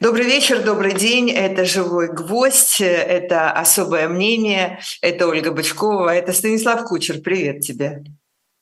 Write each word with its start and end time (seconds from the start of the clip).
Добрый 0.00 0.24
вечер, 0.24 0.64
добрый 0.64 0.94
день. 0.94 1.30
Это 1.30 1.66
«Живой 1.66 2.10
гвоздь», 2.10 2.80
это 2.80 3.50
«Особое 3.50 4.08
мнение», 4.08 4.80
это 5.02 5.26
Ольга 5.26 5.52
Бычкова, 5.52 6.14
это 6.14 6.32
Станислав 6.32 6.84
Кучер. 6.84 7.20
Привет 7.20 7.60
тебе. 7.60 8.02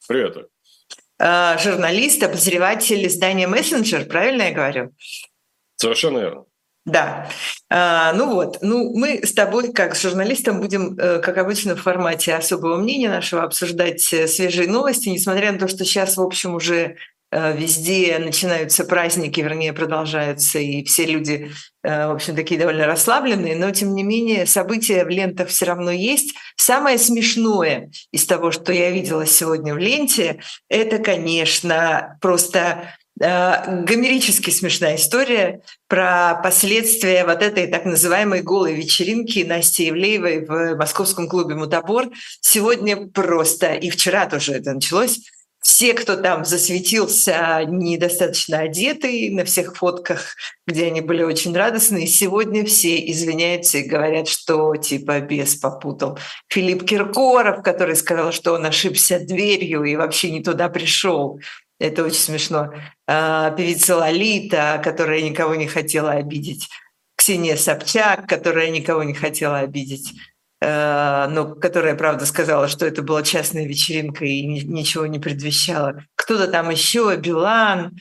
Привет. 0.08 0.48
А, 1.20 1.56
журналист, 1.58 2.20
обозреватель 2.24 3.06
издания 3.06 3.46
«Мессенджер», 3.46 4.06
правильно 4.06 4.42
я 4.42 4.52
говорю? 4.52 4.92
Совершенно 5.76 6.18
верно. 6.18 6.44
Да. 6.84 7.30
А, 7.70 8.12
ну 8.14 8.34
вот, 8.34 8.58
ну 8.62 8.92
мы 8.98 9.24
с 9.24 9.32
тобой, 9.32 9.72
как 9.72 9.94
с 9.94 10.02
журналистом, 10.02 10.60
будем, 10.60 10.98
э, 10.98 11.20
как 11.20 11.38
обычно, 11.38 11.76
в 11.76 11.82
формате 11.82 12.34
особого 12.34 12.76
мнения 12.76 13.08
нашего 13.08 13.44
обсуждать 13.44 14.12
э, 14.12 14.26
свежие 14.26 14.66
новости, 14.68 15.10
несмотря 15.10 15.52
на 15.52 15.60
то, 15.60 15.68
что 15.68 15.84
сейчас, 15.84 16.16
в 16.16 16.22
общем, 16.22 16.56
уже 16.56 16.96
везде 17.30 18.18
начинаются 18.18 18.84
праздники, 18.84 19.40
вернее, 19.40 19.72
продолжаются, 19.72 20.58
и 20.58 20.82
все 20.84 21.04
люди, 21.04 21.50
э, 21.82 22.06
в 22.06 22.12
общем, 22.12 22.34
такие 22.34 22.58
довольно 22.58 22.86
расслабленные, 22.86 23.54
но, 23.54 23.70
тем 23.70 23.94
не 23.94 24.02
менее, 24.02 24.46
события 24.46 25.04
в 25.04 25.08
лентах 25.08 25.48
все 25.48 25.66
равно 25.66 25.90
есть. 25.90 26.34
Самое 26.56 26.96
смешное 26.96 27.90
из 28.12 28.24
того, 28.24 28.50
что 28.50 28.72
я 28.72 28.90
видела 28.90 29.26
сегодня 29.26 29.74
в 29.74 29.78
ленте, 29.78 30.40
это, 30.70 30.98
конечно, 30.98 32.16
просто 32.22 32.94
э, 33.20 33.82
гомерически 33.84 34.48
смешная 34.48 34.96
история 34.96 35.60
про 35.86 36.40
последствия 36.42 37.26
вот 37.26 37.42
этой 37.42 37.66
так 37.66 37.84
называемой 37.84 38.40
голой 38.40 38.72
вечеринки 38.72 39.40
Насти 39.40 39.84
Евлеевой 39.84 40.46
в 40.46 40.76
московском 40.76 41.28
клубе 41.28 41.56
«Мутабор». 41.56 42.08
Сегодня 42.40 43.08
просто, 43.08 43.74
и 43.74 43.90
вчера 43.90 44.24
тоже 44.24 44.54
это 44.54 44.72
началось, 44.72 45.20
все, 45.60 45.92
кто 45.94 46.16
там 46.16 46.44
засветился 46.44 47.64
недостаточно 47.66 48.60
одетый 48.60 49.30
на 49.30 49.44
всех 49.44 49.76
фотках, 49.76 50.34
где 50.66 50.86
они 50.86 51.00
были 51.00 51.22
очень 51.22 51.54
радостные, 51.54 52.06
сегодня 52.06 52.64
все 52.64 52.98
извиняются 53.10 53.78
и 53.78 53.88
говорят, 53.88 54.28
что 54.28 54.76
типа 54.76 55.20
бес 55.20 55.56
попутал. 55.56 56.18
Филипп 56.48 56.84
Киркоров, 56.84 57.62
который 57.62 57.96
сказал, 57.96 58.32
что 58.32 58.52
он 58.52 58.66
ошибся 58.66 59.18
дверью 59.18 59.84
и 59.84 59.96
вообще 59.96 60.30
не 60.30 60.42
туда 60.42 60.68
пришел. 60.68 61.40
Это 61.80 62.04
очень 62.04 62.18
смешно. 62.18 62.72
А, 63.06 63.50
певица 63.50 63.96
Лолита, 63.96 64.80
которая 64.82 65.22
никого 65.22 65.54
не 65.54 65.66
хотела 65.66 66.12
обидеть. 66.12 66.68
Ксения 67.16 67.56
Собчак, 67.56 68.28
которая 68.28 68.70
никого 68.70 69.02
не 69.02 69.14
хотела 69.14 69.58
обидеть. 69.58 70.12
Э, 70.60 71.28
но 71.28 71.54
которая, 71.54 71.94
правда, 71.94 72.26
сказала, 72.26 72.68
что 72.68 72.84
это 72.84 73.02
была 73.02 73.22
частная 73.22 73.66
вечеринка 73.66 74.24
и 74.24 74.44
ничего 74.44 75.06
не 75.06 75.18
предвещало. 75.18 76.04
Кто-то 76.16 76.48
там 76.48 76.70
еще, 76.70 77.16
Билан. 77.16 77.96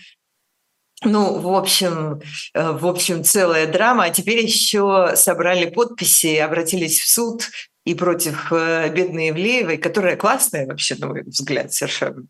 Ну, 1.04 1.40
в 1.40 1.54
общем, 1.54 2.22
э, 2.56 2.72
в 2.72 2.88
общем, 2.88 3.24
целая 3.24 3.72
драма. 3.72 4.06
А 4.06 4.10
теперь 4.10 4.44
еще 4.44 5.16
собрали 5.16 5.70
подписи, 5.70 6.38
обратились 6.38 7.00
в 7.00 7.08
суд 7.08 7.44
и 7.86 7.94
против 7.94 8.52
э, 8.52 8.90
бедной 8.90 9.28
Евлеевой, 9.28 9.78
которая 9.78 10.18
классная 10.18 10.66
вообще, 10.66 10.96
на 10.96 11.08
мой 11.08 11.24
взгляд, 11.24 11.72
совершенно. 11.72 12.26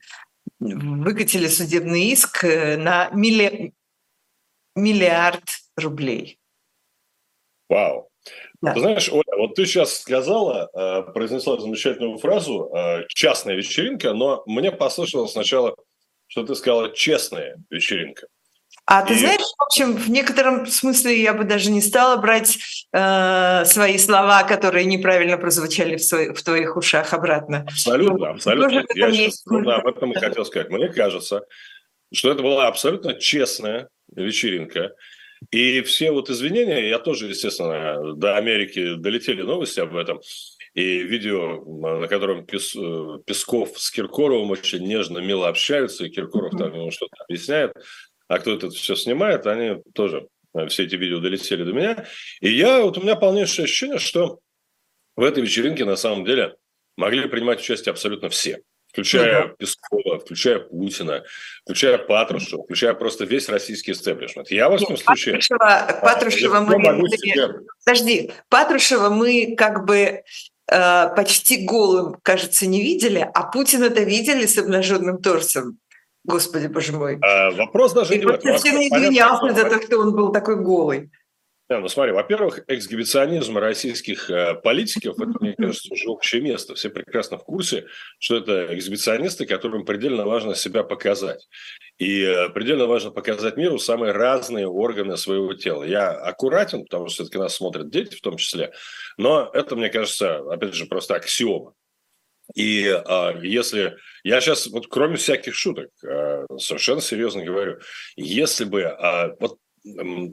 Выкатили 0.59 1.47
судебный 1.47 2.07
иск 2.07 2.43
на 2.43 3.09
милли... 3.11 3.73
миллиард 4.75 5.43
рублей. 5.77 6.37
Вау. 7.69 8.09
Да. 8.61 8.73
Ты 8.73 8.79
знаешь, 8.79 9.09
Оля, 9.11 9.37
вот 9.37 9.55
ты 9.55 9.65
сейчас 9.65 9.99
сказала, 9.99 10.69
э, 10.73 11.11
произнесла 11.11 11.59
замечательную 11.59 12.17
фразу 12.17 12.71
э, 12.75 13.05
«частная 13.09 13.55
вечеринка», 13.55 14.13
но 14.13 14.43
мне 14.47 14.71
послышалось 14.71 15.33
сначала, 15.33 15.75
что 16.27 16.43
ты 16.43 16.55
сказала 16.55 16.91
«честная 16.91 17.57
вечеринка». 17.69 18.27
А 18.85 19.05
ты 19.05 19.13
и... 19.13 19.17
знаешь, 19.17 19.41
в 19.41 19.63
общем, 19.63 19.97
в 19.97 20.09
некотором 20.09 20.65
смысле 20.65 21.21
я 21.21 21.33
бы 21.33 21.43
даже 21.43 21.71
не 21.71 21.81
стала 21.81 22.15
брать 22.17 22.57
э, 22.93 23.65
свои 23.65 23.97
слова, 23.97 24.43
которые 24.43 24.85
неправильно 24.85 25.37
прозвучали 25.37 25.97
в, 25.97 26.03
свой, 26.03 26.33
в 26.33 26.41
твоих 26.41 26.77
ушах 26.77 27.13
обратно. 27.13 27.65
Абсолютно, 27.67 28.17
ну, 28.17 28.25
абсолютно. 28.25 28.85
Я 28.95 29.11
сейчас 29.11 29.43
ровно 29.45 29.75
об 29.75 29.87
этом 29.87 30.13
и 30.13 30.15
хотел 30.15 30.45
сказать. 30.45 30.69
Мне 30.69 30.87
кажется, 30.87 31.41
что 32.13 32.31
это 32.31 32.41
была 32.41 32.67
абсолютно 32.67 33.13
честная 33.13 33.89
вечеринка. 34.15 34.93
И 35.51 35.81
все 35.81 36.11
вот 36.11 36.29
извинения, 36.29 36.89
я 36.89 36.99
тоже, 36.99 37.27
естественно, 37.27 38.13
до 38.15 38.37
Америки 38.37 38.95
долетели 38.95 39.41
новости 39.41 39.79
об 39.79 39.95
этом. 39.95 40.21
И 40.73 40.99
видео, 40.99 41.63
на 41.99 42.07
котором 42.07 42.45
Пес, 42.45 42.75
э, 42.75 43.19
Песков 43.25 43.79
с 43.79 43.89
Киркоровым 43.89 44.51
очень 44.51 44.85
нежно, 44.85 45.19
мило 45.19 45.47
общаются, 45.47 46.05
и 46.05 46.09
Киркоров 46.09 46.51
там 46.57 46.73
ему 46.73 46.91
что-то 46.91 47.15
объясняет, 47.23 47.73
а 48.27 48.39
кто 48.39 48.53
это 48.53 48.69
все 48.69 48.95
снимает, 48.95 49.47
они 49.47 49.81
тоже, 49.93 50.27
э, 50.53 50.67
все 50.67 50.83
эти 50.83 50.95
видео 50.95 51.19
долетели 51.19 51.63
до 51.63 51.73
меня. 51.73 52.05
И 52.41 52.51
я, 52.51 52.81
вот 52.81 52.97
у 52.97 53.01
меня 53.01 53.15
полнейшее 53.15 53.63
ощущение, 53.63 53.97
что 53.97 54.39
в 55.15 55.23
этой 55.23 55.41
вечеринке 55.41 55.83
на 55.83 55.95
самом 55.95 56.25
деле 56.25 56.55
могли 56.95 57.27
принимать 57.27 57.59
участие 57.59 57.91
абсолютно 57.91 58.29
все 58.29 58.61
включая. 58.97 59.49
Пескова, 59.59 60.19
включая 60.19 60.59
Путина, 60.59 61.23
включая 61.63 61.97
Патрушева, 61.99 62.63
включая 62.63 62.93
просто 62.95 63.25
весь 63.25 63.47
российский 63.47 63.91
истеблишмент. 63.91 64.49
Я 64.49 64.69
в 64.69 64.73
этом 64.73 64.89
Нет, 64.89 64.99
случае... 64.99 65.33
Патрушева, 65.35 65.99
Патрушева 66.01 66.59
мы... 66.61 66.77
Могу 66.79 67.07
себе... 67.07 67.59
Подожди, 67.85 68.31
Патрушева 68.49 69.09
мы 69.09 69.55
как 69.55 69.85
бы 69.85 70.23
э, 70.71 71.15
почти 71.15 71.65
голым, 71.65 72.17
кажется, 72.23 72.65
не 72.65 72.81
видели, 72.81 73.29
а 73.33 73.43
Путина-то 73.43 74.01
видели 74.01 74.45
с 74.45 74.57
обнаженным 74.57 75.21
торсом. 75.21 75.77
Господи, 76.23 76.67
боже 76.67 76.91
мой. 76.93 77.19
А, 77.21 77.51
вопрос 77.51 77.93
даже 77.93 78.15
И 78.15 78.19
не 78.19 78.25
в 78.25 78.29
этом. 78.29 78.51
совсем 78.51 78.79
не 78.79 78.89
извинялся 78.89 79.53
за 79.53 79.69
то, 79.69 79.81
что 79.81 79.99
он 79.99 80.13
был 80.13 80.31
такой 80.31 80.57
голый. 80.57 81.09
Да, 81.69 81.81
ну 81.81 81.89
смотри, 81.89 82.13
во-первых, 82.13 82.63
эксгибиционизм 82.67 83.57
российских 83.57 84.29
э, 84.29 84.55
политиков, 84.55 85.19
это, 85.19 85.33
мне 85.41 85.53
кажется, 85.53 85.93
уже 85.93 86.07
общее 86.07 86.41
место. 86.41 86.75
Все 86.75 86.89
прекрасно 86.89 87.37
в 87.37 87.43
курсе, 87.43 87.87
что 88.19 88.37
это 88.37 88.73
эксгибиционисты, 88.73 89.45
которым 89.45 89.83
предельно 89.83 90.25
важно 90.25 90.55
себя 90.55 90.83
показать. 90.83 91.45
И 91.97 92.21
э, 92.21 92.49
предельно 92.51 92.85
важно 92.85 93.11
показать 93.11 93.57
миру 93.57 93.79
самые 93.79 94.13
разные 94.13 94.65
органы 94.65 95.17
своего 95.17 95.53
тела. 95.55 95.83
Я 95.83 96.11
аккуратен, 96.11 96.83
потому 96.83 97.07
что 97.07 97.15
все-таки 97.15 97.37
нас 97.37 97.55
смотрят 97.55 97.89
дети 97.89 98.15
в 98.15 98.21
том 98.21 98.37
числе, 98.37 98.71
но 99.17 99.51
это, 99.53 99.75
мне 99.75 99.89
кажется, 99.89 100.37
опять 100.49 100.73
же, 100.73 100.85
просто 100.85 101.15
аксиома. 101.15 101.73
И 102.55 102.85
э, 102.85 103.33
если 103.43 103.97
я 104.23 104.39
сейчас, 104.39 104.67
вот 104.67 104.87
кроме 104.87 105.17
всяких 105.17 105.53
шуток, 105.53 105.89
э, 106.01 106.45
совершенно 106.57 107.01
серьезно 107.01 107.43
говорю, 107.43 107.79
если 108.15 108.63
бы 108.63 108.83
э, 108.83 109.35
вот 109.39 109.57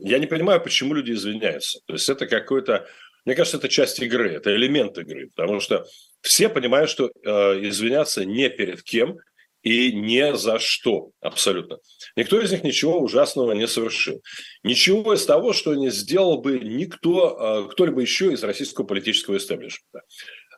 я 0.02 0.18
не 0.18 0.26
понимаю, 0.26 0.60
почему 0.60 0.94
люди 0.94 1.12
извиняются. 1.12 1.80
То 1.86 1.94
есть 1.94 2.08
это 2.08 2.26
какой-то, 2.26 2.86
мне 3.24 3.34
кажется, 3.34 3.58
это 3.58 3.68
часть 3.68 4.00
игры, 4.00 4.32
это 4.32 4.54
элемент 4.54 4.98
игры, 4.98 5.30
потому 5.34 5.60
что 5.60 5.86
все 6.20 6.48
понимают, 6.48 6.90
что 6.90 7.06
э, 7.06 7.30
извиняться 7.68 8.24
не 8.24 8.48
перед 8.48 8.82
кем 8.82 9.18
и 9.62 9.92
не 9.92 10.36
за 10.36 10.58
что 10.58 11.10
абсолютно. 11.20 11.78
Никто 12.16 12.40
из 12.40 12.52
них 12.52 12.64
ничего 12.64 13.00
ужасного 13.00 13.52
не 13.52 13.66
совершил. 13.66 14.22
Ничего 14.62 15.14
из 15.14 15.24
того, 15.24 15.52
что 15.52 15.74
не 15.74 15.90
сделал 15.90 16.38
бы 16.38 16.58
никто, 16.58 17.66
э, 17.66 17.72
кто-либо 17.72 18.00
еще 18.00 18.32
из 18.32 18.42
российского 18.42 18.84
политического 18.84 19.36
истеблишмента. 19.36 20.02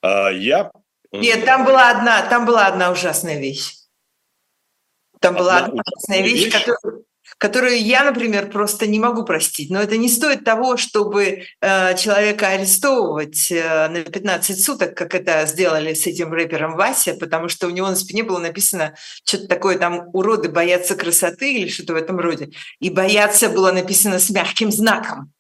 Э, 0.03 0.37
я... 0.37 0.71
Нет, 1.13 1.45
там 1.45 1.65
была 1.65 1.91
одна, 1.91 2.29
там 2.29 2.47
была 2.47 2.67
одна 2.67 2.91
ужасная 2.91 3.39
вещь. 3.39 3.73
Там 5.21 5.37
одна 5.37 5.45
была 5.45 5.59
одна 5.59 5.83
ужасная 5.87 6.23
вещь, 6.23 6.45
вещь 6.45 6.53
которую 6.53 7.07
которую 7.39 7.81
я, 7.81 8.05
например, 8.05 8.51
просто 8.51 8.87
не 8.87 8.99
могу 8.99 9.25
простить. 9.25 9.71
Но 9.71 9.81
это 9.81 9.97
не 9.97 10.09
стоит 10.09 10.45
того, 10.45 10.77
чтобы 10.77 11.45
э, 11.61 11.97
человека 11.97 12.49
арестовывать 12.49 13.51
э, 13.51 13.89
на 13.89 14.03
15 14.03 14.65
суток, 14.65 14.97
как 14.97 15.15
это 15.15 15.47
сделали 15.47 15.95
с 15.95 16.07
этим 16.07 16.33
рэпером 16.33 16.77
Вася, 16.77 17.15
потому 17.15 17.49
что 17.49 17.67
у 17.67 17.71
него 17.71 17.89
на 17.89 17.97
спине 17.97 18.23
было 18.23 18.39
написано 18.39 18.95
что-то 19.25 19.49
такое 19.49 19.79
там 19.79 20.09
«уроды 20.13 20.49
боятся 20.49 20.95
красоты» 20.95 21.55
или 21.55 21.69
что-то 21.69 21.95
в 21.95 21.97
этом 21.97 22.19
роде. 22.19 22.51
И 22.81 22.91
«бояться» 22.91 23.49
было 23.49 23.73
написано 23.73 24.19
с 24.19 24.31
мягким 24.31 24.71
знаком. 24.71 25.33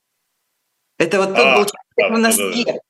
Это 0.98 1.18
вот 1.18 1.34
тот 1.34 1.38
а, 1.38 1.56
был 1.56 1.66
человек 1.66 2.16
в 2.16 2.18
носке. 2.18 2.80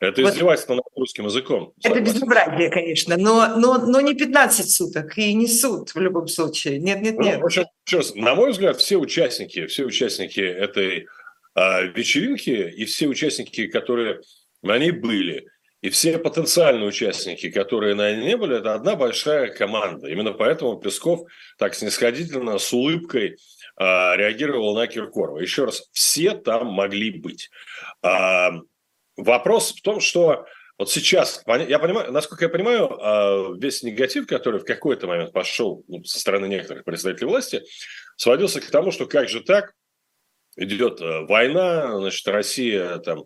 Это 0.00 0.22
вот. 0.22 0.32
издевательство 0.32 0.74
над 0.74 0.84
русским 0.94 1.24
языком. 1.24 1.72
Это 1.82 2.00
безобразие, 2.00 2.70
конечно, 2.70 3.16
но, 3.16 3.56
но, 3.56 3.78
но 3.78 4.00
не 4.00 4.14
15 4.14 4.70
суток 4.70 5.18
и 5.18 5.34
не 5.34 5.48
суд 5.48 5.92
в 5.92 5.98
любом 5.98 6.28
случае. 6.28 6.78
Нет, 6.78 7.02
нет, 7.02 7.18
нет. 7.18 7.36
Ну, 7.36 7.42
в 7.42 7.46
общем, 7.46 7.64
раз, 7.92 8.14
на 8.14 8.36
мой 8.36 8.52
взгляд, 8.52 8.78
все 8.78 8.96
участники, 8.96 9.66
все 9.66 9.84
участники 9.84 10.40
этой 10.40 11.08
а, 11.54 11.82
вечеринки 11.82 12.50
и 12.50 12.84
все 12.84 13.08
участники, 13.08 13.66
которые 13.66 14.20
на 14.62 14.78
ней 14.78 14.92
были, 14.92 15.48
и 15.80 15.90
все 15.90 16.18
потенциальные 16.18 16.88
участники, 16.88 17.50
которые 17.50 17.94
на 17.94 18.12
ней 18.12 18.24
не 18.24 18.36
были, 18.36 18.58
это 18.58 18.74
одна 18.74 18.94
большая 18.94 19.48
команда. 19.48 20.08
Именно 20.08 20.32
поэтому 20.32 20.78
Песков 20.78 21.28
так 21.58 21.74
снисходительно, 21.74 22.58
с 22.58 22.72
улыбкой 22.72 23.36
а, 23.76 24.16
реагировал 24.16 24.76
на 24.76 24.86
Киркорова. 24.86 25.38
Еще 25.38 25.64
раз, 25.64 25.88
все 25.92 26.32
там 26.32 26.68
могли 26.68 27.10
быть. 27.10 27.50
А, 28.02 28.50
Вопрос 29.18 29.74
в 29.74 29.82
том, 29.82 29.98
что 29.98 30.46
вот 30.78 30.90
сейчас, 30.90 31.42
я 31.46 31.80
понимаю, 31.80 32.12
насколько 32.12 32.44
я 32.44 32.48
понимаю, 32.48 32.88
а, 32.88 33.52
весь 33.58 33.82
негатив, 33.82 34.28
который 34.28 34.60
в 34.60 34.64
какой-то 34.64 35.08
момент 35.08 35.32
пошел 35.32 35.84
ну, 35.88 36.04
со 36.04 36.20
стороны 36.20 36.46
некоторых 36.46 36.84
представителей 36.84 37.26
власти, 37.26 37.64
сводился 38.16 38.60
к 38.60 38.70
тому, 38.70 38.92
что 38.92 39.06
как 39.06 39.28
же 39.28 39.40
так, 39.40 39.72
идет 40.56 41.00
война, 41.00 41.98
значит, 41.98 42.26
Россия 42.28 42.98
там 42.98 43.24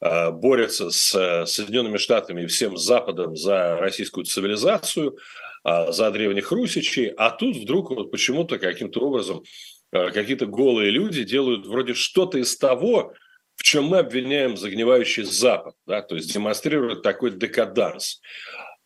борется 0.00 0.90
с 0.90 1.46
Соединенными 1.46 1.96
Штатами 1.96 2.42
и 2.42 2.46
всем 2.46 2.76
Западом 2.76 3.34
за 3.34 3.76
российскую 3.76 4.24
цивилизацию, 4.24 5.18
за 5.64 6.10
древних 6.10 6.52
русичей, 6.52 7.08
а 7.16 7.30
тут 7.30 7.56
вдруг 7.56 7.90
вот 7.90 8.10
почему-то 8.10 8.58
каким-то 8.58 9.00
образом 9.00 9.42
какие-то 9.90 10.46
голые 10.46 10.90
люди 10.90 11.24
делают 11.24 11.66
вроде 11.66 11.94
что-то 11.94 12.38
из 12.38 12.56
того, 12.58 13.14
в 13.56 13.62
чем 13.62 13.84
мы 13.86 13.98
обвиняем 13.98 14.56
загнивающий 14.56 15.24
Запад, 15.24 15.74
да, 15.86 16.02
то 16.02 16.14
есть 16.14 16.32
демонстрируют 16.32 17.02
такой 17.02 17.32
декаданс. 17.32 18.20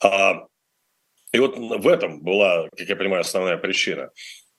А, 0.03 0.47
и 1.33 1.39
вот 1.39 1.57
в 1.57 1.87
этом 1.87 2.23
была, 2.23 2.69
как 2.77 2.89
я 2.89 2.97
понимаю, 2.97 3.21
основная 3.21 3.59
причина. 3.59 4.11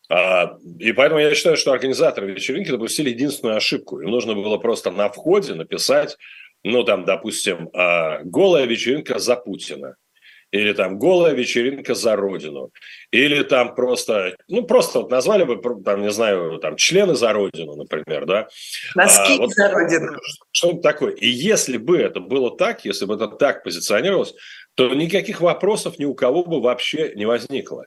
А, 0.10 0.58
и 0.80 0.92
поэтому 0.92 1.22
я 1.22 1.34
считаю, 1.34 1.58
что 1.58 1.72
организаторы 1.72 2.31
вечеринки 2.31 2.69
допустили 2.69 3.10
единственную 3.10 3.58
ошибку. 3.58 4.02
Им 4.02 4.12
нужно 4.12 4.36
было 4.36 4.58
просто 4.58 4.92
на 4.92 5.10
входе 5.10 5.54
написать, 5.54 6.18
ну, 6.63 6.84
там, 6.84 7.06
допустим, 7.06 7.69
а, 7.74 8.19
«Голая 8.24 8.66
вечеринка 8.66 9.19
за 9.19 9.36
Путина» 9.36 9.96
или 10.51 10.74
там 10.74 11.00
голая 11.00 11.33
вечеринка 11.33 11.95
за 11.95 12.15
родину, 12.15 12.71
или 13.12 13.42
там 13.44 13.74
просто, 13.74 14.36
ну 14.48 14.63
просто 14.63 15.00
вот 15.00 15.09
назвали 15.09 15.44
бы, 15.44 15.62
там 15.83 16.01
не 16.01 16.12
знаю, 16.12 16.59
там 16.59 16.75
члены 16.75 17.15
за 17.15 17.31
родину, 17.33 17.75
например, 17.75 18.25
да. 18.25 18.48
Носки 18.95 19.36
а, 19.36 19.38
вот, 19.38 19.51
за 19.51 19.71
родину. 19.71 20.18
Что-нибудь 20.51 20.81
такое. 20.81 21.12
И 21.13 21.27
если 21.27 21.77
бы 21.77 21.98
это 21.98 22.19
было 22.19 22.56
так, 22.56 22.86
если 22.86 23.06
бы 23.06 23.15
это 23.15 23.27
так 23.27 23.63
позиционировалось, 23.63 24.33
то 24.75 24.94
никаких 24.94 25.42
вопросов 25.42 26.00
ни 26.00 26.06
у 26.06 26.13
кого 26.13 26.44
бы 26.44 26.62
вообще 26.62 27.13
не 27.15 27.25
возникло. 27.25 27.86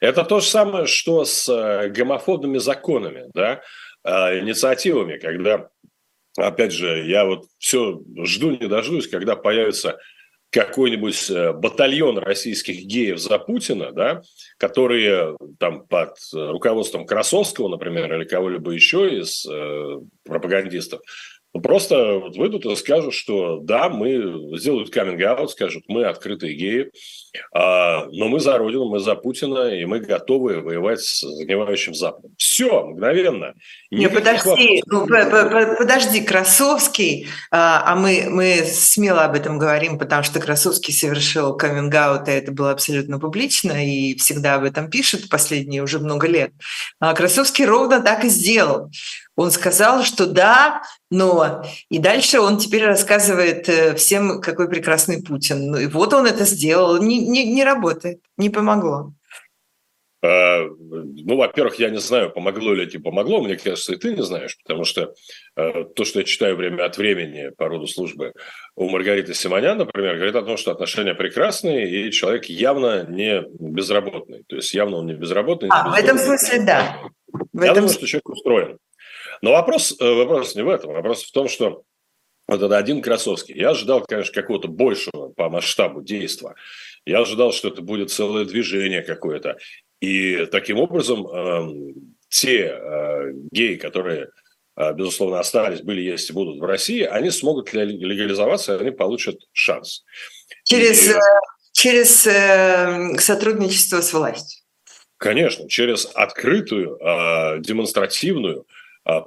Это 0.00 0.24
то 0.24 0.40
же 0.40 0.46
самое, 0.46 0.86
что 0.86 1.24
с 1.24 1.48
э, 1.48 1.88
гомофобными 1.88 2.58
законами, 2.58 3.24
да, 3.34 3.62
э, 4.04 4.40
инициативами, 4.40 5.18
когда, 5.18 5.68
опять 6.36 6.72
же, 6.72 7.04
я 7.06 7.24
вот 7.24 7.44
все 7.58 8.00
жду, 8.24 8.50
не 8.50 8.68
дождусь, 8.68 9.08
когда 9.08 9.36
появится 9.36 9.98
какой-нибудь 10.56 11.30
э, 11.30 11.52
батальон 11.52 12.16
российских 12.16 12.86
геев 12.86 13.18
за 13.18 13.38
Путина, 13.38 13.92
да, 13.92 14.22
которые 14.56 15.36
там 15.58 15.86
под 15.86 16.16
руководством 16.32 17.04
Красовского, 17.04 17.68
например, 17.68 18.14
или 18.14 18.24
кого-либо 18.24 18.70
еще 18.70 19.20
из 19.20 19.44
э, 19.44 20.00
пропагандистов, 20.24 21.02
просто 21.62 22.18
выйдут 22.34 22.64
и 22.64 22.74
скажут, 22.76 23.12
что 23.12 23.58
да, 23.58 23.90
мы 23.90 24.56
сделают 24.58 24.88
каминг-аут, 24.88 25.50
скажут, 25.50 25.84
мы 25.88 26.06
открытые 26.06 26.54
геи, 26.54 26.90
но 27.52 28.28
мы 28.28 28.40
за 28.40 28.58
Родину, 28.58 28.88
мы 28.88 29.00
за 29.00 29.14
Путина, 29.14 29.74
и 29.74 29.84
мы 29.84 30.00
готовы 30.00 30.60
воевать 30.60 31.00
с 31.00 31.20
загнивающим 31.20 31.94
Западом. 31.94 32.32
Все, 32.36 32.86
мгновенно. 32.86 33.54
Не, 33.90 34.08
подожди, 34.08 34.82
ну, 34.86 35.06
подожди, 35.06 36.20
Красовский, 36.20 37.28
а, 37.50 37.92
а 37.92 37.96
мы, 37.96 38.26
мы 38.28 38.64
смело 38.64 39.24
об 39.24 39.34
этом 39.34 39.58
говорим, 39.58 39.98
потому 39.98 40.22
что 40.22 40.40
Красовский 40.40 40.92
совершил 40.92 41.56
каминг-аут, 41.56 42.28
и 42.28 42.32
это 42.32 42.52
было 42.52 42.72
абсолютно 42.72 43.18
публично, 43.18 43.84
и 43.84 44.16
всегда 44.16 44.54
об 44.54 44.64
этом 44.64 44.90
пишет 44.90 45.28
последние 45.28 45.82
уже 45.82 45.98
много 45.98 46.26
лет. 46.26 46.52
А 47.00 47.14
Красовский 47.14 47.64
ровно 47.64 48.00
так 48.00 48.24
и 48.24 48.28
сделал. 48.28 48.90
Он 49.36 49.50
сказал, 49.50 50.02
что 50.02 50.26
да, 50.26 50.82
но... 51.10 51.62
И 51.90 51.98
дальше 51.98 52.40
он 52.40 52.56
теперь 52.56 52.86
рассказывает 52.86 53.68
э, 53.68 53.94
всем, 53.94 54.40
какой 54.40 54.68
прекрасный 54.68 55.22
Путин. 55.22 55.70
Ну 55.70 55.78
и 55.78 55.86
вот 55.86 56.14
он 56.14 56.26
это 56.26 56.44
сделал. 56.46 57.00
Не, 57.02 57.25
не, 57.26 57.44
не 57.44 57.64
работает, 57.64 58.20
не 58.36 58.50
помогло. 58.50 59.12
А, 60.26 60.64
ну, 60.64 61.36
во-первых, 61.36 61.78
я 61.78 61.90
не 61.90 61.98
знаю, 61.98 62.30
помогло 62.30 62.72
ли 62.72 62.84
это 62.84 62.98
помогло. 62.98 63.42
Мне 63.42 63.56
кажется, 63.56 63.92
и 63.92 63.96
ты 63.96 64.14
не 64.14 64.22
знаешь, 64.22 64.56
потому 64.62 64.84
что 64.84 65.14
э, 65.56 65.84
то, 65.94 66.04
что 66.04 66.20
я 66.20 66.24
читаю 66.24 66.56
время 66.56 66.84
от 66.84 66.96
времени 66.96 67.50
по 67.56 67.68
роду 67.68 67.86
службы 67.86 68.32
у 68.74 68.88
Маргариты 68.88 69.34
Симонян, 69.34 69.78
например, 69.78 70.16
говорит 70.16 70.34
о 70.34 70.42
том, 70.42 70.56
что 70.56 70.72
отношения 70.72 71.14
прекрасные, 71.14 71.88
и 71.88 72.10
человек 72.10 72.46
явно 72.46 73.06
не 73.08 73.42
безработный. 73.58 74.44
То 74.48 74.56
есть 74.56 74.72
явно 74.74 74.96
он 74.96 75.06
не 75.06 75.14
безработный. 75.14 75.68
А, 75.70 75.84
не 75.84 75.94
в 75.94 76.04
этом 76.04 76.18
смысле, 76.18 76.62
да. 76.62 76.96
В 77.52 77.62
я 77.62 77.72
этом... 77.72 77.82
думаю, 77.82 77.90
что 77.90 78.06
человек 78.06 78.28
устроен. 78.28 78.78
Но 79.42 79.52
вопрос, 79.52 79.96
э, 80.00 80.12
вопрос 80.12 80.54
не 80.54 80.62
в 80.62 80.68
этом. 80.68 80.92
Вопрос 80.92 81.24
в 81.24 81.32
том, 81.32 81.48
что 81.48 81.82
вот 82.48 82.62
это 82.62 82.76
один 82.76 83.02
Красовский. 83.02 83.54
Я 83.54 83.70
ожидал, 83.70 84.04
конечно, 84.04 84.32
какого-то 84.32 84.68
большего 84.68 85.28
по 85.28 85.50
масштабу 85.50 86.00
действия. 86.00 86.54
Я 87.06 87.20
ожидал, 87.20 87.52
что 87.52 87.68
это 87.68 87.82
будет 87.82 88.10
целое 88.10 88.44
движение 88.44 89.00
какое-то. 89.02 89.56
И 90.00 90.46
таким 90.46 90.78
образом 90.78 91.26
э, 91.26 91.94
те 92.28 92.66
э, 92.66 93.32
геи, 93.52 93.76
которые, 93.76 94.28
э, 94.76 94.92
безусловно, 94.92 95.38
остались, 95.38 95.82
были, 95.82 96.00
есть 96.02 96.28
и 96.28 96.32
будут 96.32 96.58
в 96.58 96.64
России, 96.64 97.02
они 97.02 97.30
смогут 97.30 97.72
легализоваться, 97.72 98.76
они 98.78 98.90
получат 98.90 99.38
шанс. 99.52 100.04
Через, 100.64 101.06
и... 101.06 101.12
Э, 101.12 101.20
через 101.72 102.26
э, 102.26 103.16
сотрудничество 103.18 104.00
с 104.00 104.12
властью. 104.12 104.62
Конечно, 105.16 105.68
через 105.68 106.06
открытую, 106.12 106.96
э, 106.96 107.60
демонстративную, 107.60 108.66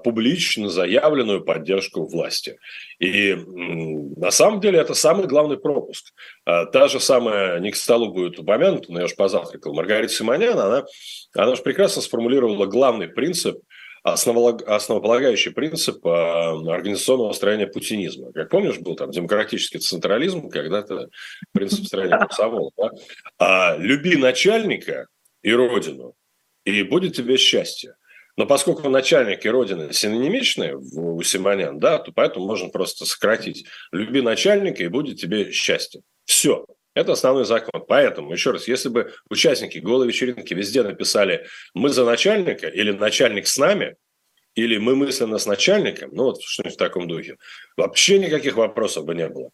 публично 0.04 0.70
заявленную 0.70 1.44
поддержку 1.44 2.06
власти. 2.06 2.60
И 3.00 3.34
на 3.36 4.32
самом 4.32 4.60
деле 4.60 4.80
это 4.80 4.94
самый 4.94 5.26
главный 5.26 5.58
пропуск. 5.58 6.14
А, 6.46 6.66
та 6.66 6.88
же 6.88 7.00
самая, 7.00 7.60
не 7.60 7.72
к 7.72 7.78
столу 7.78 8.12
будет 8.12 8.38
упомянута, 8.40 8.92
но 8.92 9.00
я 9.00 9.06
уж 9.06 9.16
позавтракал, 9.16 9.74
Маргарита 9.74 10.14
Симонян, 10.14 10.60
она, 10.60 10.86
она 11.34 11.56
же 11.56 11.62
прекрасно 11.62 12.02
сформулировала 12.02 12.66
главный 12.66 13.08
принцип, 13.08 13.60
основополагающий 14.04 15.52
принцип 15.52 16.06
а, 16.06 16.52
организационного 16.52 17.32
строения 17.32 17.68
путинизма. 17.68 18.34
Как 18.34 18.50
помнишь, 18.50 18.80
был 18.80 18.96
там 18.96 19.12
демократический 19.12 19.80
централизм, 19.80 20.50
когда-то 20.50 21.08
принцип 21.54 21.86
строения 21.86 22.18
комсомола. 22.18 22.72
Да? 22.78 22.90
А, 23.38 23.78
люби 23.78 24.18
начальника 24.18 25.08
и 25.42 25.54
родину, 25.54 26.16
и 26.66 26.84
будет 26.84 27.16
тебе 27.16 27.38
счастье. 27.38 27.96
Но 28.40 28.46
поскольку 28.46 28.88
начальник 28.88 29.46
и 29.46 29.50
родина 29.50 29.92
синонимичные 29.92 30.78
у 30.78 31.22
Симонян, 31.22 31.78
да, 31.78 31.98
то 31.98 32.14
поэтому 32.14 32.46
можно 32.46 32.70
просто 32.70 33.04
сократить. 33.04 33.66
Люби 33.92 34.22
начальника, 34.22 34.82
и 34.82 34.88
будет 34.88 35.20
тебе 35.20 35.52
счастье. 35.52 36.04
Все. 36.24 36.66
Это 36.94 37.12
основной 37.12 37.44
закон. 37.44 37.84
Поэтому, 37.86 38.32
еще 38.32 38.52
раз, 38.52 38.70
если 38.70 38.88
бы 38.88 39.12
участники 39.30 39.80
голой 39.80 40.08
вечеринки 40.08 40.54
везде 40.54 40.84
написали 40.84 41.48
«мы 41.74 41.90
за 41.90 42.06
начальника» 42.06 42.70
или 42.70 42.92
«начальник 42.92 43.46
с 43.46 43.58
нами», 43.58 43.98
или 44.56 44.78
«мы 44.78 44.96
мысленно 44.96 45.38
с 45.38 45.46
начальником», 45.46 46.12
ну 46.14 46.24
вот 46.24 46.42
что-нибудь 46.42 46.76
в 46.76 46.80
таком 46.80 47.10
духе, 47.10 47.36
вообще 47.76 48.20
никаких 48.20 48.56
вопросов 48.56 49.04
бы 49.04 49.16
не 49.16 49.28
было. 49.28 49.52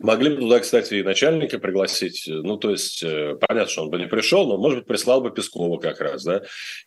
Могли 0.00 0.30
бы 0.30 0.36
туда, 0.36 0.60
кстати, 0.60 0.94
и 0.94 1.02
начальника 1.02 1.58
пригласить. 1.58 2.24
Ну, 2.28 2.56
то 2.56 2.70
есть, 2.70 3.02
э, 3.02 3.36
понятно, 3.40 3.70
что 3.70 3.82
он 3.82 3.90
бы 3.90 3.98
не 3.98 4.06
пришел, 4.06 4.46
но, 4.46 4.56
может 4.56 4.78
быть, 4.78 4.86
прислал 4.86 5.20
бы 5.20 5.32
Пескова 5.32 5.78
как 5.78 6.00
раз, 6.00 6.22
да, 6.22 6.42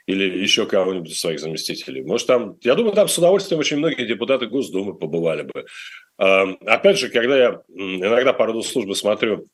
или 0.06 0.39
еще 0.41 0.65
кого-нибудь 0.65 1.12
из 1.12 1.20
своих 1.20 1.41
заместителей. 1.41 2.03
Может, 2.03 2.27
там, 2.27 2.58
я 2.62 2.74
думаю, 2.75 2.94
там 2.94 3.10
с 3.10 3.18
удовольствием 3.18 3.60
очень 3.60 3.77
многие 3.77 4.06
депутаты 4.06 4.48
Госдумы 4.48 4.98
побывали 4.98 5.44
бы. 5.44 5.65
Опять 6.18 7.00
же, 7.00 7.10
когда 7.10 7.38
я 7.38 7.62
иногда 7.68 8.32
по 8.32 8.46
роду 8.46 8.62
службы 8.62 8.96
смотрю, 8.96 9.48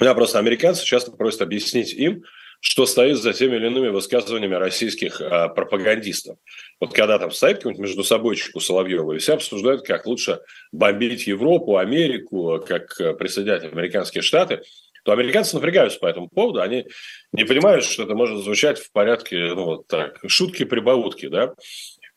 меня 0.00 0.14
просто 0.14 0.38
американцы 0.38 0.84
часто 0.84 1.12
просят 1.12 1.42
объяснить 1.42 1.92
им, 1.94 2.24
что 2.64 2.86
стоит 2.86 3.16
за 3.16 3.32
теми 3.32 3.56
или 3.56 3.66
иными 3.66 3.88
высказываниями 3.88 4.54
российских 4.54 5.20
а, 5.20 5.48
пропагандистов. 5.48 6.38
Вот 6.78 6.94
когда 6.94 7.18
там 7.18 7.32
стоит 7.32 7.56
какой-нибудь 7.56 7.82
между 7.82 8.04
собойчик 8.04 8.54
у 8.54 8.60
Соловьева, 8.60 9.14
и 9.14 9.18
все 9.18 9.34
обсуждают, 9.34 9.84
как 9.84 10.06
лучше 10.06 10.38
бомбить 10.70 11.26
Европу, 11.26 11.78
Америку, 11.78 12.62
как 12.64 13.00
э, 13.00 13.14
присоединять 13.14 13.64
американские 13.64 14.22
штаты, 14.22 14.62
то 15.04 15.10
американцы 15.10 15.56
напрягаются 15.56 15.98
по 15.98 16.06
этому 16.06 16.28
поводу, 16.28 16.60
они 16.60 16.86
не 17.32 17.42
понимают, 17.44 17.84
что 17.84 18.04
это 18.04 18.14
может 18.14 18.44
звучать 18.44 18.78
в 18.78 18.92
порядке, 18.92 19.54
ну, 19.56 19.64
вот 19.64 19.88
так, 19.88 20.20
шутки-прибаутки, 20.24 21.26
да. 21.26 21.54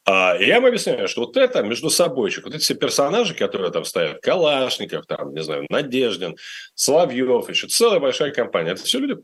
А, 0.08 0.38
и 0.40 0.46
я 0.46 0.58
им 0.58 0.66
объясняю, 0.68 1.08
что 1.08 1.22
вот 1.22 1.38
это 1.38 1.64
между 1.64 1.90
собойчик, 1.90 2.46
вот 2.46 2.54
эти 2.54 2.62
все 2.62 2.76
персонажи, 2.76 3.34
которые 3.34 3.72
там 3.72 3.84
стоят, 3.84 4.22
Калашников, 4.22 5.08
там, 5.08 5.34
не 5.34 5.42
знаю, 5.42 5.66
Надеждин, 5.72 6.36
Соловьев, 6.76 7.50
еще 7.50 7.66
целая 7.66 8.00
большая 8.00 8.32
компания, 8.32 8.74
это 8.74 8.84
все 8.84 9.00
люди 9.00 9.16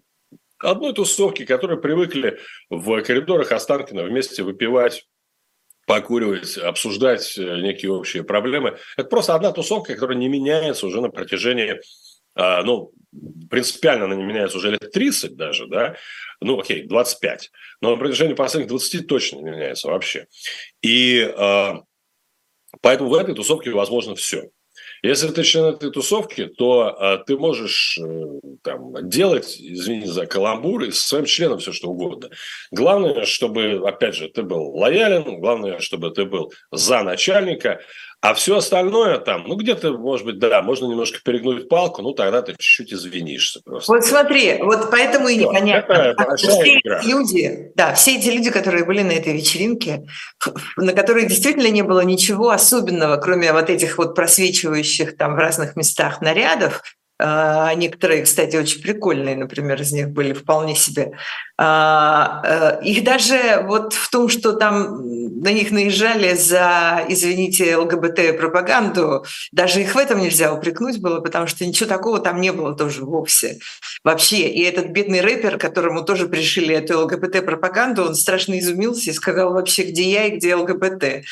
одной 0.62 0.94
тусовки, 0.94 1.46
которые 1.46 1.80
привыкли 1.80 2.40
в 2.70 3.02
коридорах 3.02 3.52
Останкина 3.52 4.04
вместе 4.04 4.44
выпивать 4.44 5.06
покуривать, 5.86 6.58
обсуждать 6.58 7.38
э, 7.38 7.62
некие 7.62 7.92
общие 7.92 8.24
проблемы. 8.24 8.78
Это 8.98 9.10
просто 9.10 9.36
одна 9.36 9.52
тусовка, 9.52 9.94
которая 9.94 10.18
не 10.18 10.30
меняется 10.30 10.86
уже 10.86 11.02
на 11.02 11.10
протяжении, 11.10 11.82
а, 12.36 12.64
ну, 12.64 12.92
принципиально 13.50 14.06
она 14.06 14.16
не 14.16 14.24
меняется 14.24 14.58
уже 14.58 14.72
лет 14.72 14.92
30 14.92 15.36
даже, 15.36 15.68
да, 15.68 15.98
ну, 16.40 16.60
окей, 16.60 16.84
25, 16.84 17.52
но 17.82 17.92
на 17.92 17.98
протяжении 17.98 18.36
последних 18.36 18.70
20 18.70 19.08
точно 19.08 19.38
не 19.38 19.50
меняется 19.52 19.90
вообще. 19.90 20.28
И 20.82 21.22
а, 21.36 21.82
поэтому 22.82 23.10
в 23.10 23.16
этой 23.16 23.36
тусовке 23.36 23.72
возможно 23.72 24.16
все. 24.16 24.50
Если 25.04 25.30
ты 25.30 25.44
член 25.44 25.66
этой 25.66 25.90
тусовки, 25.90 26.46
то 26.46 26.96
а, 26.98 27.18
ты 27.18 27.36
можешь 27.36 27.98
э, 27.98 28.40
там, 28.62 29.10
делать, 29.10 29.58
извини 29.60 30.06
за 30.06 30.28
каламбур, 30.28 30.94
с 30.94 31.00
своим 31.00 31.26
членом 31.26 31.58
все 31.58 31.72
что 31.72 31.90
угодно. 31.90 32.30
Главное, 32.70 33.26
чтобы, 33.26 33.82
опять 33.88 34.14
же, 34.14 34.30
ты 34.30 34.44
был 34.44 34.76
лоялен, 34.76 35.40
главное, 35.40 35.80
чтобы 35.80 36.12
ты 36.12 36.26
был 36.26 36.54
за 36.72 37.02
начальника, 37.02 37.82
а 38.22 38.36
все 38.36 38.58
остальное 38.58 39.18
там, 39.18 39.46
ну, 39.48 39.56
где-то, 39.56 39.94
может 39.94 40.26
быть, 40.26 40.38
да, 40.38 40.62
можно 40.62 40.86
немножко 40.86 41.20
перегнуть 41.24 41.68
палку, 41.68 42.04
ну, 42.04 42.14
тогда 42.14 42.44
ты 42.44 42.54
чуть-чуть 42.54 42.94
извинишься 42.94 43.62
просто. 43.66 43.92
Вот 43.92 44.06
смотри, 44.06 44.58
вот 44.62 44.92
поэтому 44.92 45.28
и 45.28 45.38
непонятно. 45.38 46.16
Все 46.38 46.78
эти 46.78 47.08
люди, 47.08 47.72
да, 47.76 47.94
все 47.96 48.18
эти 48.18 48.30
люди, 48.30 48.52
которые 48.52 48.86
были 48.86 49.02
на 49.02 49.12
этой 49.12 49.34
вечеринке, 49.34 50.06
на 50.78 50.94
которой 50.94 51.26
действительно 51.26 51.70
не 51.70 51.82
было 51.82 52.02
ничего 52.02 52.52
особенного, 52.52 53.18
кроме 53.18 53.54
вот 53.54 53.70
этих 53.70 53.98
вот 53.98 54.14
просвечивающих 54.14 55.18
там 55.18 55.34
в 55.36 55.40
разных 55.40 55.76
местах 55.76 56.22
нарядов, 56.22 56.84
некоторые, 57.76 58.24
кстати, 58.24 58.56
очень 58.56 58.82
прикольные, 58.82 59.36
например, 59.36 59.82
из 59.82 59.92
них 59.92 60.10
были 60.10 60.34
вполне 60.34 60.76
себе. 60.76 61.14
А, 61.64 62.42
э, 62.44 62.84
их 62.84 63.04
даже 63.04 63.64
вот 63.68 63.94
в 63.94 64.10
том, 64.10 64.30
что 64.30 64.54
там 64.54 64.98
на 65.42 65.52
них 65.52 65.70
наезжали 65.70 66.34
за, 66.34 67.06
извините, 67.08 67.78
ЛГБТ-пропаганду, 67.78 69.26
даже 69.52 69.82
их 69.82 69.94
в 69.94 69.98
этом 70.00 70.22
нельзя 70.22 70.52
упрекнуть 70.52 71.00
было, 71.00 71.20
потому 71.20 71.46
что 71.46 71.64
ничего 71.64 71.88
такого 71.88 72.20
там 72.20 72.42
не 72.42 72.52
было 72.52 72.76
тоже 72.76 73.06
вовсе. 73.06 73.60
Вообще. 74.04 74.50
И 74.50 74.64
этот 74.64 74.88
бедный 74.88 75.22
рэпер, 75.22 75.60
которому 75.60 76.04
тоже 76.04 76.28
пришили 76.28 76.74
эту 76.74 77.00
ЛГБТ-пропаганду, 77.02 78.06
он 78.06 78.16
страшно 78.16 78.58
изумился 78.58 79.12
и 79.12 79.14
сказал 79.14 79.54
вообще, 79.54 79.84
где 79.84 80.10
я 80.10 80.26
и 80.26 80.38
где 80.38 80.56
ЛГБТ. 80.56 81.26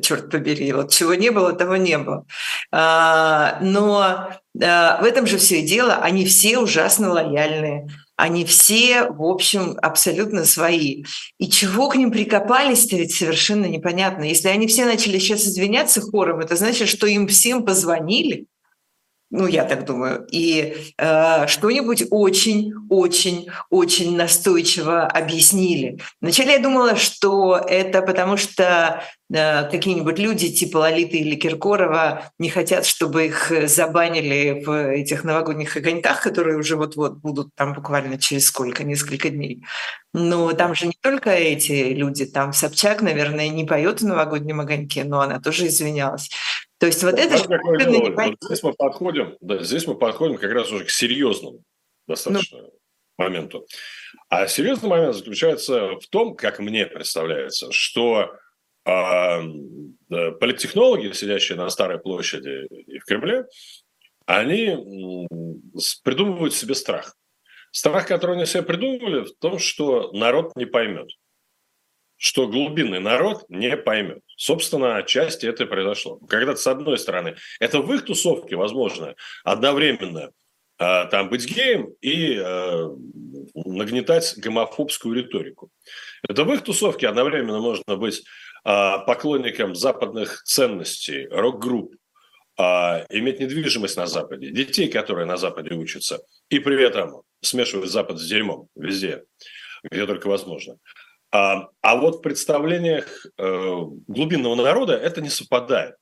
Черт 0.00 0.30
побери, 0.30 0.72
вот 0.72 0.90
чего 0.90 1.14
не 1.14 1.30
было, 1.30 1.52
того 1.52 1.76
не 1.76 1.98
было. 1.98 2.24
А, 2.70 3.58
но 3.60 4.30
в 4.54 5.04
этом 5.04 5.26
же 5.26 5.38
все 5.38 5.60
и 5.60 5.66
дело, 5.66 5.96
они 5.96 6.24
все 6.24 6.58
ужасно 6.58 7.10
лояльные, 7.10 7.88
они 8.16 8.44
все, 8.44 9.08
в 9.10 9.22
общем, 9.24 9.76
абсолютно 9.82 10.44
свои. 10.44 11.04
И 11.38 11.50
чего 11.50 11.88
к 11.88 11.96
ним 11.96 12.10
прикопались-то 12.10 12.96
ведь 12.96 13.14
совершенно 13.14 13.66
непонятно. 13.66 14.24
Если 14.24 14.48
они 14.48 14.66
все 14.66 14.84
начали 14.84 15.18
сейчас 15.18 15.42
извиняться 15.42 16.00
хором, 16.00 16.40
это 16.40 16.56
значит, 16.56 16.88
что 16.88 17.06
им 17.06 17.26
всем 17.26 17.64
позвонили, 17.64 18.46
ну, 19.32 19.46
я 19.46 19.64
так 19.64 19.86
думаю, 19.86 20.26
и 20.30 20.92
э, 20.98 21.46
что-нибудь 21.46 22.04
очень-очень-очень 22.10 24.14
настойчиво 24.14 25.06
объяснили. 25.06 25.98
Вначале 26.20 26.52
я 26.52 26.58
думала, 26.58 26.96
что 26.96 27.56
это 27.56 28.02
потому, 28.02 28.36
что 28.36 29.02
э, 29.32 29.70
какие-нибудь 29.70 30.18
люди 30.18 30.52
типа 30.52 30.76
Лолиты 30.76 31.16
или 31.16 31.36
Киркорова 31.36 32.30
не 32.38 32.50
хотят, 32.50 32.84
чтобы 32.84 33.24
их 33.24 33.50
забанили 33.68 34.62
в 34.66 34.92
этих 34.92 35.24
новогодних 35.24 35.78
огоньках, 35.78 36.22
которые 36.22 36.58
уже 36.58 36.76
вот-вот 36.76 37.16
будут 37.16 37.54
там 37.54 37.72
буквально 37.72 38.18
через 38.18 38.44
сколько, 38.44 38.84
несколько 38.84 39.30
дней. 39.30 39.64
Но 40.12 40.52
там 40.52 40.74
же 40.74 40.88
не 40.88 40.98
только 41.00 41.30
эти 41.30 41.94
люди, 41.94 42.26
там 42.26 42.52
Собчак, 42.52 43.00
наверное, 43.00 43.48
не 43.48 43.64
поет 43.64 44.02
в 44.02 44.06
новогоднем 44.06 44.60
огоньке, 44.60 45.04
но 45.04 45.22
она 45.22 45.40
тоже 45.40 45.68
извинялась. 45.68 46.28
То 46.82 46.86
есть 46.86 47.00
вот 47.04 47.14
это... 47.14 47.36
вот 47.36 48.38
здесь 48.42 48.62
мы 48.64 48.72
подходим, 48.72 49.36
да, 49.40 49.62
здесь 49.62 49.86
мы 49.86 49.94
подходим 49.96 50.36
как 50.36 50.50
раз 50.50 50.72
уже 50.72 50.84
к 50.84 50.90
серьезному 50.90 51.62
достаточно 52.08 52.62
ну. 52.62 52.72
моменту. 53.18 53.68
А 54.28 54.48
серьезный 54.48 54.88
момент 54.88 55.14
заключается 55.14 56.00
в 56.00 56.08
том, 56.08 56.34
как 56.34 56.58
мне 56.58 56.86
представляется, 56.86 57.70
что 57.70 58.34
э, 58.84 59.42
политтехнологи, 60.08 61.12
сидящие 61.12 61.56
на 61.56 61.68
Старой 61.68 62.00
площади 62.00 62.66
и 62.66 62.98
в 62.98 63.04
Кремле, 63.04 63.46
они 64.26 65.28
придумывают 66.02 66.52
себе 66.52 66.74
страх. 66.74 67.14
Страх, 67.70 68.08
который 68.08 68.34
они 68.34 68.44
себе 68.44 68.64
придумывали, 68.64 69.20
в 69.20 69.36
том, 69.38 69.60
что 69.60 70.10
народ 70.10 70.56
не 70.56 70.64
поймет 70.64 71.10
что 72.22 72.46
глубинный 72.46 73.00
народ 73.00 73.44
не 73.48 73.76
поймет. 73.76 74.20
Собственно, 74.36 74.96
отчасти 74.96 75.44
это 75.44 75.64
и 75.64 75.66
произошло. 75.66 76.20
Когда 76.28 76.54
с 76.54 76.64
одной 76.68 76.96
стороны, 76.96 77.34
это 77.58 77.80
в 77.80 77.92
их 77.92 78.04
тусовке, 78.04 78.54
возможно, 78.54 79.16
одновременно 79.42 80.30
э, 80.78 81.06
там 81.10 81.28
быть 81.30 81.52
геем 81.52 81.88
и 82.00 82.36
э, 82.36 82.88
нагнетать 83.56 84.34
гомофобскую 84.36 85.16
риторику. 85.16 85.70
Это 86.28 86.44
в 86.44 86.52
их 86.54 86.62
тусовке 86.62 87.08
одновременно 87.08 87.58
можно 87.58 87.96
быть 87.96 88.20
э, 88.64 88.94
поклонником 89.04 89.74
западных 89.74 90.44
ценностей, 90.44 91.26
рок-групп, 91.26 91.96
э, 92.56 92.62
иметь 93.10 93.40
недвижимость 93.40 93.96
на 93.96 94.06
Западе, 94.06 94.52
детей, 94.52 94.86
которые 94.86 95.26
на 95.26 95.38
Западе 95.38 95.74
учатся, 95.74 96.20
и 96.50 96.60
при 96.60 96.80
этом 96.80 97.22
смешивать 97.40 97.90
Запад 97.90 98.20
с 98.20 98.28
дерьмом 98.28 98.68
везде, 98.76 99.24
где 99.82 100.06
только 100.06 100.28
возможно. 100.28 100.76
А, 101.32 101.68
а 101.80 101.96
вот 101.96 102.16
в 102.16 102.20
представлениях 102.20 103.26
э, 103.38 103.76
глубинного 104.06 104.54
народа 104.54 104.94
это 104.94 105.22
не 105.22 105.30
совпадает. 105.30 105.96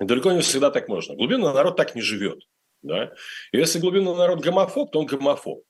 И 0.00 0.04
далеко 0.04 0.30
не 0.32 0.42
всегда 0.42 0.70
так 0.70 0.88
можно. 0.88 1.16
Глубинный 1.16 1.52
народ 1.52 1.76
так 1.76 1.96
не 1.96 2.02
живет. 2.02 2.38
Да? 2.82 3.12
И 3.52 3.58
если 3.58 3.80
глубинный 3.80 4.14
народ 4.14 4.40
гомофоб, 4.40 4.92
то 4.92 5.00
он 5.00 5.06
гомофоб. 5.06 5.64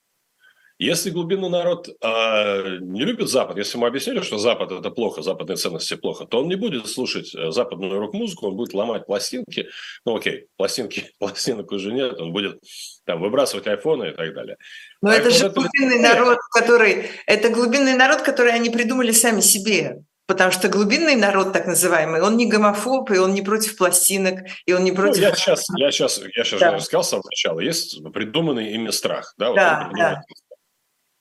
Если 0.77 1.09
глубинный 1.09 1.49
народ 1.49 1.87
э, 1.87 2.77
не 2.81 3.05
любит 3.05 3.29
Запад, 3.29 3.57
если 3.57 3.77
мы 3.77 3.87
объяснили, 3.87 4.19
что 4.21 4.37
Запад 4.37 4.71
это 4.73 4.89
плохо, 4.89 5.21
западные 5.21 5.55
ценности 5.55 5.95
плохо, 5.95 6.25
то 6.25 6.41
он 6.41 6.49
не 6.49 6.55
будет 6.55 6.87
слушать 6.87 7.33
э, 7.33 7.51
западную 7.51 7.97
рок-музыку, 7.97 8.47
он 8.47 8.55
будет 8.55 8.73
ломать 8.73 9.05
пластинки. 9.05 9.69
Ну 10.05 10.17
окей, 10.17 10.47
пластинки, 10.57 11.11
пластинок 11.19 11.71
уже 11.71 11.93
нет, 11.93 12.19
он 12.19 12.33
будет 12.33 12.59
там 13.05 13.21
выбрасывать 13.21 13.67
айфоны 13.67 14.09
и 14.09 14.11
так 14.11 14.33
далее. 14.33 14.57
Но 15.01 15.09
Поэтому 15.09 15.29
это 15.29 15.39
же 15.39 15.45
это... 15.45 15.55
глубинный 15.61 15.99
народ, 15.99 16.39
который... 16.51 17.05
Это 17.25 17.49
глубинный 17.49 17.93
народ, 17.93 18.21
который 18.21 18.53
они 18.53 18.69
придумали 18.69 19.11
сами 19.11 19.39
себе. 19.39 20.01
Потому 20.27 20.51
что 20.51 20.69
глубинный 20.69 21.15
народ, 21.15 21.53
так 21.53 21.67
называемый, 21.67 22.21
он 22.21 22.35
не 22.35 22.47
гомофоб, 22.47 23.11
и 23.11 23.19
он 23.19 23.35
не 23.35 23.43
против 23.43 23.77
пластинок, 23.77 24.39
и 24.65 24.73
он 24.73 24.83
не 24.83 24.89
ну, 24.89 24.97
против... 24.97 25.21
Ну, 25.21 25.29
я 25.29 25.35
сейчас, 25.35 25.67
я 25.77 25.91
сейчас, 25.91 26.19
я 26.35 26.43
сейчас 26.43 26.59
да. 26.59 26.77
же 26.79 26.83
сказал 26.83 27.03
с 27.03 27.09
самого 27.09 27.27
начала, 27.27 27.59
есть 27.59 28.01
придуманный 28.11 28.73
ими 28.73 28.89
страх. 28.89 29.35
Да, 29.37 29.53
да, 29.53 29.87
вот 29.87 29.97
да. 29.99 30.21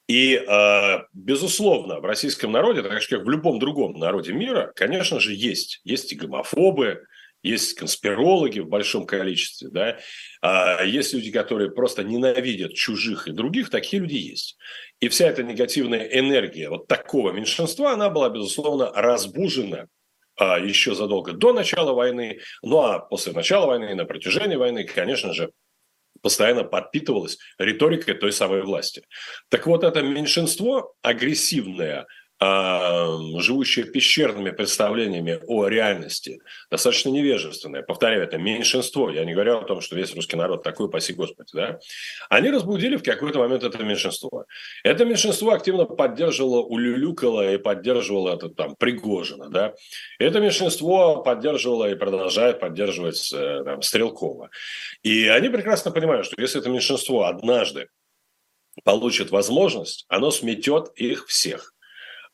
И, 0.07 0.35
э, 0.35 0.99
безусловно, 1.15 2.01
в 2.01 2.05
российском 2.05 2.53
народе, 2.53 2.83
так 2.83 3.01
же, 3.01 3.09
как 3.09 3.25
в 3.25 3.31
любом 3.31 3.59
другом 3.59 3.99
народе 3.99 4.33
мира, 4.33 4.73
конечно 4.77 5.19
же, 5.19 5.33
есть. 5.33 5.81
Есть 5.85 6.13
и 6.13 6.17
гомофобы, 6.17 7.07
есть 7.45 7.75
конспирологи 7.75 8.61
в 8.61 8.69
большом 8.69 9.07
количестве, 9.07 9.69
да, 9.69 9.99
а 10.41 10.83
есть 10.83 11.13
люди, 11.13 11.31
которые 11.31 11.71
просто 11.71 12.03
ненавидят 12.03 12.73
чужих 12.73 13.29
и 13.29 13.33
других, 13.33 13.69
такие 13.69 14.01
люди 14.01 14.15
есть. 14.15 14.57
И 15.01 15.09
вся 15.09 15.29
эта 15.29 15.43
негативная 15.43 16.05
энергия 16.05 16.71
вот 16.71 16.87
такого 16.87 17.33
меньшинства, 17.33 17.93
она 17.93 18.09
была, 18.09 18.31
безусловно, 18.31 18.91
разбужена 18.95 19.89
а, 20.37 20.59
еще 20.59 20.95
задолго 20.95 21.33
до 21.33 21.53
начала 21.53 21.93
войны, 21.93 22.41
ну 22.63 22.81
а 22.81 22.99
после 22.99 23.33
начала 23.33 23.67
войны, 23.67 23.95
на 23.95 24.07
протяжении 24.07 24.57
войны, 24.57 24.85
конечно 24.85 25.35
же, 25.35 25.51
постоянно 26.25 26.65
подпитывалась 26.65 27.39
риторикой 27.59 28.15
той 28.15 28.33
самой 28.33 28.63
власти. 28.63 29.03
Так 29.51 29.67
вот, 29.67 29.85
это 29.85 30.03
меньшинство 30.03 30.95
агрессивное, 31.03 32.07
живущие 33.41 33.85
пещерными 33.85 34.51
представлениями 34.51 35.41
о 35.47 35.67
реальности, 35.69 36.41
достаточно 36.71 37.11
невежественное, 37.11 37.83
повторяю, 37.83 38.23
это 38.23 38.39
меньшинство, 38.39 39.11
я 39.11 39.25
не 39.25 39.35
говорю 39.35 39.59
о 39.59 39.65
том, 39.65 39.81
что 39.81 39.97
весь 39.97 40.15
русский 40.15 40.37
народ 40.37 40.63
такой, 40.63 40.91
паси 40.91 41.13
Господи, 41.13 41.51
да, 41.53 41.79
они 42.29 42.51
разбудили 42.51 42.97
в 42.97 43.03
какой-то 43.03 43.39
момент 43.39 43.63
это 43.63 43.83
меньшинство. 43.83 44.45
Это 44.83 45.05
меньшинство 45.05 45.53
активно 45.53 45.85
поддерживало, 45.85 46.63
улюлюкало 46.63 47.55
и 47.55 47.59
поддерживало 47.59 48.35
это 48.35 48.49
там 48.49 48.77
Пригожина, 48.77 49.49
да. 49.49 49.75
Это 50.19 50.41
меньшинство 50.41 51.23
поддерживало 51.23 51.91
и 51.91 51.95
продолжает 51.95 52.61
поддерживать 52.61 53.33
э, 53.33 53.63
там, 53.65 53.83
Стрелкова. 53.83 54.51
И 55.03 55.27
они 55.29 55.49
прекрасно 55.49 55.91
понимают, 55.91 56.27
что 56.27 56.41
если 56.41 56.61
это 56.61 56.71
меньшинство 56.71 57.25
однажды 57.25 57.89
получит 58.83 59.31
возможность, 59.31 60.05
оно 60.09 60.31
сметет 60.31 60.93
их 60.97 61.27
всех. 61.27 61.74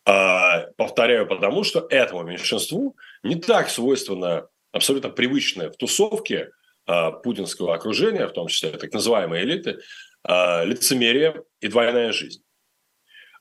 А, 0.04 0.66
повторяю, 0.76 1.26
потому 1.26 1.64
что 1.64 1.87
этому 1.90 2.23
меньшинству 2.23 2.97
не 3.23 3.37
так 3.37 3.69
свойственно 3.69 4.49
абсолютно 4.73 5.11
привычное 5.11 5.71
в 5.71 5.76
тусовке 5.76 6.50
а, 6.87 7.11
путинского 7.11 7.75
окружения, 7.75 8.26
в 8.26 8.33
том 8.33 8.49
числе 8.49 8.71
так 8.71 8.92
называемой 8.92 9.42
элиты, 9.42 9.78
а, 10.23 10.64
лицемерие 10.64 11.42
и 11.61 11.69
двойная 11.69 12.12
жизнь. 12.12 12.42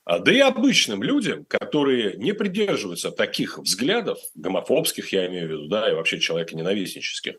Да 0.06 0.32
и 0.32 0.40
обычным 0.40 1.04
людям, 1.04 1.44
которые 1.44 2.16
не 2.16 2.32
придерживаются 2.32 3.12
таких 3.12 3.58
взглядов, 3.58 4.18
гомофобских, 4.34 5.12
я 5.12 5.26
имею 5.28 5.46
в 5.46 5.50
виду, 5.52 5.68
да, 5.68 5.88
и 5.88 5.94
вообще 5.94 6.18
человеконенавистнических, 6.18 7.36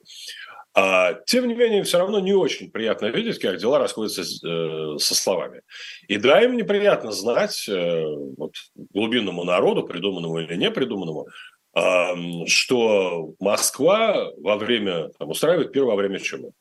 а, 0.74 1.14
тем 1.26 1.48
не 1.48 1.54
менее, 1.54 1.84
все 1.84 1.98
равно 1.98 2.20
не 2.20 2.34
очень 2.34 2.72
приятно 2.72 3.08
видеть, 3.08 3.40
как 3.40 3.58
дела 3.58 3.80
расходятся 3.80 4.22
э, 4.22 4.98
со 5.00 5.16
словами. 5.16 5.62
И 6.08 6.18
да, 6.18 6.42
им 6.42 6.56
неприятно 6.56 7.12
знать 7.12 7.68
э, 7.68 8.06
вот, 8.38 8.54
глубинному 8.76 9.44
народу, 9.44 9.84
придуманному 9.84 10.40
или 10.40 10.56
не 10.56 10.72
придуманному, 10.72 11.28
что 12.48 13.34
Москва 13.40 14.30
во 14.36 14.58
время, 14.58 15.08
там, 15.18 15.30
устраивает 15.30 15.72
первое 15.72 15.92
во 15.92 16.02
время 16.02 16.20
чумы. 16.20 16.52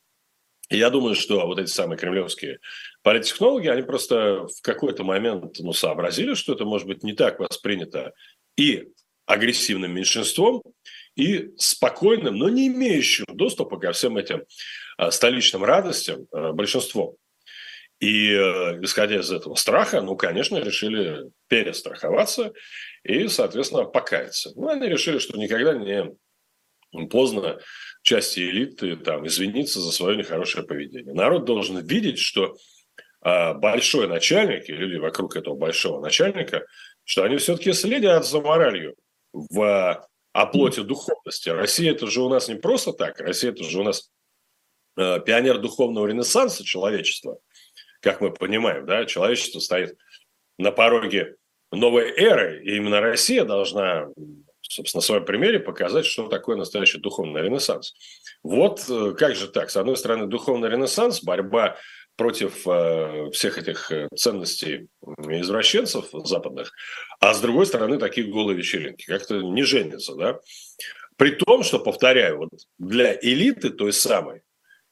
И 0.71 0.77
я 0.77 0.89
думаю, 0.89 1.15
что 1.15 1.45
вот 1.45 1.59
эти 1.59 1.69
самые 1.69 1.97
кремлевские 1.97 2.59
политтехнологи, 3.03 3.67
они 3.67 3.81
просто 3.81 4.47
в 4.47 4.61
какой-то 4.61 5.03
момент 5.03 5.59
ну, 5.59 5.73
сообразили, 5.73 6.33
что 6.33 6.53
это 6.53 6.63
может 6.63 6.87
быть 6.87 7.03
не 7.03 7.11
так 7.11 7.39
воспринято 7.39 8.13
и 8.55 8.87
агрессивным 9.25 9.93
меньшинством, 9.93 10.63
и 11.21 11.53
спокойным, 11.57 12.35
но 12.35 12.49
не 12.49 12.67
имеющим 12.67 13.25
доступа 13.27 13.77
ко 13.77 13.91
всем 13.91 14.17
этим 14.17 14.43
а, 14.97 15.11
столичным 15.11 15.63
радостям 15.63 16.25
а, 16.31 16.51
большинством. 16.51 17.15
И 17.99 18.31
э, 18.31 18.81
исходя 18.81 19.19
из 19.19 19.31
этого 19.31 19.53
страха, 19.53 20.01
ну, 20.01 20.15
конечно, 20.15 20.57
решили 20.57 21.29
перестраховаться 21.47 22.51
и, 23.03 23.27
соответственно, 23.27 23.83
покаяться. 23.83 24.51
Ну, 24.55 24.69
они 24.69 24.87
решили, 24.87 25.19
что 25.19 25.37
никогда 25.37 25.75
не 25.75 26.11
поздно 27.09 27.59
части 28.01 28.39
элиты 28.39 28.95
там 28.95 29.27
извиниться 29.27 29.79
за 29.79 29.91
свое 29.91 30.17
нехорошее 30.17 30.65
поведение. 30.65 31.13
Народ 31.13 31.45
должен 31.45 31.77
видеть, 31.85 32.17
что 32.17 32.55
а, 33.21 33.53
большой 33.53 34.07
начальник 34.07 34.67
и 34.67 34.73
люди 34.73 34.95
вокруг 34.95 35.35
этого 35.35 35.53
большого 35.53 36.01
начальника, 36.01 36.65
что 37.03 37.23
они 37.23 37.37
все-таки 37.37 37.71
следят 37.73 38.25
за 38.25 38.41
моралью 38.41 38.95
в 39.31 40.07
оплоте 40.33 40.83
духовности. 40.83 41.49
Россия 41.49 41.91
это 41.91 42.07
же 42.07 42.21
у 42.21 42.29
нас 42.29 42.47
не 42.47 42.55
просто 42.55 42.93
так. 42.93 43.19
Россия 43.19 43.51
это 43.51 43.63
же 43.63 43.79
у 43.79 43.83
нас 43.83 44.09
э, 44.97 45.19
пионер 45.25 45.59
духовного 45.59 46.07
ренессанса 46.07 46.63
человечества, 46.63 47.39
как 48.01 48.21
мы 48.21 48.31
понимаем, 48.31 48.85
да, 48.85 49.05
человечество 49.05 49.59
стоит 49.59 49.97
на 50.57 50.71
пороге 50.71 51.35
новой 51.71 52.11
эры, 52.11 52.63
и 52.63 52.75
именно 52.75 53.01
Россия 53.01 53.45
должна, 53.45 54.07
собственно, 54.61 54.99
на 54.99 55.05
своем 55.05 55.25
примере 55.25 55.59
показать, 55.59 56.05
что 56.05 56.27
такое 56.27 56.57
настоящий 56.57 56.99
духовный 56.99 57.41
ренессанс. 57.41 57.93
Вот 58.43 58.85
э, 58.89 59.13
как 59.17 59.35
же 59.35 59.47
так? 59.47 59.69
С 59.69 59.77
одной 59.77 59.97
стороны, 59.97 60.27
духовный 60.27 60.69
ренессанс, 60.69 61.23
борьба 61.23 61.77
против 62.21 62.67
э, 62.67 63.31
всех 63.31 63.57
этих 63.57 63.91
э, 63.91 64.07
ценностей 64.15 64.89
извращенцев 65.17 66.05
западных, 66.23 66.71
а 67.19 67.33
с 67.33 67.41
другой 67.41 67.65
стороны 67.65 67.97
такие 67.97 68.31
голые 68.31 68.55
вечеринки. 68.55 69.05
Как-то 69.05 69.41
не 69.41 69.63
женятся, 69.63 70.13
да? 70.13 70.39
При 71.17 71.31
том, 71.31 71.63
что, 71.63 71.79
повторяю, 71.79 72.37
вот 72.37 72.49
для 72.77 73.17
элиты 73.19 73.71
той 73.71 73.91
самой 73.91 74.43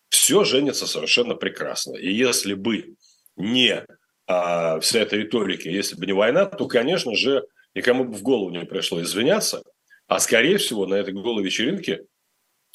все 0.09 0.43
женится 0.43 0.87
совершенно 0.87 1.35
прекрасно. 1.35 1.97
И 1.97 2.11
если 2.11 2.55
бы 2.55 2.95
не 3.35 3.85
а, 4.25 4.79
вся 4.79 5.01
эта 5.01 5.15
риторика, 5.15 5.69
если 5.69 5.97
бы 5.97 6.07
не 6.07 6.13
война, 6.13 6.47
то, 6.47 6.67
конечно 6.67 7.15
же, 7.15 7.45
никому 7.75 8.05
бы 8.05 8.13
в 8.13 8.23
голову 8.23 8.49
не 8.49 8.65
пришло 8.65 9.03
извиняться. 9.03 9.61
А 10.07 10.19
скорее 10.19 10.57
всего, 10.57 10.87
на 10.87 10.95
этой 10.95 11.13
голой 11.13 11.43
вечеринке 11.43 12.05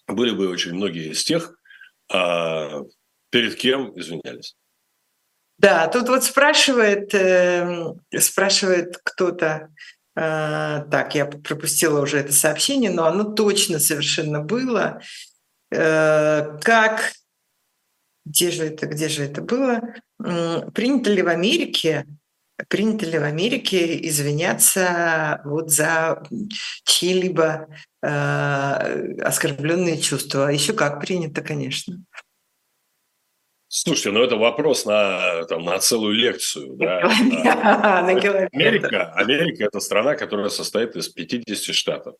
были 0.07 0.31
бы 0.31 0.49
очень 0.49 0.75
многие 0.75 1.11
из 1.11 1.25
тех, 1.25 1.59
а, 2.09 2.83
перед 3.35 3.57
кем 3.57 3.99
извинялись. 3.99 4.55
Да, 5.59 5.89
тут 5.89 6.09
вот 6.09 6.23
спрашивает, 6.23 7.13
э, 7.15 7.95
спрашивает 8.17 8.97
кто-то, 9.03 9.71
э, 10.15 10.85
так, 10.89 11.17
я 11.17 11.27
пропустила 11.27 12.01
уже 12.01 12.19
это 12.19 12.33
сообщение, 12.33 12.93
но 12.93 13.07
оно 13.07 13.25
точно 13.25 13.81
совершенно 13.81 14.41
было. 14.41 15.01
Э, 15.73 16.59
как, 16.61 17.11
где 18.25 18.53
же 18.53 18.67
это, 18.67 18.87
где 18.87 19.09
же 19.09 19.25
это 19.25 19.43
было? 19.43 19.81
Принято 20.73 21.11
ли 21.11 21.21
в 21.21 21.29
Америке 21.29 22.07
принято 22.69 23.05
ли 23.05 23.19
в 23.19 23.25
Америке 23.25 24.09
извиняться 24.09 25.41
вот 25.45 25.71
за 25.71 26.23
чьи-либо 26.85 27.67
э, 28.01 29.19
оскорбленные 29.23 30.01
чувства? 30.01 30.49
Еще 30.49 30.73
как 30.73 31.01
принято, 31.01 31.43
конечно. 31.43 32.05
Слушайте, 33.77 34.13
ну 34.13 34.23
это 34.23 34.37
вопрос 34.37 34.87
на, 34.87 35.47
там, 35.47 35.65
на 35.65 35.77
целую 35.81 36.15
лекцию. 36.15 36.77
Да? 36.77 36.99
Америка, 38.53 39.13
Америка– 39.17 39.65
это 39.67 39.81
страна, 39.81 40.15
которая 40.15 40.49
состоит 40.49 40.95
из 40.95 41.09
50 41.09 41.75
штатов 41.75 42.15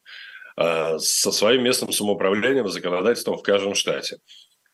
а, 0.57 0.99
со 0.99 1.31
своим 1.31 1.63
местным 1.63 1.93
самоуправлением, 1.93 2.67
законодательством 2.67 3.39
в 3.39 3.43
каждом 3.43 3.77
штате. 3.77 4.19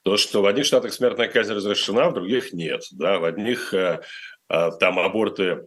То, 0.04 0.16
что 0.16 0.40
в 0.40 0.46
одних 0.46 0.64
штатах 0.64 0.94
смертная 0.94 1.28
казнь 1.28 1.52
разрешена, 1.52 2.08
в 2.08 2.14
других 2.14 2.54
нет. 2.54 2.82
Да? 2.92 3.18
В 3.18 3.26
одних 3.26 3.74
э, 3.74 4.00
э, 4.48 4.70
там 4.80 4.98
аборты 5.00 5.66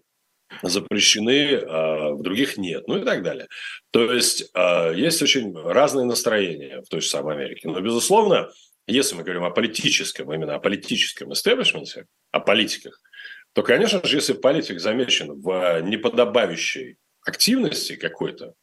запрещены, 0.63 1.57
а 1.57 2.09
в 2.13 2.23
других 2.23 2.57
нет, 2.57 2.87
ну 2.87 2.97
и 2.97 3.05
так 3.05 3.21
далее. 3.21 3.47
То 3.91 4.11
есть 4.11 4.49
э, 4.55 4.93
есть 4.95 5.21
очень 5.21 5.55
разные 5.55 6.07
настроения 6.07 6.81
в 6.81 6.89
той 6.89 7.01
же 7.01 7.07
самой 7.07 7.35
Америке. 7.35 7.69
Но, 7.69 7.79
безусловно, 7.81 8.49
если 8.87 9.15
мы 9.15 9.23
говорим 9.23 9.43
о 9.43 9.49
политическом, 9.49 10.33
именно 10.33 10.55
о 10.55 10.59
политическом 10.59 11.31
истеблишменте, 11.33 12.05
о 12.31 12.39
политиках, 12.39 12.99
то, 13.53 13.63
конечно 13.63 14.05
же, 14.05 14.17
если 14.17 14.33
политик 14.33 14.79
замечен 14.79 15.41
в 15.41 15.81
неподобающей 15.81 16.97
активности 17.25 17.95
какой-то 17.95 18.53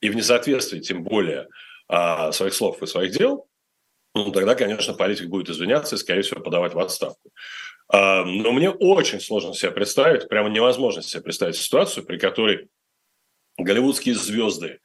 и 0.00 0.08
в 0.08 0.16
несоответствии, 0.16 0.80
тем 0.80 1.04
более, 1.04 1.48
а, 1.86 2.32
своих 2.32 2.54
слов 2.54 2.82
и 2.82 2.86
своих 2.86 3.12
дел, 3.12 3.46
ну, 4.14 4.32
тогда, 4.32 4.54
конечно, 4.54 4.94
политик 4.94 5.28
будет 5.28 5.48
извиняться 5.48 5.94
и, 5.94 5.98
скорее 5.98 6.22
всего, 6.22 6.40
подавать 6.40 6.74
в 6.74 6.78
отставку. 6.78 7.30
А, 7.88 8.24
но 8.24 8.52
мне 8.52 8.70
очень 8.70 9.20
сложно 9.20 9.54
себе 9.54 9.70
представить, 9.70 10.28
прямо 10.28 10.48
невозможно 10.48 11.02
себе 11.02 11.22
представить 11.22 11.56
ситуацию, 11.56 12.04
при 12.04 12.18
которой 12.18 12.68
голливудские 13.58 14.14
звезды, 14.16 14.80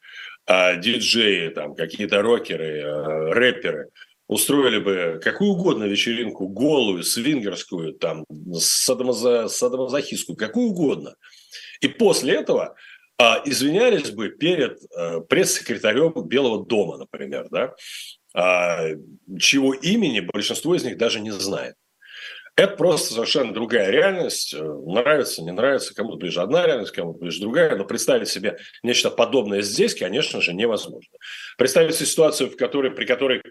а, 0.46 0.76
диджеи, 0.76 1.50
там, 1.50 1.74
какие-то 1.74 2.22
рокеры, 2.22 2.84
рэперы– 3.34 3.90
устроили 4.28 4.80
бы 4.80 5.20
какую 5.24 5.52
угодно 5.52 5.86
вечеринку, 5.86 6.48
голую, 6.48 7.04
свингерскую, 7.04 7.94
там, 7.94 8.26
садомазо, 8.54 9.48
садомазохистскую, 9.48 10.36
какую 10.36 10.70
угодно. 10.70 11.16
И 11.82 11.88
после 11.88 12.36
этого 12.36 12.76
а, 13.18 13.42
извинялись 13.46 14.12
бы 14.12 14.30
перед 14.30 14.80
а, 14.96 15.22
пресс-секретарем 15.22 16.13
Белого 16.28 16.66
дома, 16.66 16.98
например, 16.98 17.48
да, 17.50 17.74
а, 18.34 18.90
чего 19.40 19.74
имени 19.74 20.20
большинство 20.20 20.76
из 20.76 20.84
них 20.84 20.98
даже 20.98 21.20
не 21.20 21.32
знает. 21.32 21.76
Это 22.56 22.76
просто 22.76 23.13
совершенно 23.13 23.54
другая 23.54 23.92
реальность. 23.92 24.56
Нравится, 24.56 25.44
не 25.44 25.52
нравится, 25.52 25.94
кому-то 25.94 26.18
ближе 26.18 26.42
одна 26.42 26.66
реальность, 26.66 26.92
кому-то 26.92 27.20
ближе 27.20 27.40
другая. 27.40 27.76
Но 27.76 27.86
представить 27.86 28.30
себе 28.30 28.58
нечто 28.82 29.12
подобное 29.12 29.62
здесь, 29.62 29.94
конечно 29.94 30.42
же, 30.42 30.56
невозможно. 30.56 31.13
Представить 31.60 31.94
себе 31.94 32.08
ситуацию, 32.08 32.50
в 32.50 32.56
которой, 32.56 32.90
при 32.90 33.06
которой 33.06 33.44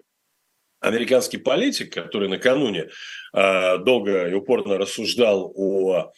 американский 0.86 1.38
политик, 1.38 1.92
который 1.92 2.28
накануне 2.28 2.88
э, 3.34 3.78
долго 3.78 4.28
и 4.28 4.34
упорно 4.34 4.78
рассуждал 4.78 5.52
о 5.56 6.12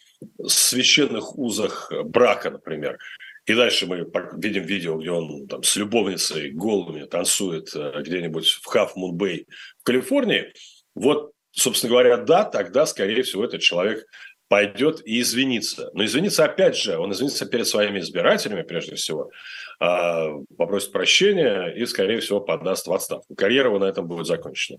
священных 0.47 1.39
узах 1.39 1.91
брака, 2.05 2.51
например, 2.51 2.99
и 3.47 3.55
дальше 3.55 3.87
мы 3.87 4.07
видим 4.37 4.65
видео, 4.65 4.99
где 4.99 5.11
он 5.11 5.49
там 5.49 5.63
с 5.63 5.75
любовницей 5.77 6.51
голыми 6.51 7.05
танцует 7.05 7.75
э, 7.75 8.03
где-нибудь 8.03 8.61
в 8.63 8.77
Moon 8.77 9.13
Bay 9.13 9.47
в 9.81 9.85
Калифорнии. 9.85 10.53
Вот, 10.95 11.33
собственно 11.51 11.93
говоря, 11.93 12.19
да, 12.19 12.45
тогда, 12.45 12.85
скорее 12.85 13.23
всего, 13.23 13.45
этот 13.45 13.63
человек 13.63 14.05
пойдет 14.49 15.01
и 15.07 15.21
извинится. 15.21 15.91
Но 15.95 16.05
извинится 16.05 16.45
опять 16.45 16.77
же, 16.77 16.99
он 16.99 17.13
извинится 17.13 17.47
перед 17.47 17.67
своими 17.67 18.01
избирателями, 18.01 18.63
прежде 18.63 18.97
всего, 18.97 19.23
а, 19.25 19.31
попросит 19.79 20.93
прощения 20.93 21.69
и, 21.69 21.87
скорее 21.87 22.21
всего, 22.21 22.41
подаст 22.41 22.87
в 22.87 22.93
отставку. 22.93 23.35
Карьера 23.37 23.69
его 23.69 23.79
на 23.79 23.85
этом 23.85 24.07
будет 24.07 24.27
закончена. 24.27 24.79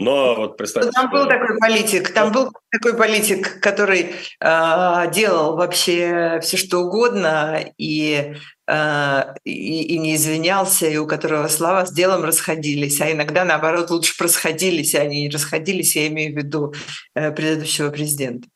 Но 0.00 0.34
вот 0.34 0.56
представьте... 0.56 0.90
Там 0.92 1.10
был 1.10 1.28
такой 1.28 1.58
политик, 1.58 2.14
там 2.14 2.32
был 2.32 2.50
такой 2.70 2.96
политик, 2.96 3.60
который 3.60 4.14
э, 4.40 5.12
делал 5.12 5.56
вообще 5.56 6.40
все 6.42 6.56
что 6.56 6.78
угодно 6.78 7.62
и, 7.76 8.34
э, 8.66 9.34
и, 9.44 9.82
и 9.94 9.98
не 9.98 10.16
извинялся, 10.16 10.86
и 10.86 10.96
у 10.96 11.06
которого 11.06 11.48
слова 11.48 11.84
с 11.84 11.92
делом 11.92 12.24
расходились, 12.24 12.98
а 13.02 13.12
иногда, 13.12 13.44
наоборот, 13.44 13.90
лучше 13.90 14.16
просходились, 14.16 14.94
а 14.94 15.02
они 15.02 15.24
не 15.24 15.28
расходились, 15.28 15.94
я 15.96 16.06
имею 16.06 16.32
в 16.32 16.38
виду 16.38 16.72
э, 17.14 17.30
предыдущего 17.30 17.90
президента. 17.90 18.48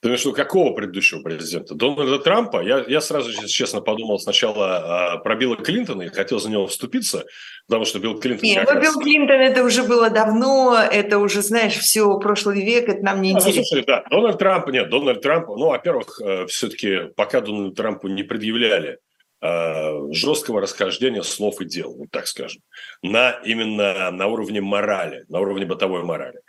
Ты 0.00 0.08
имеешь 0.08 0.22
в 0.22 0.24
виду 0.26 0.34
какого 0.34 0.74
предыдущего 0.74 1.22
президента? 1.22 1.74
Дональда 1.74 2.18
Трампа? 2.18 2.62
Я, 2.62 2.84
я 2.86 3.00
сразу, 3.00 3.32
честно, 3.46 3.80
подумал 3.80 4.18
сначала 4.18 5.14
а, 5.14 5.16
про 5.18 5.36
Билла 5.36 5.56
Клинтона 5.56 6.02
и 6.02 6.08
хотел 6.08 6.38
за 6.38 6.50
него 6.50 6.66
вступиться, 6.66 7.24
потому 7.66 7.86
что 7.86 7.98
Билл 7.98 8.20
Клинтон... 8.20 8.46
Нет, 8.46 8.68
ну, 8.68 8.74
раз... 8.74 8.82
Билл 8.82 9.00
Клинтон 9.00 9.40
это 9.40 9.64
уже 9.64 9.84
было 9.84 10.10
давно, 10.10 10.76
это 10.76 11.18
уже, 11.18 11.40
знаешь, 11.40 11.78
все 11.78 12.18
прошлый 12.18 12.62
век, 12.62 12.90
это 12.90 13.02
нам 13.02 13.22
не 13.22 13.30
а, 13.30 13.38
интересно. 13.38 13.64
Слушай, 13.64 13.84
да, 13.86 14.04
Дональд 14.10 14.38
Трамп, 14.38 14.68
нет, 14.68 14.90
Дональд 14.90 15.22
Трамп, 15.22 15.48
ну, 15.48 15.68
во-первых, 15.68 16.20
э, 16.20 16.46
все-таки 16.46 17.08
пока 17.16 17.40
Дональду 17.40 17.72
Трампу 17.72 18.08
не 18.08 18.22
предъявляли 18.22 18.98
э, 19.40 20.12
жесткого 20.12 20.60
расхождения 20.60 21.22
слов 21.22 21.62
и 21.62 21.64
дел, 21.64 21.94
вот 21.96 22.10
так 22.10 22.26
скажем, 22.26 22.60
на 23.00 23.30
именно 23.46 24.10
на 24.10 24.26
уровне 24.26 24.60
морали, 24.60 25.24
на 25.28 25.40
уровне 25.40 25.64
бытовой 25.64 26.02
морали. 26.04 26.40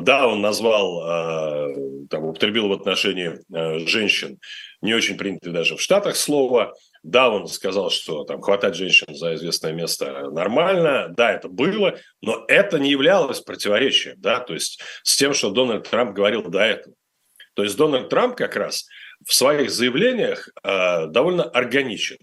Да, 0.00 0.26
он 0.26 0.40
назвал, 0.40 1.02
э, 1.02 2.06
там, 2.10 2.24
употребил 2.24 2.68
в 2.68 2.72
отношении 2.72 3.38
э, 3.54 3.78
женщин 3.86 4.38
не 4.82 4.94
очень 4.94 5.16
принятое 5.16 5.52
даже 5.52 5.76
в 5.76 5.80
Штатах 5.80 6.16
слово, 6.16 6.74
Да, 7.02 7.30
он 7.30 7.46
сказал, 7.46 7.90
что 7.90 8.24
там 8.24 8.40
хватать 8.40 8.74
женщин 8.74 9.14
за 9.14 9.34
известное 9.34 9.72
место 9.72 10.30
нормально. 10.30 11.08
Да, 11.16 11.32
это 11.32 11.48
было, 11.48 11.98
но 12.20 12.44
это 12.48 12.78
не 12.78 12.90
являлось 12.90 13.40
противоречием, 13.40 14.16
да, 14.18 14.40
то 14.40 14.54
есть 14.54 14.80
с 15.02 15.16
тем, 15.16 15.32
что 15.32 15.50
Дональд 15.50 15.88
Трамп 15.88 16.14
говорил 16.14 16.42
до 16.42 16.60
этого. 16.60 16.94
То 17.54 17.62
есть 17.62 17.76
Дональд 17.76 18.08
Трамп 18.08 18.36
как 18.36 18.56
раз 18.56 18.86
в 19.24 19.32
своих 19.32 19.70
заявлениях 19.70 20.48
э, 20.62 21.06
довольно 21.06 21.44
органичен. 21.44 22.18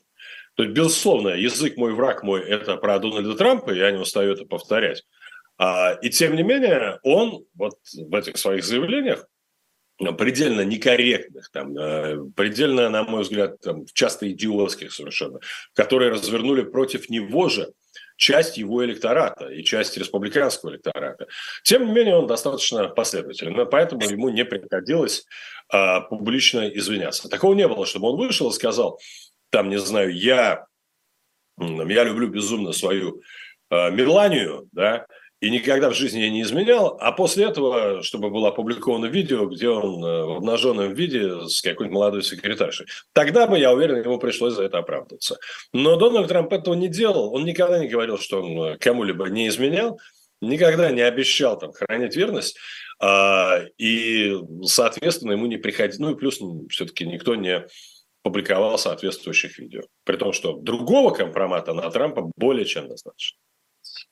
То 0.56 0.64
есть, 0.64 0.76
безусловно, 0.76 1.30
язык 1.30 1.78
мой, 1.78 1.94
враг 1.94 2.22
мой– 2.24 2.42
это 2.48 2.78
про 2.78 3.00
Дональда 3.00 3.36
Трампа, 3.36 3.72
я 3.72 3.90
не 3.92 3.98
устаю 3.98 4.34
это 4.34 4.46
повторять. 4.46 5.04
А, 5.58 5.94
и 6.02 6.10
тем 6.10 6.36
не 6.36 6.44
менее, 6.44 7.00
он 7.04 7.46
вот 7.56 7.78
в 7.94 8.16
этих 8.16 8.38
своих 8.38 8.64
заявлениях 8.64 9.28
предельно 10.18 10.62
некорректных, 10.62 11.50
там, 11.52 11.78
э, 11.78 12.18
предельно, 12.36 12.90
на 12.90 13.04
мой 13.04 13.24
взгляд, 13.24 13.60
там, 13.62 13.86
часто 13.94 14.30
идиотских 14.32 14.92
совершенно, 14.92 15.40
которые 15.74 16.12
развернули 16.12 16.64
против 16.64 17.10
него 17.10 17.48
же 17.50 17.72
часть 18.18 18.58
его 18.58 18.84
электората 18.86 19.48
и 19.48 19.64
часть 19.64 19.98
республиканского 19.98 20.72
электората. 20.72 21.28
Тем 21.64 21.86
не 21.86 21.92
менее, 21.92 22.16
он 22.16 22.28
достаточно 22.28 22.88
последователен, 22.88 23.68
поэтому 23.70 24.04
ему 24.04 24.30
не 24.30 24.46
приходилось 24.46 25.26
а, 25.70 26.02
публично 26.02 26.68
извиняться. 26.70 27.30
Такого 27.30 27.54
не 27.54 27.68
было, 27.68 27.86
чтобы 27.86 28.10
он 28.10 28.18
вышел 28.18 28.50
и 28.50 28.54
сказал, 28.54 29.00
там, 29.50 29.70
не 29.70 29.80
знаю, 29.80 30.16
я, 30.16 30.66
я 31.60 32.04
люблю 32.04 32.28
безумно 32.28 32.72
свою 32.72 33.22
а, 33.70 33.90
Меланию, 33.90 34.68
да, 34.72 35.06
и 35.44 35.50
никогда 35.50 35.90
в 35.90 35.94
жизни 35.94 36.22
я 36.22 36.30
не 36.30 36.42
изменял. 36.42 36.98
А 37.02 37.12
после 37.12 37.44
этого, 37.44 38.02
чтобы 38.02 38.30
было 38.30 38.48
опубликовано 38.48 39.08
видео, 39.08 39.46
где 39.48 39.68
он 39.68 40.02
э, 40.02 40.24
в 40.24 40.38
обнаженном 40.38 40.94
виде 40.94 41.50
с 41.50 41.62
какой-нибудь 41.62 41.94
молодой 41.94 42.24
секретаршей. 42.24 42.88
Тогда 43.12 43.46
бы, 43.46 43.60
я 43.60 43.74
уверен, 43.74 44.02
ему 44.02 44.20
пришлось 44.20 44.54
за 44.54 44.64
это 44.64 44.78
оправдываться. 44.78 45.38
Но 45.74 45.98
Дональд 45.98 46.30
Трамп 46.30 46.54
этого 46.54 46.76
не 46.76 46.88
делал. 46.88 47.34
Он 47.36 47.44
никогда 47.44 47.80
не 47.80 47.90
говорил, 47.90 48.18
что 48.18 48.42
он 48.42 48.58
э, 48.58 48.78
кому-либо 48.78 49.26
не 49.26 49.50
изменял, 49.50 50.00
никогда 50.40 50.92
не 50.92 51.02
обещал 51.02 51.60
там 51.60 51.74
хранить 51.74 52.16
верность. 52.16 52.58
А, 53.02 53.60
и, 53.78 54.38
соответственно, 54.64 55.34
ему 55.34 55.48
не 55.48 55.58
приходилось... 55.58 56.00
Ну 56.00 56.12
и 56.12 56.16
плюс 56.16 56.40
все-таки 56.70 57.06
никто 57.06 57.36
не 57.36 57.68
публиковал 58.22 58.78
соответствующих 58.78 59.60
видео. 59.60 59.82
При 60.06 60.16
том, 60.16 60.32
что 60.32 60.54
другого 60.54 61.14
компромата 61.14 61.74
на 61.74 61.90
Трампа 61.90 62.32
более 62.38 62.64
чем 62.64 62.88
достаточно. 62.88 63.38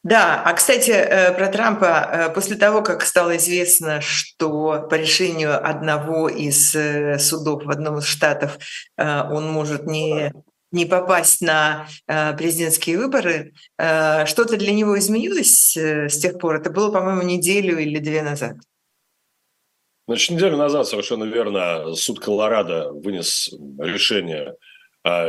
Да, 0.04 0.42
а 0.44 0.54
кстати, 0.54 0.90
э, 0.90 1.32
про 1.36 1.48
Трампа, 1.48 2.10
э, 2.12 2.34
после 2.34 2.56
того, 2.56 2.82
как 2.82 3.04
стало 3.04 3.38
известно, 3.38 4.02
что 4.02 4.88
по 4.90 4.96
решению 4.96 5.64
одного 5.64 6.28
из 6.28 6.76
э, 6.76 7.20
судов 7.20 7.66
в 7.66 7.70
одном 7.70 8.00
из 8.00 8.06
штатов 8.06 8.58
он 8.98 9.52
может 9.52 9.86
не 9.86 10.34
не 10.74 10.86
попасть 10.86 11.42
на 11.42 11.86
президентские 12.08 12.98
выборы, 12.98 13.52
что-то 13.78 14.56
для 14.56 14.72
него 14.72 14.98
изменилось 14.98 15.76
с 15.76 16.18
тех 16.18 16.40
пор? 16.40 16.62
Это 16.62 16.70
было, 16.70 16.90
по-моему, 16.90 17.24
неделю 17.24 17.78
или 17.78 18.00
две 18.00 18.22
назад. 18.22 18.56
Значит, 20.08 20.38
неделю 20.38 20.56
назад, 20.56 20.88
совершенно 20.88 21.26
верно, 21.26 21.94
суд 21.96 22.22
Колорадо 22.22 22.90
вынес 22.94 23.50
решение 23.80 24.56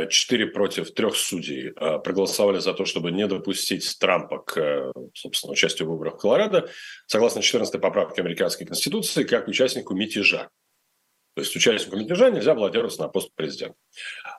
четыре 0.09 0.47
против 0.47 0.93
трех 0.93 1.15
судей 1.15 1.73
а, 1.75 1.97
проголосовали 1.97 2.59
за 2.59 2.73
то, 2.73 2.85
чтобы 2.85 3.11
не 3.11 3.25
допустить 3.25 3.97
Трампа 3.99 4.39
к, 4.39 4.91
собственно, 5.15 5.53
участию 5.53 5.87
в 5.87 5.91
выборах 5.91 6.15
в 6.15 6.17
Колорадо, 6.17 6.69
согласно 7.07 7.41
14 7.41 7.81
поправке 7.81 8.21
американской 8.21 8.67
конституции, 8.67 9.23
как 9.23 9.47
участнику 9.47 9.95
мятежа. 9.95 10.49
То 11.35 11.41
есть 11.41 11.55
участнику 11.55 11.97
мятежа 11.97 12.29
нельзя 12.29 12.53
баллотироваться 12.53 13.01
на 13.01 13.07
пост 13.07 13.31
президента. 13.33 13.75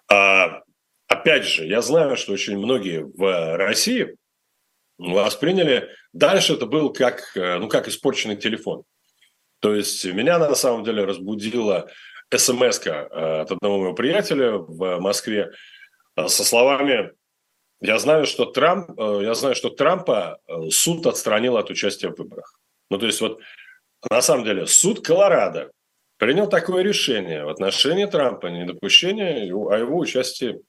А, 0.09 0.63
опять 1.09 1.45
же, 1.45 1.67
я 1.67 1.83
знаю, 1.83 2.17
что 2.17 2.33
очень 2.33 2.57
многие 2.57 3.05
в 3.05 3.57
России 3.57 4.17
восприняли, 4.99 5.91
дальше 6.13 6.55
это 6.55 6.67
был 6.67 6.93
как, 6.93 7.33
ну, 7.35 7.69
как 7.69 7.89
испорченный 7.89 8.37
телефон. 8.37 8.85
То 9.59 9.75
есть 9.75 10.05
меня 10.05 10.39
на 10.39 10.55
самом 10.55 10.85
деле 10.85 11.05
разбудило 11.05 11.91
смс 12.39 12.87
э, 12.87 12.91
от 12.91 13.51
одного 13.51 13.79
моего 13.79 13.95
приятеля 13.95 14.53
в 14.53 15.01
Москве 15.01 15.53
э, 16.17 16.29
со 16.29 16.45
словами 16.45 17.13
«Я 17.81 17.99
знаю, 17.99 18.27
что 18.27 18.47
Трамп, 18.47 18.99
э, 18.99 19.21
я 19.23 19.35
знаю, 19.35 19.55
что 19.55 19.71
Трампа 19.71 20.39
суд 20.71 21.07
отстранил 21.07 21.57
от 21.57 21.71
участия 21.71 22.09
в 22.09 22.17
выборах». 22.17 22.59
Ну, 22.91 22.99
то 22.99 23.07
есть 23.07 23.21
вот 23.21 23.41
на 24.11 24.23
самом 24.23 24.45
деле 24.45 24.67
суд 24.67 25.05
Колорадо 25.05 25.71
принял 26.19 26.49
такое 26.49 26.83
решение 26.83 27.45
в 27.45 27.49
отношении 27.49 28.07
Трампа, 28.07 28.47
недопущения 28.47 29.45
о 29.45 29.77
его 29.77 29.99
участии 29.99 30.61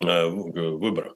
в 0.00 0.78
выборах. 0.78 1.14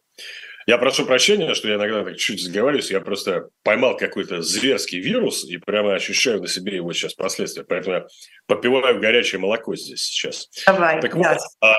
Я 0.66 0.78
прошу 0.78 1.04
прощения, 1.04 1.54
что 1.54 1.68
я 1.68 1.74
иногда 1.74 2.04
так 2.04 2.16
чуть 2.16 2.42
заговариваюсь, 2.42 2.90
я 2.90 3.00
просто 3.00 3.48
поймал 3.62 3.96
какой-то 3.96 4.42
зверский 4.42 4.98
вирус 4.98 5.44
и 5.44 5.58
прямо 5.58 5.94
ощущаю 5.94 6.40
на 6.40 6.48
себе 6.48 6.76
его 6.76 6.92
сейчас 6.92 7.14
последствия, 7.14 7.64
поэтому 7.64 7.96
я 7.96 8.06
попиваю 8.46 9.00
горячее 9.00 9.40
молоко 9.40 9.76
здесь 9.76 10.02
сейчас. 10.02 10.48
Давай, 10.66 11.00
так 11.00 11.18
да. 11.20 11.34
Вот, 11.34 11.38
а, 11.60 11.76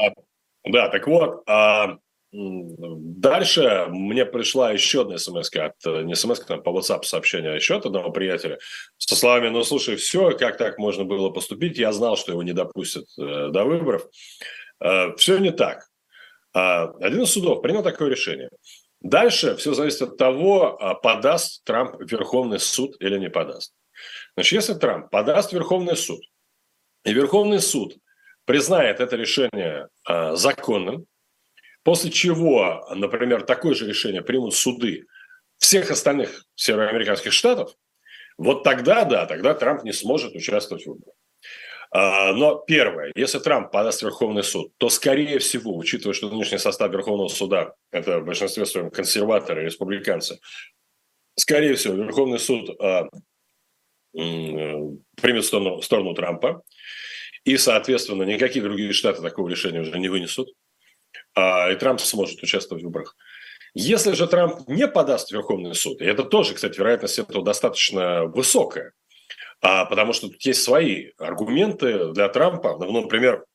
да, 0.65 0.89
так 0.89 1.07
вот, 1.07 1.43
а, 1.47 1.97
дальше 2.31 3.85
мне 3.89 4.25
пришла 4.25 4.71
еще 4.71 5.01
одна 5.01 5.17
смс 5.17 5.49
от, 5.55 5.73
не 6.03 6.15
смс 6.15 6.39
там 6.41 6.61
по 6.61 6.69
WhatsApp 6.69 7.03
сообщение, 7.03 7.51
а 7.51 7.55
еще 7.55 7.77
от 7.77 7.85
одного 7.85 8.11
приятеля 8.11 8.59
со 8.97 9.15
словами, 9.15 9.49
ну, 9.49 9.63
слушай, 9.63 9.95
все, 9.95 10.31
как 10.31 10.57
так 10.57 10.77
можно 10.77 11.05
было 11.05 11.29
поступить, 11.29 11.77
я 11.77 11.91
знал, 11.91 12.17
что 12.17 12.33
его 12.33 12.43
не 12.43 12.53
допустят 12.53 13.05
э, 13.17 13.49
до 13.51 13.63
выборов. 13.63 14.07
Э, 14.81 15.15
все 15.17 15.37
не 15.37 15.51
так. 15.51 15.87
А, 16.55 16.85
один 17.01 17.23
из 17.23 17.31
судов 17.31 17.61
принял 17.61 17.83
такое 17.83 18.09
решение. 18.09 18.49
Дальше 19.01 19.55
все 19.57 19.73
зависит 19.73 20.01
от 20.01 20.17
того, 20.17 20.81
а, 20.81 20.95
подаст 20.95 21.63
Трамп 21.65 21.99
Верховный 21.99 22.59
суд 22.59 22.95
или 23.01 23.19
не 23.19 23.29
подаст. 23.29 23.73
Значит, 24.35 24.53
если 24.53 24.73
Трамп 24.73 25.11
подаст 25.11 25.51
Верховный 25.51 25.97
суд, 25.97 26.21
и 27.03 27.13
Верховный 27.13 27.59
суд 27.59 27.97
признает 28.45 29.01
это 29.01 29.17
решение 29.17 29.89
а, 30.05 30.35
законным, 30.37 31.05
после 31.83 32.09
чего, 32.09 32.87
например, 32.95 33.43
такое 33.43 33.75
же 33.75 33.85
решение 33.85 34.21
примут 34.21 34.55
суды 34.55 35.05
всех 35.57 35.91
остальных 35.91 36.45
североамериканских 36.55 37.33
штатов, 37.33 37.75
вот 38.37 38.63
тогда, 38.63 39.03
да, 39.03 39.25
тогда 39.25 39.53
Трамп 39.55 39.83
не 39.83 39.91
сможет 39.91 40.33
участвовать 40.35 40.85
в 40.85 40.87
выборах. 40.87 41.15
А, 41.97 42.33
но 42.33 42.55
первое, 42.55 43.13
если 43.15 43.39
Трамп 43.39 43.71
подаст 43.71 44.01
в 44.01 44.03
Верховный 44.03 44.43
суд, 44.43 44.73
то, 44.79 44.89
скорее 44.89 45.39
всего, 45.39 45.77
учитывая, 45.77 46.13
что 46.13 46.29
нынешний 46.29 46.57
состав 46.57 46.91
Верховного 46.91 47.29
суда– 47.29 47.73
это 47.91 48.19
в 48.19 48.25
большинстве 48.25 48.65
своем 48.65 48.91
консерваторы, 48.91 49.63
республиканцы, 49.63 50.39
скорее 51.39 51.75
всего, 51.75 51.93
Верховный 51.93 52.37
суд 52.37 52.69
а, 52.81 53.07
примет 54.11 55.45
сторону, 55.45 55.81
сторону 55.81 56.13
Трампа, 56.15 56.63
и, 57.45 57.55
соответственно, 57.55 58.23
никакие 58.23 58.61
другие 58.61 58.91
штаты 58.91 59.21
такого 59.21 59.47
решения 59.47 59.79
уже 59.79 59.97
не 59.97 60.09
вынесут, 60.09 60.49
а, 61.33 61.71
и 61.71 61.77
Трамп 61.77 62.01
сможет 62.01 62.43
участвовать 62.43 62.83
в 62.83 62.87
выборах. 62.87 63.15
Если 63.73 64.11
же 64.11 64.27
Трамп 64.27 64.67
не 64.67 64.89
подаст 64.89 65.29
в 65.29 65.31
Верховный 65.31 65.75
суд, 65.75 66.01
и 66.01 66.05
это 66.05 66.25
тоже, 66.25 66.55
кстати, 66.55 66.77
вероятность 66.77 67.19
этого 67.19 67.41
достаточно 67.41 68.25
высокая, 68.25 68.91
потому 69.65 70.13
что 70.13 70.27
тут 70.27 70.41
есть 70.43 70.61
свои 70.61 71.11
аргументы 71.17 72.11
для 72.11 72.29
Трампа. 72.29 72.77
Ну, 72.77 73.01
например, 73.01 73.45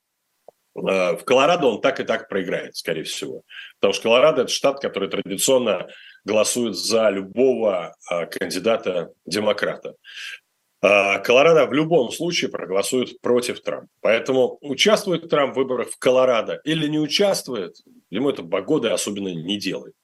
э, 0.74 0.80
в 1.16 1.24
Колорадо 1.24 1.68
он 1.68 1.80
так 1.80 2.00
и 2.00 2.04
так 2.04 2.28
проиграет, 2.28 2.76
скорее 2.76 3.04
всего. 3.04 3.42
Потому 3.78 3.92
что 3.94 4.02
Колорадо– 4.04 4.42
это 4.42 4.50
штат, 4.50 4.80
который 4.80 5.08
традиционно 5.08 5.88
голосует 6.24 6.76
за 6.76 7.08
любого 7.10 7.94
а, 8.08 8.26
кандидата-демократа. 8.26 9.94
А, 10.82 11.18
Колорадо 11.18 11.66
в 11.66 11.72
любом 11.72 12.10
случае 12.10 12.50
проголосует 12.50 13.20
против 13.20 13.60
Трампа. 13.60 13.88
Поэтому 14.00 14.58
участвует 14.60 15.28
Трамп 15.28 15.54
в 15.54 15.56
выборах 15.56 15.90
в 15.90 15.98
Колорадо 15.98 16.60
или 16.64 16.88
не 16.88 16.98
участвует, 16.98 17.76
ему 18.10 18.30
это 18.30 18.42
погоды 18.42 18.88
особенно 18.88 19.28
не 19.28 19.58
делает. 19.58 19.94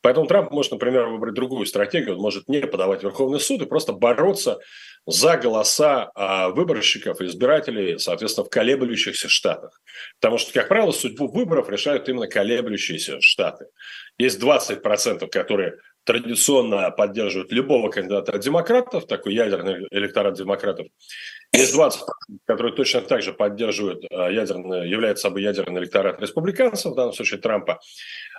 Поэтому 0.00 0.26
Трамп 0.26 0.50
может, 0.50 0.72
например, 0.72 1.06
выбрать 1.06 1.34
другую 1.34 1.64
стратегию. 1.64 2.16
Он 2.16 2.20
может 2.20 2.48
не 2.48 2.60
подавать 2.60 3.04
Верховный 3.04 3.38
суд 3.38 3.62
и 3.62 3.66
просто 3.66 3.92
бороться 3.92 4.58
за 5.06 5.36
голоса 5.36 6.10
а, 6.14 6.50
выборщиков 6.50 7.20
и 7.20 7.26
избирателей, 7.26 7.98
соответственно, 7.98 8.46
в 8.46 8.50
колеблющихся 8.50 9.28
штатах. 9.28 9.80
Потому 10.20 10.38
что, 10.38 10.52
как 10.52 10.68
правило, 10.68 10.92
судьбу 10.92 11.28
выборов 11.28 11.68
решают 11.68 12.08
именно 12.08 12.28
колеблющиеся 12.28 13.20
штаты. 13.20 13.66
Есть 14.18 14.40
20%, 14.40 15.26
которые 15.28 15.78
традиционно 16.04 16.90
поддерживают 16.90 17.52
любого 17.52 17.88
кандидата 17.88 18.32
от 18.32 18.40
демократов, 18.40 19.06
такой 19.06 19.34
ядерный 19.34 19.86
электорат 19.90 20.34
демократов. 20.34 20.86
Есть 21.52 21.72
20, 21.72 22.00
которые 22.46 22.74
точно 22.74 23.02
так 23.02 23.22
же 23.22 23.32
поддерживают 23.32 24.04
а, 24.10 24.30
ядерный, 24.30 24.88
является 24.88 25.22
собой 25.22 25.42
ядерный 25.42 25.80
электорат 25.80 26.20
республиканцев, 26.20 26.92
в 26.92 26.96
данном 26.96 27.12
случае 27.12 27.40
Трампа. 27.40 27.80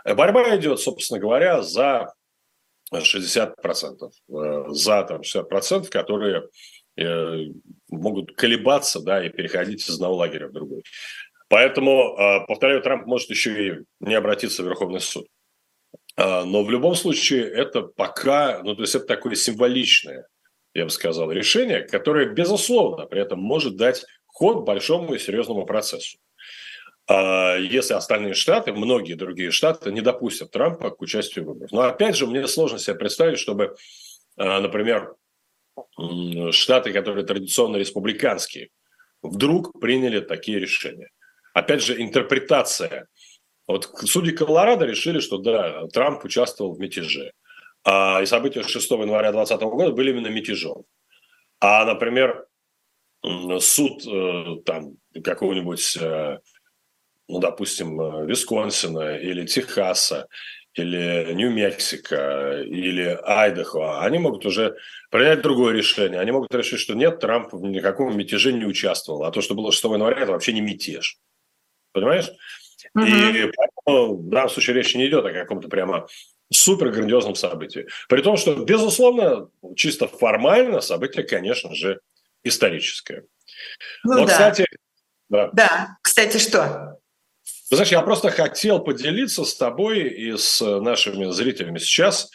Борьба 0.05 0.55
идет, 0.55 0.79
собственно 0.79 1.19
говоря, 1.19 1.61
за 1.61 2.13
60%, 3.01 4.11
э, 4.29 4.65
за 4.69 5.03
там, 5.03 5.21
60%, 5.21 5.89
которые 5.89 6.49
э, 6.97 7.37
могут 7.89 8.35
колебаться 8.35 9.01
да, 9.01 9.25
и 9.25 9.29
переходить 9.29 9.87
из 9.87 9.95
одного 9.95 10.15
лагеря 10.15 10.47
в 10.47 10.51
другой. 10.51 10.83
Поэтому, 11.49 12.15
а, 12.17 12.39
повторяю, 12.47 12.81
Трамп 12.81 13.05
может 13.05 13.29
еще 13.29 13.67
и 13.67 13.79
не 13.99 14.15
обратиться 14.15 14.63
в 14.63 14.65
Верховный 14.65 15.01
суд. 15.01 15.27
Но 16.17 16.63
в 16.63 16.69
любом 16.71 16.95
случае 16.95 17.47
это 17.47 17.81
пока, 17.81 18.61
ну 18.63 18.75
то 18.75 18.81
есть 18.81 18.95
это 18.95 19.05
такое 19.05 19.35
символичное, 19.35 20.27
я 20.73 20.85
бы 20.85 20.89
сказал, 20.89 21.31
решение, 21.31 21.81
которое, 21.81 22.27
безусловно, 22.27 23.05
при 23.05 23.21
этом 23.21 23.39
может 23.39 23.77
дать 23.77 24.05
ход 24.25 24.65
большому 24.65 25.13
и 25.13 25.19
серьезному 25.19 25.65
процессу. 25.65 26.17
А, 27.07 27.55
если 27.55 27.93
остальные 27.93 28.33
штаты, 28.33 28.73
многие 28.73 29.13
другие 29.13 29.51
штаты 29.51 29.91
не 29.91 30.01
допустят 30.01 30.51
Трампа 30.51 30.91
к 30.91 31.01
участию 31.01 31.45
в 31.45 31.47
выборах. 31.49 31.71
Но 31.71 31.81
опять 31.81 32.15
же, 32.15 32.27
мне 32.27 32.47
сложно 32.47 32.79
себе 32.79 32.95
представить, 32.95 33.39
чтобы, 33.39 33.75
например, 34.37 35.15
штаты, 36.51 36.93
которые 36.93 37.25
традиционно 37.25 37.77
республиканские, 37.77 38.69
вдруг 39.21 39.79
приняли 39.79 40.19
такие 40.19 40.59
решения. 40.59 41.09
Опять 41.53 41.83
же, 41.83 42.01
интерпретация. 42.01 43.07
Вот 43.67 43.85
судьи 43.85 44.33
Колорадо 44.33 44.85
решили, 44.85 45.19
что 45.19 45.37
да, 45.37 45.87
Трамп 45.87 46.25
участвовал 46.25 46.73
в 46.73 46.79
мятеже. 46.79 47.31
А, 47.85 48.21
и 48.21 48.25
события 48.25 48.63
6 48.63 48.91
января 48.91 49.31
2020 49.31 49.63
года 49.63 49.91
были 49.91 50.11
именно 50.11 50.27
мятежом. 50.27 50.85
А, 51.59 51.85
например, 51.85 52.45
суд 53.59 54.05
э, 54.05 54.61
там 54.65 54.97
какого-нибудь, 55.23 55.97
э, 55.97 56.39
ну, 57.27 57.39
допустим, 57.39 57.99
э, 57.99 58.25
Висконсина 58.25 59.17
или 59.17 59.45
Техаса 59.45 60.27
или 60.75 61.33
Нью-Мексико, 61.33 62.63
или 62.63 63.19
Айдахо, 63.23 64.01
они 64.01 64.17
могут 64.17 64.45
уже 64.45 64.75
принять 65.11 65.41
другое 65.41 65.73
решение. 65.73 66.19
Они 66.19 66.31
могут 66.31 66.53
решить, 66.53 66.79
что 66.79 66.95
нет, 66.95 67.19
Трамп 67.19 67.53
в 67.53 67.61
никаком 67.61 68.17
мятеже 68.17 68.53
не 68.53 68.65
участвовал. 68.65 69.23
А 69.23 69.31
то, 69.31 69.41
что 69.41 69.53
было 69.53 69.71
6 69.71 69.83
января, 69.83 70.21
это 70.21 70.31
вообще 70.31 70.51
не 70.51 70.61
мятеж. 70.61 71.19
Понимаешь? 71.91 72.31
Угу. 72.95 73.05
И 73.05 73.51
поэтому 73.55 74.17
в 74.17 74.29
данном 74.29 74.49
случае 74.49 74.75
речь 74.77 74.95
не 74.95 75.07
идет 75.07 75.25
о 75.25 75.31
каком-то 75.31 75.67
прямо 75.67 76.07
супер 76.51 76.89
грандиозном 76.89 77.35
событии. 77.35 77.87
При 78.09 78.21
том, 78.21 78.37
что, 78.37 78.55
безусловно, 78.55 79.49
чисто 79.75 80.07
формально 80.07 80.81
событие, 80.81 81.23
конечно 81.23 81.73
же, 81.75 82.01
историческое. 82.43 83.25
Ну, 84.03 84.13
Но, 84.13 84.25
да. 84.25 84.31
кстати... 84.31 84.65
Да. 85.29 85.49
да, 85.53 85.97
кстати, 86.01 86.37
что? 86.37 86.99
Ты 87.73 87.77
знаешь, 87.77 87.91
я 87.91 88.03
просто 88.03 88.29
хотел 88.29 88.81
поделиться 88.81 89.43
с 89.43 89.55
тобой 89.55 90.07
и 90.07 90.37
с 90.37 90.61
нашими 90.61 91.31
зрителями 91.31 91.79
сейчас 91.79 92.29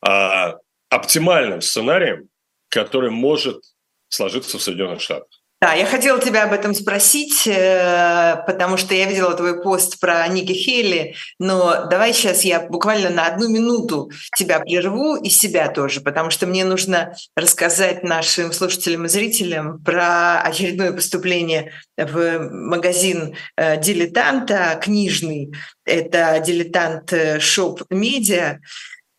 а, 0.00 0.54
оптимальным 0.88 1.62
сценарием, 1.62 2.28
который 2.68 3.10
может 3.10 3.60
сложиться 4.08 4.56
в 4.56 4.62
Соединенных 4.62 5.00
Штатах. 5.00 5.37
Да, 5.60 5.72
я 5.72 5.86
хотела 5.86 6.20
тебя 6.20 6.44
об 6.44 6.52
этом 6.52 6.72
спросить, 6.72 7.44
э, 7.48 8.36
потому 8.46 8.76
что 8.76 8.94
я 8.94 9.06
видела 9.06 9.34
твой 9.34 9.60
пост 9.60 9.98
про 9.98 10.24
Ники 10.28 10.52
Хейли, 10.52 11.16
но 11.40 11.86
давай 11.90 12.12
сейчас 12.12 12.44
я 12.44 12.60
буквально 12.60 13.10
на 13.10 13.26
одну 13.26 13.48
минуту 13.48 14.08
тебя 14.36 14.60
прерву 14.60 15.16
и 15.16 15.28
себя 15.28 15.68
тоже, 15.68 16.00
потому 16.00 16.30
что 16.30 16.46
мне 16.46 16.64
нужно 16.64 17.16
рассказать 17.34 18.04
нашим 18.04 18.52
слушателям 18.52 19.06
и 19.06 19.08
зрителям 19.08 19.82
про 19.82 20.40
очередное 20.42 20.92
поступление 20.92 21.72
в 21.96 22.38
магазин 22.38 23.34
э, 23.56 23.80
«Дилетанта» 23.80 24.78
книжный. 24.80 25.52
Это 25.84 26.38
«Diletant 26.38 27.12
Shop 27.40 27.82
Media». 27.90 28.60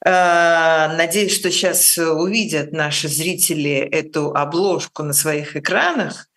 Э, 0.06 0.88
надеюсь, 0.96 1.36
что 1.36 1.52
сейчас 1.52 1.98
увидят 1.98 2.72
наши 2.72 3.10
зрители 3.10 3.74
эту 3.74 4.34
обложку 4.34 5.04
на 5.04 5.12
своих 5.12 5.58
экранах. 5.58 6.29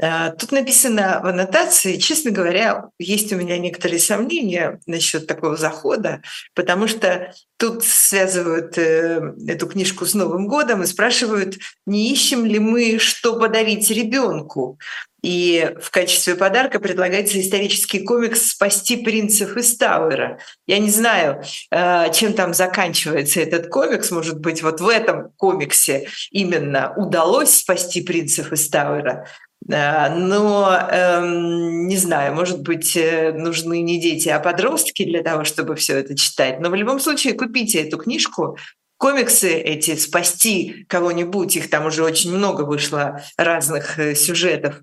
Э, 0.00 0.32
тут 0.38 0.52
написано 0.52 1.20
в 1.22 1.26
аннотации, 1.26 1.96
честно 1.96 2.30
говоря, 2.30 2.86
есть 2.98 3.32
у 3.32 3.36
меня 3.36 3.58
некоторые 3.58 4.00
сомнения 4.00 4.80
насчет 4.86 5.26
такого 5.26 5.56
захода, 5.56 6.22
потому 6.54 6.88
что 6.88 7.32
тут 7.58 7.84
связывают 7.84 8.78
э, 8.78 9.34
эту 9.46 9.66
книжку 9.66 10.06
с 10.06 10.14
Новым 10.14 10.46
годом 10.46 10.82
и 10.82 10.86
спрашивают, 10.86 11.58
не 11.86 12.10
ищем 12.10 12.46
ли 12.46 12.58
мы, 12.58 12.98
что 12.98 13.38
подарить 13.38 13.90
ребенку. 13.90 14.78
И 15.22 15.74
в 15.82 15.90
качестве 15.90 16.34
подарка 16.34 16.80
предлагается 16.80 17.38
исторический 17.38 18.00
комикс 18.00 18.52
«Спасти 18.52 18.96
принцев 18.96 19.54
из 19.58 19.76
Тауэра». 19.76 20.38
Я 20.66 20.78
не 20.78 20.90
знаю, 20.90 21.42
э, 21.70 22.10
чем 22.14 22.32
там 22.32 22.54
заканчивается 22.54 23.40
этот 23.40 23.68
комикс. 23.68 24.10
Может 24.10 24.40
быть, 24.40 24.62
вот 24.62 24.80
в 24.80 24.88
этом 24.88 25.32
комиксе 25.36 26.08
именно 26.30 26.94
удалось 26.96 27.54
спасти 27.54 28.00
принцев 28.00 28.50
из 28.52 28.70
Тауэра. 28.70 29.26
Э, 29.68 30.08
но 30.14 30.70
эм, 30.90 31.86
не 31.86 31.96
знаю, 31.96 32.34
может 32.34 32.62
быть, 32.62 32.96
э, 32.96 33.32
нужны 33.32 33.82
не 33.82 34.00
дети, 34.00 34.28
а 34.28 34.40
подростки 34.40 35.04
для 35.04 35.22
того, 35.22 35.44
чтобы 35.44 35.76
все 35.76 35.98
это 35.98 36.16
читать. 36.16 36.60
Но 36.60 36.70
в 36.70 36.74
любом 36.74 37.00
случае 37.00 37.34
купите 37.34 37.82
эту 37.82 37.98
книжку. 37.98 38.56
Комиксы 38.96 39.50
эти 39.50 39.96
«Спасти 39.96 40.84
кого-нибудь», 40.88 41.56
их 41.56 41.70
там 41.70 41.86
уже 41.86 42.02
очень 42.04 42.32
много 42.34 42.62
вышло 42.62 43.22
разных 43.36 43.98
э, 43.98 44.14
сюжетов. 44.14 44.80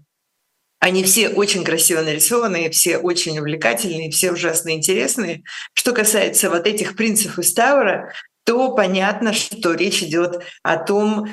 Они 0.79 1.03
все 1.03 1.29
очень 1.29 1.63
красиво 1.63 2.01
нарисованные, 2.01 2.69
все 2.69 2.97
очень 2.97 3.39
увлекательные, 3.39 4.11
все 4.11 4.31
ужасно 4.31 4.71
интересные. 4.71 5.41
Что 5.73 5.91
касается 5.91 6.51
вот 6.51 6.67
этих 6.67 6.95
принцев 6.95 7.39
из 7.39 7.51
Таура, 7.53 8.13
то 8.45 8.75
понятно, 8.75 9.33
что 9.33 9.73
речь 9.73 10.03
идет 10.03 10.43
о 10.61 10.77
том, 10.77 11.27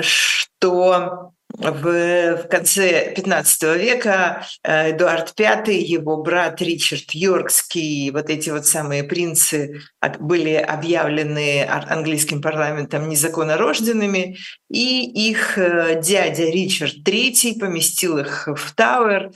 что 0.00 1.34
в, 1.58 2.36
в 2.36 2.48
конце 2.48 3.12
15 3.14 3.62
века 3.78 4.46
э, 4.62 4.90
Эдуард 4.92 5.34
V, 5.38 5.72
его 5.72 6.22
брат 6.22 6.60
Ричард 6.60 7.12
Йоркский, 7.12 8.10
вот 8.10 8.28
эти 8.28 8.50
вот 8.50 8.66
самые 8.66 9.04
принцы 9.04 9.80
были 10.20 10.54
объявлены 10.54 11.64
английским 11.64 12.42
парламентом 12.42 13.08
незаконнорожденными, 13.08 14.36
и 14.70 15.28
их 15.28 15.56
э, 15.56 16.00
дядя 16.02 16.44
Ричард 16.44 16.96
III 17.06 17.58
поместил 17.58 18.18
их 18.18 18.48
в 18.48 18.74
Тауэр, 18.74 19.30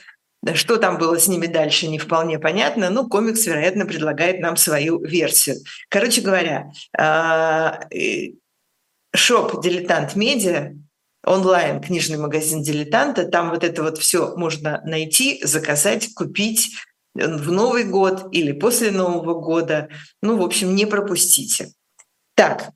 что 0.54 0.76
там 0.76 0.98
было 0.98 1.18
с 1.18 1.28
ними 1.28 1.46
дальше, 1.46 1.86
не 1.86 1.98
вполне 1.98 2.38
понятно, 2.38 2.90
но 2.90 3.08
комикс, 3.08 3.46
вероятно, 3.46 3.86
предлагает 3.86 4.40
нам 4.40 4.56
свою 4.56 5.02
версию. 5.02 5.56
Короче 5.88 6.20
говоря, 6.20 6.70
э, 6.98 8.32
shop 9.14 9.62
«Diletant 9.62 10.16
Media» 10.16 10.74
онлайн 11.24 11.80
книжный 11.80 12.18
магазин 12.18 12.62
«Дилетанта». 12.62 13.26
Там 13.26 13.50
вот 13.50 13.64
это 13.64 13.82
вот 13.82 13.98
все 13.98 14.34
можно 14.36 14.80
найти, 14.84 15.40
заказать, 15.44 16.14
купить 16.14 16.70
в 17.14 17.50
Новый 17.50 17.84
год 17.84 18.28
или 18.32 18.52
после 18.52 18.90
Нового 18.90 19.34
года. 19.40 19.88
Ну, 20.22 20.36
в 20.36 20.42
общем, 20.42 20.74
не 20.74 20.86
пропустите. 20.86 21.72
Так, 22.34 22.70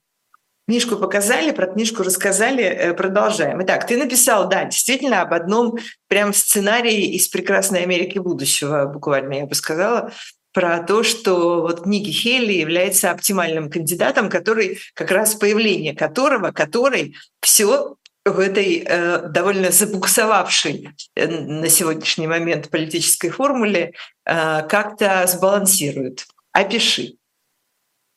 книжку 0.67 0.97
показали, 0.97 1.53
про 1.53 1.69
книжку 1.69 2.03
рассказали, 2.03 2.65
э, 2.65 2.95
продолжаем. 2.95 3.63
Итак, 3.63 3.87
ты 3.87 3.97
написал, 3.97 4.49
да, 4.49 4.65
действительно, 4.65 5.23
об 5.23 5.33
одном 5.33 5.79
прям 6.09 6.35
сценарии 6.35 7.15
из 7.15 7.29
«Прекрасной 7.29 7.83
Америки 7.83 8.19
будущего», 8.19 8.87
буквально, 8.87 9.35
я 9.35 9.47
бы 9.47 9.55
сказала, 9.55 10.13
про 10.53 10.79
то, 10.85 11.03
что 11.03 11.63
вот 11.63 11.85
Ники 11.85 12.11
Хелли 12.11 12.53
является 12.53 13.11
оптимальным 13.11 13.69
кандидатом, 13.69 14.31
который 14.31 14.79
как 14.95 15.11
раз 15.11 15.35
появление 15.35 15.97
которого, 15.97 16.53
который 16.53 17.17
все 17.41 17.97
в 18.25 18.39
этой 18.39 18.85
э, 18.87 19.29
довольно 19.29 19.71
забуксовавшей 19.71 20.89
э, 21.15 21.27
на 21.27 21.69
сегодняшний 21.69 22.27
момент 22.27 22.71
политической 22.71 23.29
формуле 23.29 23.93
э, 24.25 24.67
как-то 24.67 25.27
сбалансирует. 25.27 26.27
Опиши. 26.53 27.17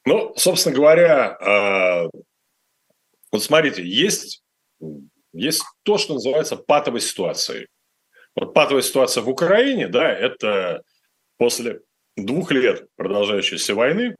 Ну, 0.05 0.33
собственно 0.37 0.73
говоря, 0.73 2.09
вот 3.31 3.43
смотрите, 3.43 3.85
есть, 3.85 4.41
есть 5.33 5.63
то, 5.83 5.97
что 5.97 6.13
называется 6.13 6.55
патовой 6.55 7.01
ситуацией. 7.01 7.67
Вот 8.33 8.53
патовая 8.53 8.83
ситуация 8.83 9.21
в 9.21 9.29
Украине, 9.29 9.89
да, 9.89 10.09
это 10.09 10.81
после 11.37 11.81
двух 12.15 12.51
лет 12.51 12.87
продолжающейся 12.95 13.75
войны 13.75 14.15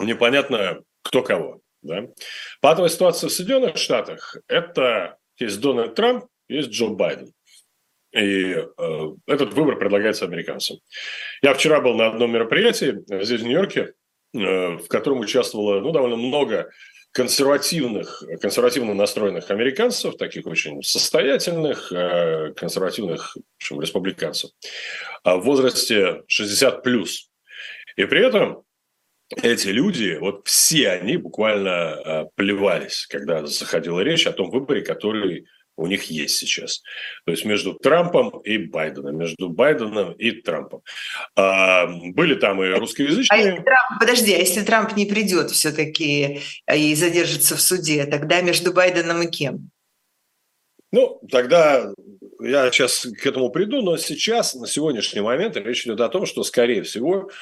непонятно 0.00 0.82
кто 1.02 1.22
кого. 1.22 1.60
Да? 1.82 2.06
Патовая 2.60 2.90
ситуация 2.90 3.28
в 3.28 3.32
Соединенных 3.32 3.76
Штатах– 3.76 4.36
это 4.48 5.16
есть 5.38 5.60
Дональд 5.60 5.94
Трамп, 5.94 6.26
есть 6.48 6.70
Джо 6.70 6.88
Байден. 6.88 7.32
И 8.12 8.54
э, 8.54 8.66
этот 9.26 9.54
выбор 9.54 9.78
предлагается 9.78 10.24
американцам. 10.24 10.78
Я 11.42 11.54
вчера 11.54 11.80
был 11.80 11.94
на 11.94 12.08
одном 12.08 12.32
мероприятии 12.32 12.98
здесь, 13.22 13.40
в 13.40 13.44
Нью-Йорке, 13.44 13.92
э, 14.34 14.38
в 14.76 14.88
котором 14.88 15.20
участвовало 15.20 15.80
ну, 15.80 15.92
довольно 15.92 16.16
много 16.16 16.70
консервативных, 17.12 18.22
консервативно 18.40 18.94
настроенных 18.94 19.50
американцев, 19.50 20.16
таких 20.16 20.46
очень 20.46 20.82
состоятельных, 20.82 21.92
э, 21.92 22.52
консервативных 22.56 23.36
в 23.36 23.56
общем, 23.58 23.80
республиканцев 23.80 24.50
в 25.24 25.38
возрасте 25.38 26.22
60 26.26 26.82
плюс. 26.82 27.30
И 27.96 28.04
при 28.06 28.26
этом 28.26 28.64
эти 29.36 29.68
люди, 29.68 30.18
вот 30.20 30.46
все 30.46 30.90
они 30.90 31.16
буквально 31.16 31.68
э, 31.68 32.24
плевались, 32.34 33.06
когда 33.06 33.46
заходила 33.46 34.00
речь 34.00 34.26
о 34.26 34.32
том 34.32 34.50
выборе, 34.50 34.82
который 34.82 35.46
у 35.76 35.86
них 35.86 36.04
есть 36.04 36.36
сейчас. 36.36 36.82
То 37.24 37.32
есть 37.32 37.44
между 37.44 37.74
Трампом 37.74 38.40
и 38.40 38.58
Байденом, 38.58 39.16
между 39.16 39.48
Байденом 39.48 40.12
и 40.12 40.32
Трампом. 40.32 40.82
А, 41.36 41.86
были 41.86 42.34
там 42.34 42.62
и 42.62 42.68
русскоязычные... 42.68 43.28
А 43.30 43.36
если 43.36 43.62
Трамп, 43.62 44.00
подожди, 44.00 44.34
а 44.34 44.38
если 44.38 44.62
Трамп 44.62 44.94
не 44.96 45.06
придет 45.06 45.50
все-таки 45.50 46.40
и 46.72 46.94
задержится 46.94 47.56
в 47.56 47.62
суде, 47.62 48.04
тогда 48.04 48.42
между 48.42 48.74
Байденом 48.74 49.22
и 49.22 49.30
кем? 49.30 49.70
Ну, 50.92 51.20
тогда 51.30 51.94
я 52.40 52.70
сейчас 52.70 53.06
к 53.06 53.26
этому 53.26 53.50
приду, 53.50 53.80
но 53.80 53.96
сейчас, 53.96 54.54
на 54.54 54.66
сегодняшний 54.66 55.20
момент, 55.20 55.56
речь 55.56 55.86
идет 55.86 56.00
о 56.00 56.08
том, 56.08 56.26
что, 56.26 56.42
скорее 56.42 56.82
всего, 56.82 57.30
а, 57.30 57.32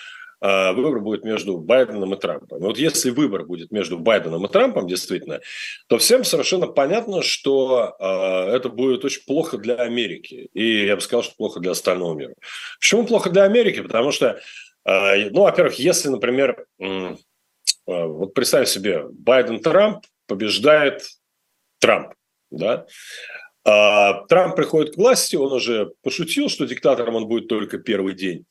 выбор 0.41 1.01
будет 1.01 1.25
между 1.25 1.59
Байденом 1.59 2.15
и 2.15 2.19
Трампом. 2.19 2.61
Вот 2.61 2.79
если 2.79 3.11
выбор 3.11 3.45
будет 3.45 3.73
между 3.73 3.99
Байденом 3.99 4.47
и 4.47 4.49
Трампом, 4.49 4.87
действительно, 4.87 5.41
то 5.89 5.99
всем 5.99 6.23
совершенно 6.25 6.67
понятно, 6.67 7.23
что 7.23 7.97
э, 7.99 8.55
это 8.55 8.69
будет 8.69 9.05
очень 9.05 9.25
плохо 9.27 9.59
для 9.59 9.75
Америки. 9.77 10.49
И 10.53 10.87
я 10.87 10.95
бы 10.95 11.01
сказал, 11.01 11.25
что 11.25 11.35
плохо 11.37 11.61
для 11.61 11.73
остального 11.73 12.15
мира. 12.15 12.35
Почему 12.79 13.05
плохо 13.05 13.31
для 13.31 13.45
Америки? 13.45 13.81
Потому 13.81 14.13
что, 14.13 14.39
э, 14.85 15.31
ну, 15.31 15.43
во-первых, 15.43 15.75
если, 15.75 16.09
например, 16.09 16.67
вот 17.87 18.35
представь 18.35 18.69
себе, 18.69 19.07
Байден-Трамп 19.11 20.05
побеждает 20.27 21.03
Трамп, 21.81 22.13
да, 22.51 22.87
Трамп 23.65 24.57
приходит 24.57 24.95
к 24.95 24.99
власти, 24.99 25.37
он 25.37 25.53
уже 25.53 25.93
пошутил, 26.03 26.49
что 26.49 26.67
диктатором 26.67 27.17
он 27.17 27.27
будет 27.27 27.49
только 27.49 27.79
первый 27.79 28.15
день. 28.15 28.45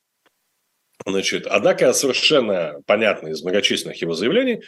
Значит, 1.07 1.47
однако 1.47 1.93
совершенно 1.93 2.81
понятно 2.85 3.29
из 3.29 3.41
многочисленных 3.41 4.01
его 4.01 4.13
заявлений, 4.13 4.61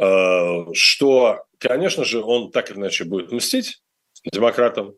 э, 0.00 0.72
что, 0.72 1.44
конечно 1.58 2.04
же, 2.04 2.22
он 2.22 2.50
так 2.50 2.70
или 2.70 2.78
иначе 2.78 3.04
будет 3.04 3.30
мстить 3.30 3.82
демократам, 4.32 4.94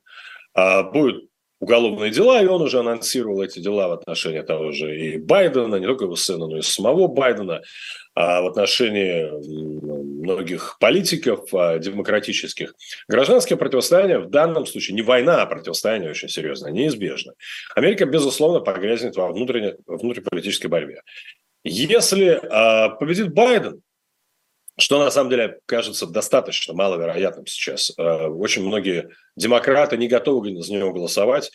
а 0.54 0.84
будет 0.84 1.28
уголовные 1.58 2.12
дела, 2.12 2.40
и 2.40 2.46
он 2.46 2.62
уже 2.62 2.78
анонсировал 2.78 3.42
эти 3.42 3.58
дела 3.58 3.88
в 3.88 3.92
отношении 3.92 4.42
того 4.42 4.70
же 4.70 4.96
и 4.96 5.18
Байдена, 5.18 5.74
не 5.74 5.86
только 5.86 6.04
его 6.04 6.14
сына, 6.14 6.46
но 6.46 6.58
и 6.58 6.62
самого 6.62 7.08
Байдена, 7.08 7.62
в 8.16 8.46
отношении 8.46 9.30
многих 10.22 10.78
политиков 10.80 11.52
а, 11.54 11.78
демократических. 11.78 12.74
Гражданское 13.08 13.56
противостояние 13.56 14.20
в 14.20 14.30
данном 14.30 14.66
случае 14.66 14.94
не 14.94 15.02
война, 15.02 15.42
а 15.42 15.46
противостояние 15.46 16.10
очень 16.10 16.28
серьезное, 16.28 16.72
неизбежно. 16.72 17.34
Америка, 17.74 18.06
безусловно, 18.06 18.60
погрязнет 18.60 19.16
во 19.16 19.30
внутренней, 19.30 19.74
внутриполитической 19.86 20.68
борьбе. 20.68 21.02
Если 21.62 22.40
а, 22.42 22.88
победит 22.88 23.32
Байден, 23.34 23.82
что 24.78 24.98
на 24.98 25.10
самом 25.10 25.30
деле 25.30 25.60
кажется 25.66 26.06
достаточно 26.06 26.74
маловероятным 26.74 27.46
сейчас. 27.46 27.92
Очень 27.96 28.66
многие 28.66 29.08
демократы 29.34 29.96
не 29.96 30.06
готовы 30.06 30.60
за 30.60 30.74
него 30.74 30.92
голосовать 30.92 31.50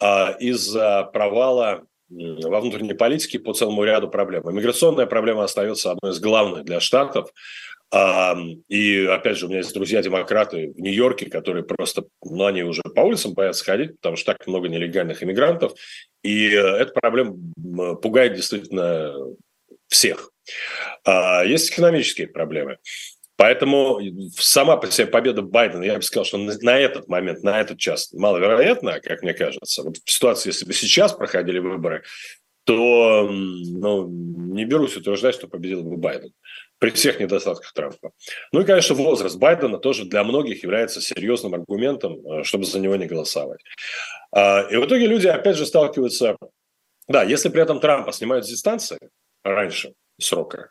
а 0.00 0.34
из-за 0.38 1.04
провала 1.12 1.86
во 2.08 2.60
внутренней 2.60 2.94
политике 2.94 3.38
по 3.38 3.52
целому 3.52 3.84
ряду 3.84 4.08
проблем. 4.08 4.50
Иммиграционная 4.50 5.06
проблема 5.06 5.44
остается 5.44 5.92
одной 5.92 6.12
из 6.12 6.20
главных 6.20 6.64
для 6.64 6.80
Штатов. 6.80 7.30
И, 8.68 9.06
опять 9.08 9.36
же, 9.36 9.46
у 9.46 9.48
меня 9.48 9.58
есть 9.58 9.72
друзья-демократы 9.72 10.72
в 10.76 10.80
Нью-Йорке, 10.80 11.30
которые 11.30 11.64
просто, 11.64 12.04
ну, 12.24 12.44
они 12.44 12.64
уже 12.64 12.82
по 12.82 13.02
улицам 13.02 13.34
боятся 13.34 13.64
ходить, 13.64 13.96
потому 14.00 14.16
что 14.16 14.32
так 14.32 14.46
много 14.48 14.68
нелегальных 14.68 15.22
иммигрантов. 15.22 15.74
И 16.22 16.48
э, 16.48 16.58
эта 16.58 16.92
проблема 16.92 17.36
пугает 17.96 18.34
действительно 18.34 19.14
всех. 19.88 20.30
А, 21.04 21.44
есть 21.44 21.70
экономические 21.70 22.26
проблемы. 22.26 22.78
Поэтому 23.36 24.00
сама 24.36 24.76
по 24.76 24.90
себе 24.90 25.06
победа 25.06 25.42
Байдена, 25.42 25.82
я 25.82 25.96
бы 25.96 26.02
сказал, 26.02 26.24
что 26.24 26.38
на 26.38 26.78
этот 26.78 27.08
момент, 27.08 27.42
на 27.42 27.60
этот 27.60 27.78
час 27.78 28.12
маловероятно, 28.12 29.00
как 29.00 29.22
мне 29.22 29.34
кажется. 29.34 29.82
Вот 29.82 29.96
в 29.96 30.10
ситуации, 30.10 30.50
если 30.50 30.64
бы 30.64 30.72
сейчас 30.72 31.12
проходили 31.12 31.58
выборы, 31.58 32.04
то 32.64 33.28
ну, 33.30 34.08
не 34.08 34.64
берусь 34.64 34.96
утверждать, 34.96 35.34
что 35.34 35.48
победил 35.48 35.82
бы 35.82 35.96
Байден 35.96 36.32
при 36.78 36.90
всех 36.90 37.20
недостатках 37.20 37.72
Трампа. 37.72 38.12
Ну 38.52 38.60
и, 38.60 38.64
конечно, 38.64 38.94
возраст 38.94 39.36
Байдена 39.36 39.78
тоже 39.78 40.04
для 40.04 40.24
многих 40.24 40.62
является 40.62 41.00
серьезным 41.00 41.54
аргументом, 41.54 42.26
э, 42.26 42.44
чтобы 42.44 42.64
за 42.64 42.78
него 42.80 42.96
не 42.96 43.06
голосовать. 43.06 43.60
А, 44.32 44.66
и 44.70 44.76
в 44.76 44.86
итоге 44.86 45.06
люди, 45.06 45.26
опять 45.26 45.56
же, 45.56 45.66
сталкиваются... 45.66 46.36
Да, 47.06 47.22
если 47.22 47.50
при 47.50 47.62
этом 47.62 47.80
Трампа 47.80 48.12
снимают 48.12 48.46
с 48.46 48.48
дистанции 48.48 48.98
раньше, 49.42 49.92
срока, 50.18 50.70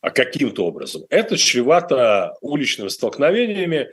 каким-то 0.00 0.64
образом. 0.64 1.02
Это 1.10 1.36
чревато 1.36 2.34
уличными 2.40 2.88
столкновениями, 2.88 3.90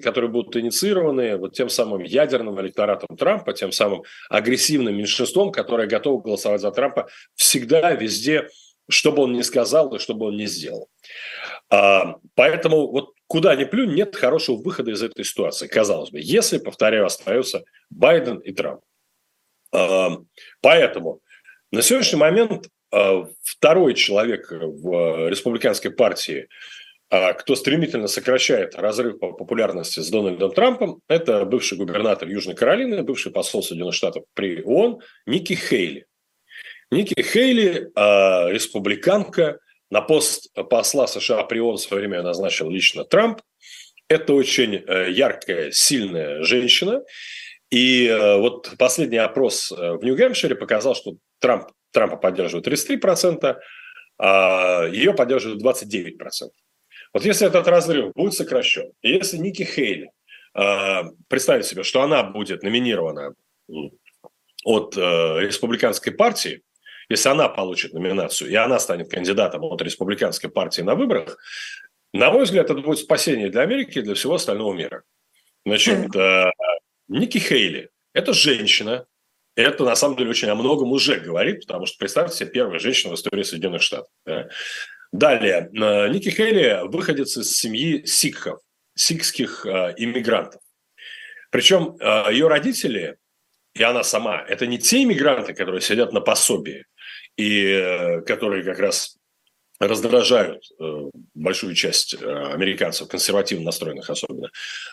которые 0.00 0.30
будут 0.30 0.56
инициированы 0.56 1.36
вот 1.36 1.52
тем 1.52 1.68
самым 1.68 2.02
ядерным 2.02 2.58
электоратом 2.60 3.16
Трампа, 3.16 3.52
тем 3.52 3.72
самым 3.72 4.04
агрессивным 4.30 4.96
меньшинством, 4.96 5.52
которое 5.52 5.86
готово 5.86 6.22
голосовать 6.22 6.62
за 6.62 6.70
Трампа 6.70 7.08
всегда, 7.34 7.92
везде, 7.92 8.48
что 8.88 9.12
бы 9.12 9.24
он 9.24 9.34
ни 9.34 9.42
сказал 9.42 9.94
и 9.94 9.98
что 9.98 10.14
бы 10.14 10.26
он 10.26 10.36
ни 10.36 10.46
сделал. 10.46 10.88
А, 11.68 12.16
поэтому 12.34 12.90
вот 12.90 13.12
куда 13.26 13.54
ни 13.56 13.64
плюнь, 13.64 13.94
нет 13.94 14.16
хорошего 14.16 14.56
выхода 14.56 14.92
из 14.92 15.02
этой 15.02 15.24
ситуации, 15.24 15.66
казалось 15.66 16.10
бы, 16.10 16.20
если, 16.22 16.58
повторяю, 16.58 17.06
остается 17.06 17.64
Байден 17.90 18.38
и 18.38 18.52
Трамп. 18.52 18.80
А, 19.72 20.18
поэтому 20.60 21.20
на 21.72 21.82
сегодняшний 21.82 22.20
момент 22.20 22.66
а, 22.66 22.75
второй 22.90 23.94
человек 23.94 24.50
в 24.50 25.28
республиканской 25.28 25.90
партии, 25.90 26.48
а, 27.08 27.32
кто 27.34 27.54
стремительно 27.54 28.08
сокращает 28.08 28.74
разрыв 28.74 29.18
по 29.18 29.32
популярности 29.32 30.00
с 30.00 30.10
Дональдом 30.10 30.52
Трампом, 30.52 31.00
это 31.08 31.44
бывший 31.44 31.78
губернатор 31.78 32.28
Южной 32.28 32.56
Каролины, 32.56 33.02
бывший 33.02 33.32
посол 33.32 33.62
Соединенных 33.62 33.94
Штатов 33.94 34.24
при 34.34 34.62
ООН 34.62 35.00
Ники 35.26 35.54
Хейли. 35.54 36.06
Ники 36.90 37.20
Хейли, 37.20 37.90
республиканка, 38.52 39.58
на 39.90 40.00
пост 40.00 40.52
посла 40.68 41.06
США 41.06 41.44
при 41.44 41.60
ООН 41.60 41.76
в 41.76 41.80
свое 41.80 42.00
время 42.00 42.22
назначил 42.22 42.68
лично 42.68 43.04
Трамп. 43.04 43.40
Это 44.08 44.34
очень 44.34 44.74
э, 44.74 45.10
яркая, 45.10 45.70
сильная 45.72 46.42
женщина. 46.42 47.02
И 47.70 48.06
э, 48.06 48.36
вот 48.38 48.74
последний 48.78 49.18
опрос 49.18 49.72
э, 49.72 49.92
в 49.92 50.04
Нью-Гэмпшире 50.04 50.54
показал, 50.54 50.94
что 50.94 51.16
Трамп 51.40 51.68
Трампа 51.92 52.16
поддерживают 52.16 52.66
33%, 52.66 53.56
а 54.18 54.86
ее 54.86 55.14
поддерживают 55.14 55.62
29%. 55.62 56.50
Вот 57.12 57.24
если 57.24 57.46
этот 57.46 57.66
разрыв 57.68 58.12
будет 58.14 58.34
сокращен, 58.34 58.92
если 59.02 59.38
Ники 59.38 59.62
Хейли 59.62 60.10
э, 60.54 61.02
представить 61.28 61.66
себе, 61.66 61.82
что 61.82 62.02
она 62.02 62.22
будет 62.22 62.62
номинирована 62.62 63.34
от 64.64 64.96
э, 64.96 65.00
республиканской 65.40 66.12
партии, 66.12 66.62
если 67.08 67.28
она 67.28 67.48
получит 67.48 67.92
номинацию, 67.92 68.50
и 68.50 68.54
она 68.54 68.78
станет 68.78 69.10
кандидатом 69.10 69.64
от 69.64 69.80
республиканской 69.80 70.50
партии 70.50 70.82
на 70.82 70.94
выборах, 70.94 71.38
на 72.12 72.30
мой 72.30 72.44
взгляд, 72.44 72.70
это 72.70 72.80
будет 72.80 72.98
спасение 72.98 73.50
для 73.50 73.62
Америки 73.62 73.98
и 73.98 74.02
для 74.02 74.14
всего 74.14 74.34
остального 74.34 74.72
мира. 74.72 75.02
Значит, 75.64 76.14
э, 76.16 76.50
Ники 77.08 77.38
Хейли– 77.38 77.90
это 78.12 78.32
женщина, 78.32 79.06
это 79.56 79.84
на 79.84 79.96
самом 79.96 80.16
деле 80.16 80.30
очень 80.30 80.48
о 80.48 80.54
многом 80.54 80.92
уже 80.92 81.18
говорит, 81.18 81.66
потому 81.66 81.86
что 81.86 81.98
представьте 81.98 82.36
себе 82.36 82.50
первая 82.50 82.78
женщина 82.78 83.12
в 83.12 83.16
истории 83.16 83.42
Соединенных 83.42 83.82
Штатов. 83.82 84.08
Да. 84.24 84.48
Далее, 85.12 85.70
э, 85.72 86.08
Ники 86.08 86.28
Хейли 86.28 86.86
выходец 86.88 87.36
из 87.38 87.56
семьи 87.56 88.04
сикхов, 88.04 88.60
сикхских 88.94 89.64
э, 89.64 89.94
иммигрантов. 89.96 90.60
Причем 91.50 91.96
э, 91.98 92.32
ее 92.32 92.48
родители 92.48 93.16
и 93.74 93.82
она 93.82 94.02
сама, 94.04 94.42
это 94.46 94.66
не 94.66 94.78
те 94.78 95.02
иммигранты, 95.02 95.52
которые 95.52 95.82
сидят 95.82 96.12
на 96.12 96.20
пособии 96.20 96.86
и 97.36 98.22
которые 98.26 98.64
как 98.64 98.78
раз 98.78 99.18
раздражают 99.78 100.64
большую 101.34 101.74
часть 101.74 102.14
американцев, 102.14 103.06
консервативно 103.08 103.66
настроенных 103.66 104.08
особенно. 104.08 104.48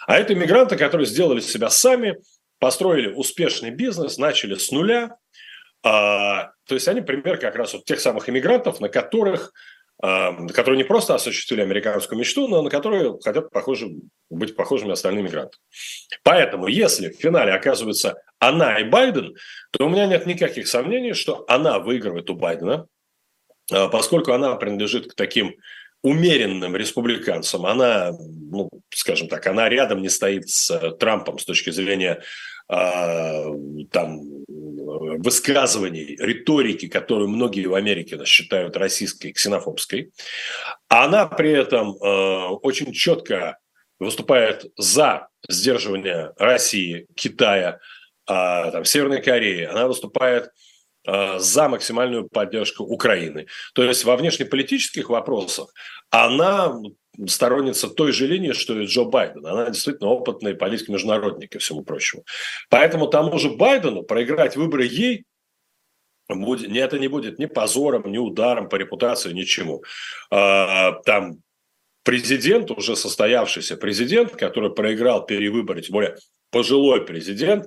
А 0.05 0.17
это 0.17 0.33
иммигранты, 0.33 0.75
которые 0.75 1.07
сделали 1.07 1.39
себя 1.39 1.69
сами, 1.69 2.17
построили 2.63 3.09
успешный 3.09 3.71
бизнес, 3.71 4.17
начали 4.17 4.55
с 4.55 4.71
нуля. 4.71 5.17
А, 5.83 6.51
то 6.65 6.75
есть 6.75 6.87
они 6.87 7.01
пример 7.01 7.37
как 7.37 7.57
раз 7.57 7.73
вот 7.73 7.83
тех 7.83 7.99
самых 7.99 8.29
иммигрантов, 8.29 8.79
на 8.79 8.87
которых 8.87 9.51
а, 10.01 10.47
которые 10.47 10.77
не 10.77 10.85
просто 10.85 11.13
осуществили 11.13 11.59
американскую 11.59 12.17
мечту, 12.17 12.47
но 12.47 12.61
на 12.61 12.69
которые 12.69 13.19
хотят 13.21 13.49
похожи, 13.49 13.89
быть 14.29 14.55
похожими 14.55 14.93
остальные 14.93 15.25
мигранты. 15.25 15.57
Поэтому, 16.23 16.67
если 16.67 17.09
в 17.09 17.17
финале 17.17 17.51
оказывается 17.51 18.15
она 18.39 18.79
и 18.79 18.85
Байден, 18.85 19.35
то 19.71 19.85
у 19.85 19.89
меня 19.89 20.05
нет 20.05 20.25
никаких 20.25 20.69
сомнений, 20.69 21.11
что 21.11 21.43
она 21.49 21.79
выигрывает 21.79 22.29
у 22.29 22.35
Байдена, 22.35 22.87
а, 23.73 23.89
поскольку 23.89 24.31
она 24.31 24.55
принадлежит 24.55 25.11
к 25.11 25.15
таким 25.15 25.53
умеренным 26.03 26.75
республиканцам. 26.75 27.65
Она, 27.65 28.11
ну, 28.11 28.69
скажем 28.93 29.29
так, 29.29 29.47
она 29.47 29.69
рядом 29.69 30.01
не 30.01 30.09
стоит 30.09 30.49
с 30.49 30.91
Трампом 30.99 31.39
с 31.39 31.45
точки 31.45 31.71
зрения 31.71 32.21
там 32.67 34.21
высказываний, 35.19 36.15
риторики, 36.17 36.87
которую 36.87 37.29
многие 37.29 37.65
в 37.65 37.75
Америке 37.75 38.23
считают 38.25 38.77
российской, 38.77 39.31
ксенофобской. 39.31 40.11
Она 40.87 41.27
при 41.27 41.51
этом 41.51 41.95
э, 41.95 42.47
очень 42.61 42.91
четко 42.93 43.57
выступает 43.99 44.65
за 44.77 45.27
сдерживание 45.47 46.33
России, 46.37 47.07
Китая, 47.15 47.79
а, 48.25 48.71
там, 48.71 48.85
Северной 48.85 49.21
Кореи, 49.21 49.65
она 49.65 49.87
выступает 49.87 50.45
а, 50.45 50.49
за 51.05 51.69
максимальную 51.69 52.29
поддержку 52.29 52.83
Украины. 52.83 53.47
То 53.73 53.83
есть 53.83 54.05
во 54.05 54.15
внешнеполитических 54.15 55.09
вопросах 55.09 55.73
она 56.09 56.73
сторонница 57.27 57.89
той 57.89 58.11
же 58.11 58.27
линии, 58.27 58.53
что 58.53 58.79
и 58.79 58.85
Джо 58.85 59.03
Байден. 59.03 59.45
Она 59.45 59.69
действительно 59.69 60.09
опытный 60.09 60.55
политик 60.55 60.89
международник 60.89 61.51
ко 61.51 61.59
всему 61.59 61.83
прочему. 61.83 62.23
Поэтому 62.69 63.07
тому 63.07 63.37
же 63.37 63.49
Байдену 63.49 64.03
проиграть 64.03 64.55
выборы 64.55 64.85
ей 64.85 65.25
будет, 66.29 66.75
это 66.75 66.99
не 66.99 67.07
будет 67.07 67.39
ни 67.39 67.45
позором, 67.45 68.11
ни 68.11 68.17
ударом 68.17 68.69
по 68.69 68.75
репутации, 68.75 69.33
ничему. 69.33 69.83
А, 70.31 70.93
там 71.05 71.37
президент, 72.03 72.71
уже 72.71 72.95
состоявшийся 72.95 73.77
президент, 73.77 74.35
который 74.35 74.73
проиграл 74.73 75.25
перевыборы, 75.25 75.81
тем 75.81 75.93
более 75.93 76.17
пожилой 76.53 77.05
президент, 77.05 77.65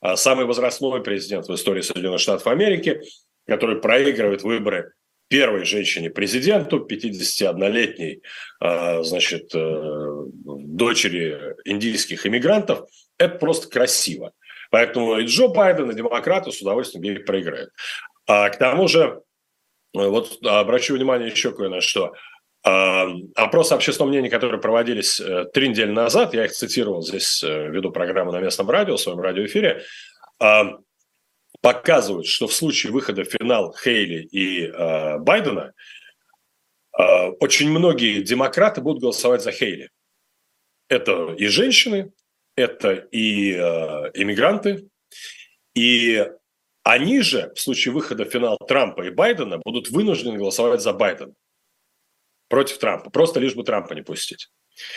а, 0.00 0.16
самый 0.16 0.46
возрастной 0.46 1.02
президент 1.02 1.48
в 1.48 1.54
истории 1.54 1.82
Соединенных 1.82 2.20
Штатов 2.20 2.46
Америки, 2.46 3.02
который 3.46 3.80
проигрывает 3.80 4.42
выборы 4.42 4.92
первой 5.28 5.64
женщине-президенту, 5.64 6.86
51-летней, 6.88 8.22
а, 8.60 9.02
значит, 9.02 9.54
э, 9.54 10.22
дочери 10.44 11.54
индийских 11.66 12.26
иммигрантов, 12.26 12.88
это 13.18 13.36
просто 13.36 13.68
красиво. 13.68 14.32
Поэтому 14.70 15.18
и 15.18 15.24
Джо 15.24 15.48
Байден, 15.48 15.90
и 15.90 15.94
демократы 15.94 16.52
с 16.52 16.62
удовольствием 16.62 17.02
ей 17.04 17.18
проиграют. 17.20 17.70
А 18.26 18.48
к 18.48 18.58
тому 18.58 18.88
же, 18.88 19.22
вот 19.92 20.38
обращу 20.44 20.94
внимание 20.94 21.30
еще 21.30 21.52
кое 21.52 21.68
на 21.68 21.80
что. 21.80 22.12
А, 22.64 23.06
опросы 23.36 23.72
общественного 23.72 24.10
мнения, 24.10 24.30
которые 24.30 24.60
проводились 24.60 25.20
э, 25.20 25.44
три 25.52 25.68
недели 25.68 25.90
назад, 25.90 26.34
я 26.34 26.44
их 26.44 26.52
цитировал 26.52 27.02
здесь, 27.02 27.42
э, 27.44 27.68
веду 27.68 27.92
программу 27.92 28.32
на 28.32 28.40
местном 28.40 28.68
радио, 28.68 28.96
в 28.96 29.00
своем 29.00 29.20
радиоэфире, 29.20 29.84
показывают, 31.60 32.26
что 32.26 32.46
в 32.46 32.52
случае 32.52 32.92
выхода 32.92 33.24
в 33.24 33.28
финал 33.28 33.74
Хейли 33.74 34.22
и 34.22 34.66
э, 34.66 35.18
Байдена 35.18 35.72
очень 37.38 37.70
многие 37.70 38.22
демократы 38.22 38.80
будут 38.80 39.00
голосовать 39.00 39.40
за 39.40 39.52
Хейли. 39.52 39.90
Это 40.88 41.32
и 41.34 41.46
женщины, 41.46 42.12
это 42.56 42.92
и 42.92 43.52
иммигранты, 43.52 44.88
и 45.74 46.28
они 46.82 47.20
же 47.20 47.52
в 47.54 47.60
случае 47.60 47.94
выхода 47.94 48.24
в 48.24 48.30
финал 48.30 48.58
Трампа 48.66 49.02
и 49.02 49.10
Байдена 49.10 49.58
будут 49.58 49.90
вынуждены 49.90 50.38
голосовать 50.38 50.80
за 50.80 50.92
Байдена 50.92 51.34
против 52.48 52.78
Трампа, 52.78 53.10
просто 53.10 53.40
лишь 53.40 53.54
бы 53.54 53.64
Трампа 53.64 53.94
не 53.94 54.02
пустить. 54.02 54.48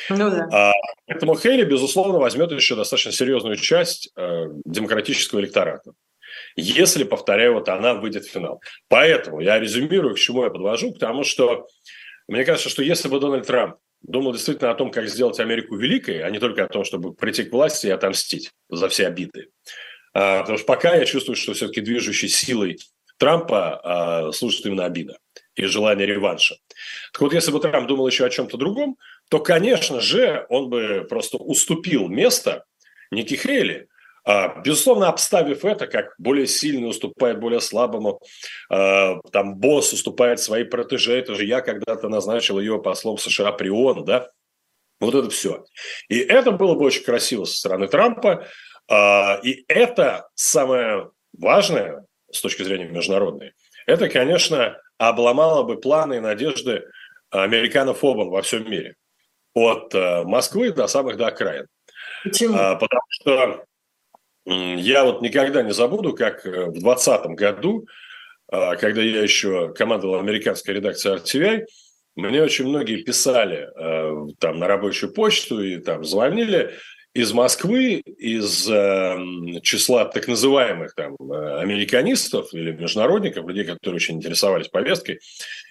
Ну 0.10 0.30
да. 0.30 0.48
А, 0.52 0.74
поэтому 1.08 1.36
Хейли, 1.36 1.64
безусловно, 1.64 2.20
возьмет 2.20 2.52
еще 2.52 2.76
достаточно 2.76 3.12
серьезную 3.12 3.56
часть 3.56 4.12
э, 4.16 4.46
демократического 4.66 5.40
электората 5.40 5.94
если, 6.56 7.04
повторяю, 7.04 7.54
вот 7.54 7.70
она 7.70 7.94
выйдет 7.94 8.26
в 8.26 8.32
финал. 8.32 8.62
Поэтому 8.88 9.40
я 9.42 9.60
резюмирую, 9.60 10.16
к 10.16 10.20
чему 10.20 10.44
я 10.44 10.50
подвожу, 10.50 10.94
потому 10.94 11.24
что 11.24 11.68
мне 12.28 12.46
кажется, 12.46 12.70
что 12.70 12.84
если 12.84 13.08
бы 13.08 13.20
Дональд 13.20 13.48
Трамп 13.48 13.78
думал 14.02 14.34
действительно 14.34 14.72
о 14.72 14.76
том, 14.76 14.92
как 14.92 15.08
сделать 15.08 15.40
Америку 15.40 15.76
великой, 15.76 16.24
а 16.24 16.30
не 16.30 16.40
только 16.40 16.64
о 16.64 16.68
том, 16.68 16.84
чтобы 16.84 17.14
прийти 17.14 17.44
к 17.44 17.52
власти 17.52 17.88
и 17.88 17.92
отомстить 17.92 18.52
за 18.70 18.90
все 18.90 19.08
обиды. 19.08 19.50
А, 20.14 20.42
потому 20.42 20.58
что 20.58 20.66
пока 20.66 20.96
я 20.96 21.06
чувствую, 21.06 21.36
что 21.36 21.54
все-таки 21.54 21.82
движущей 21.82 22.28
силой 22.28 22.80
Трампа 23.22 23.82
а, 23.84 24.32
служит 24.32 24.66
именно 24.66 24.86
обида 24.86 25.20
и 25.54 25.66
желание 25.66 26.08
реванша. 26.08 26.56
Так 27.14 27.22
вот, 27.22 27.34
если 27.34 27.52
бы 27.52 27.60
Трамп 27.60 27.88
думал 27.88 28.08
еще 28.08 28.26
о 28.26 28.32
чем-то 28.32 28.58
другом, 28.58 28.98
то, 29.30 29.38
конечно 29.38 30.02
же, 30.02 30.48
он 30.50 30.70
бы 30.72 31.06
просто 31.08 31.38
уступил 31.38 32.08
место 32.08 32.66
Ники 33.12 33.36
Хейли, 33.36 33.90
а, 34.24 34.60
безусловно, 34.62 35.08
обставив 35.08 35.64
это, 35.66 35.86
как 35.86 36.16
более 36.18 36.48
сильный 36.48 36.90
уступает 36.90 37.40
более 37.40 37.62
слабому, 37.62 38.22
а, 38.72 39.20
там 39.32 39.54
босс 39.58 39.94
уступает 39.94 40.40
своей 40.40 40.66
протеже, 40.66 41.20
это 41.20 41.36
же 41.36 41.46
я 41.46 41.62
когда-то 41.62 42.10
назначил 42.10 42.60
ее 42.60 42.82
послом 42.82 43.20
США 43.20 43.52
при 43.52 43.70
ООН, 43.70 44.04
да, 44.04 44.32
вот 45.00 45.14
это 45.14 45.30
все. 45.30 45.64
И 46.10 46.18
это 46.18 46.50
было 46.54 46.74
бы 46.74 46.86
очень 46.86 47.04
красиво 47.04 47.46
со 47.46 47.56
стороны 47.56 47.88
Трампа, 47.88 48.48
и 49.44 49.64
это 49.68 50.28
самое 50.34 51.12
важное 51.38 52.08
с 52.32 52.42
точки 52.42 52.64
зрения 52.64 52.88
международной, 52.88 53.54
это, 53.86 54.10
конечно, 54.10 54.78
обломало 54.98 55.64
бы 55.64 55.80
планы 55.80 56.16
и 56.16 56.20
надежды 56.20 56.84
американофобов 57.30 58.30
во 58.30 58.42
всем 58.42 58.70
мире. 58.70 58.96
От 59.54 59.94
Москвы 60.26 60.72
до 60.72 60.88
самых 60.88 61.18
до 61.18 61.28
окраин. 61.28 61.68
Почему? 62.24 62.54
Потому 62.54 63.02
что 63.10 63.66
я 64.46 65.06
вот 65.06 65.22
никогда 65.22 65.62
не 65.62 65.72
забуду, 65.72 66.14
как 66.14 66.46
э, 66.46 66.66
в 66.66 66.74
2020 66.74 67.26
году, 67.32 67.88
а, 68.52 68.76
когда 68.76 69.02
я 69.02 69.22
еще 69.22 69.74
командовал 69.74 70.20
американской 70.20 70.76
редакцией 70.76 71.18
RTVI, 71.18 71.66
мне 72.16 72.42
очень 72.42 72.68
многие 72.68 73.04
писали 73.04 73.70
э, 73.76 74.34
там 74.40 74.60
на 74.60 74.68
рабочую 74.68 75.14
почту 75.14 75.62
и 75.62 75.78
там 75.78 76.04
звонили 76.04 76.74
из 77.14 77.34
Москвы, 77.34 77.96
из 78.00 78.70
э, 78.70 79.18
числа 79.64 80.06
так 80.06 80.28
называемых 80.28 80.96
там 80.96 81.16
американистов 81.20 82.54
или 82.54 82.72
международников, 82.72 83.48
людей, 83.48 83.66
которые 83.66 83.98
очень 83.98 84.16
интересовались 84.16 84.70
повесткой, 84.70 85.20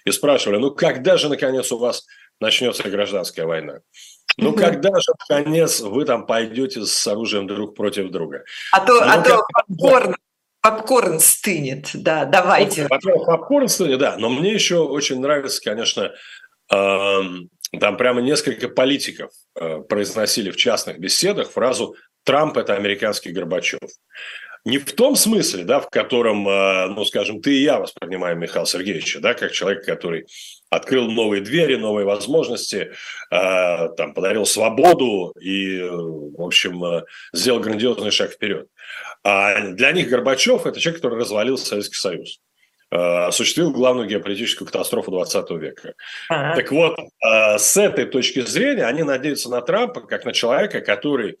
и 0.05 0.11
спрашивали, 0.11 0.57
ну 0.57 0.71
когда 0.71 1.17
же 1.17 1.29
наконец 1.29 1.71
у 1.71 1.77
вас 1.77 2.05
начнется 2.39 2.87
гражданская 2.89 3.45
война? 3.45 3.79
Ну, 4.37 4.53
когда 4.53 4.89
же, 4.99 5.11
наконец, 5.29 5.81
вы 5.81 6.05
там 6.05 6.25
пойдете 6.25 6.85
с 6.85 7.07
оружием 7.07 7.47
друг 7.47 7.75
против 7.75 8.11
друга? 8.11 8.43
А 8.71 8.79
то, 8.79 8.93
ну, 8.93 9.01
а 9.01 9.21
то 9.21 9.43
попкорн, 9.53 10.15
попкорн 10.61 11.19
стынет, 11.19 11.89
да, 11.93 12.25
давайте. 12.25 12.87
Во-первых, 12.87 13.25
попкорн 13.25 13.67
стынет, 13.67 13.99
да, 13.99 14.17
но 14.17 14.29
мне 14.29 14.53
еще 14.53 14.77
очень 14.77 15.19
нравится, 15.19 15.61
конечно, 15.61 16.01
э, 16.01 16.11
там 16.71 17.97
прямо 17.97 18.21
несколько 18.21 18.67
политиков 18.67 19.31
э, 19.55 19.79
произносили 19.81 20.51
в 20.51 20.57
частных 20.57 20.99
беседах 20.99 21.51
фразу 21.51 21.95
«Трамп– 22.23 22.57
это 22.57 22.75
американский 22.75 23.31
Горбачев». 23.31 23.79
Не 24.63 24.77
в 24.77 24.93
том 24.93 25.15
смысле, 25.15 25.63
да, 25.63 25.79
в 25.79 25.89
котором, 25.89 26.47
э, 26.47 26.87
ну, 26.87 27.03
скажем, 27.05 27.41
ты 27.41 27.55
и 27.55 27.63
я 27.63 27.79
воспринимаем 27.79 28.39
Михаила 28.39 28.67
Сергеевича, 28.67 29.19
да, 29.19 29.33
как 29.33 29.53
человек, 29.53 29.85
который 29.85 30.27
открыл 30.69 31.09
новые 31.09 31.41
двери, 31.41 31.75
новые 31.75 32.05
возможности, 32.05 32.91
э, 33.31 33.89
там, 33.97 34.13
подарил 34.13 34.45
свободу 34.45 35.33
и, 35.41 35.79
в 35.81 36.41
общем, 36.41 37.05
сделал 37.33 37.59
грандиозный 37.59 38.11
шаг 38.11 38.31
вперед. 38.31 38.67
А 39.23 39.59
для 39.71 39.93
них 39.93 40.09
Горбачев– 40.09 40.65
это 40.65 40.79
человек, 40.79 41.01
который 41.01 41.19
развалил 41.19 41.57
Советский 41.57 41.97
Союз 41.97 42.39
осуществил 42.91 43.71
главную 43.71 44.07
геополитическую 44.07 44.67
катастрофу 44.67 45.11
20 45.11 45.49
века. 45.51 45.93
Ага. 46.29 46.55
Так 46.55 46.71
вот, 46.71 46.99
с 47.21 47.77
этой 47.77 48.05
точки 48.05 48.41
зрения 48.41 48.85
они 48.85 49.03
надеются 49.03 49.49
на 49.49 49.61
Трампа 49.61 50.01
как 50.01 50.25
на 50.25 50.33
человека, 50.33 50.81
который 50.81 51.37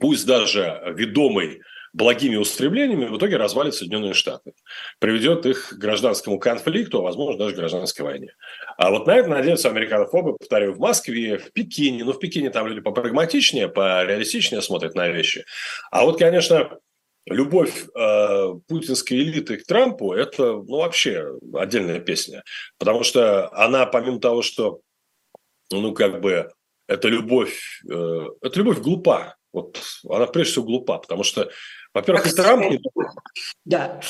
пусть 0.00 0.26
даже 0.26 0.80
ведомый 0.94 1.60
благими 1.92 2.36
устремлениями, 2.36 3.06
в 3.06 3.16
итоге 3.16 3.38
развалит 3.38 3.74
Соединенные 3.74 4.12
Штаты. 4.12 4.52
Приведет 4.98 5.46
их 5.46 5.70
к 5.70 5.78
гражданскому 5.78 6.38
конфликту, 6.38 6.98
а 6.98 7.02
возможно 7.02 7.38
даже 7.38 7.54
к 7.54 7.58
гражданской 7.58 8.04
войне. 8.04 8.34
А 8.76 8.90
вот 8.90 9.06
на 9.06 9.16
это 9.16 9.30
надеются 9.30 9.70
американофобы, 9.70 10.36
повторю, 10.36 10.74
в 10.74 10.78
Москве, 10.78 11.38
в 11.38 11.52
Пекине. 11.52 12.04
Ну, 12.04 12.12
в 12.12 12.18
Пекине 12.18 12.50
там 12.50 12.66
люди 12.66 12.82
попрагматичнее, 12.82 13.68
пореалистичнее 13.68 14.60
смотрят 14.60 14.94
на 14.94 15.08
вещи. 15.08 15.46
А 15.90 16.04
вот, 16.04 16.18
конечно, 16.18 16.78
любовь 17.26 17.86
э, 17.94 18.54
путинской 18.68 19.18
элиты 19.18 19.58
к 19.58 19.66
Трампу– 19.66 20.12
это 20.14 20.52
ну, 20.54 20.78
вообще 20.78 21.38
отдельная 21.54 22.00
песня. 22.00 22.42
Потому 22.78 23.02
что 23.02 23.52
она, 23.52 23.86
помимо 23.86 24.20
того, 24.20 24.42
что 24.42 24.80
ну, 25.70 25.92
как 25.92 26.20
бы, 26.20 26.50
эта 26.86 27.08
любовь, 27.08 27.82
э, 27.90 28.26
эта 28.42 28.58
любовь 28.58 28.78
глупа. 28.78 29.36
Вот 29.52 29.80
она 30.08 30.26
прежде 30.26 30.52
всего 30.52 30.66
глупа, 30.66 30.98
потому 30.98 31.24
что, 31.24 31.50
во-первых, 31.94 32.26
и 32.26 32.34
Трамп 32.34 32.70
не. 32.70 32.80
Да. 33.64 34.00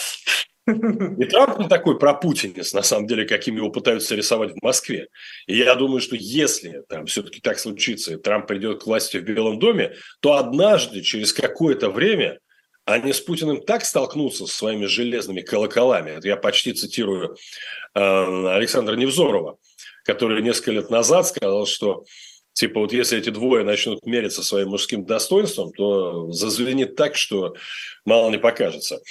И 0.66 1.24
Трамп 1.26 1.60
не 1.60 1.68
такой 1.68 1.98
пропутинец, 1.98 2.74
на 2.74 2.82
самом 2.82 3.06
деле, 3.06 3.24
каким 3.24 3.56
его 3.56 3.70
пытаются 3.70 4.16
рисовать 4.16 4.52
в 4.52 4.62
Москве. 4.62 5.08
И 5.46 5.56
я 5.56 5.76
думаю, 5.76 6.00
что 6.00 6.16
если 6.16 6.82
там 6.88 7.06
все-таки 7.06 7.40
так 7.40 7.60
случится, 7.60 8.14
и 8.14 8.16
Трамп 8.16 8.48
придет 8.48 8.82
к 8.82 8.86
власти 8.86 9.18
в 9.18 9.22
Белом 9.22 9.60
доме, 9.60 9.94
то 10.20 10.34
однажды, 10.34 11.02
через 11.02 11.32
какое-то 11.32 11.90
время, 11.90 12.40
они 12.87 13.12
с 13.12 13.20
Путиным 13.20 13.61
так 13.61 13.84
столкнутся 13.84 14.47
со 14.47 14.57
своими 14.57 14.87
железными 14.87 15.43
колоколами. 15.43 16.12
Это 16.12 16.28
я 16.28 16.37
почти 16.37 16.72
цитирую 16.72 17.37
э, 17.95 18.01
Александра 18.01 18.95
Невзорова, 18.95 19.59
который 20.05 20.41
несколько 20.41 20.70
лет 20.70 20.89
назад 20.89 21.26
сказал, 21.26 21.66
что 21.66 22.05
Типа 22.57 22.80
вот 22.80 22.91
если 22.91 23.18
эти 23.18 23.28
двое 23.28 23.64
начнут 23.64 24.07
мериться 24.07 24.43
своим 24.43 24.70
мужским 24.70 25.05
достоинством, 25.05 25.72
то 25.72 26.32
зазвенит 26.32 26.97
так, 26.97 27.14
что 27.14 27.55
мало 28.07 28.30
не 28.30 28.39
покажется. 28.39 29.03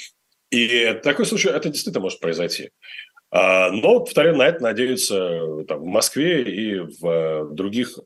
И 0.50 1.00
такой 1.04 1.28
случай, 1.28 1.50
это 1.50 1.70
действительно 1.70 2.02
может 2.02 2.20
произойти. 2.20 2.72
А, 3.30 3.70
но, 3.70 4.00
повторяю, 4.00 4.36
на 4.36 4.48
это 4.48 4.64
надеются 4.64 5.64
там, 5.68 5.82
в 5.82 5.86
Москве 5.86 6.42
и 6.42 6.80
в 6.80 7.50
других 7.52 8.00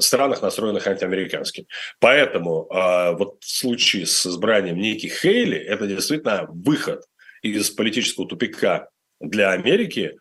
странах, 0.00 0.42
настроенных 0.42 0.86
антиамерикански. 0.86 1.66
Поэтому 2.00 2.68
э, 2.70 3.12
вот 3.16 3.38
в 3.40 3.48
случае 3.48 4.06
с 4.06 4.26
избранием 4.26 4.78
Ники 4.78 5.06
Хейли 5.06 5.56
это 5.56 5.86
действительно 5.86 6.46
выход 6.48 7.04
из 7.42 7.70
политического 7.70 8.26
тупика 8.26 8.88
для 9.20 9.50
Америки, 9.52 10.18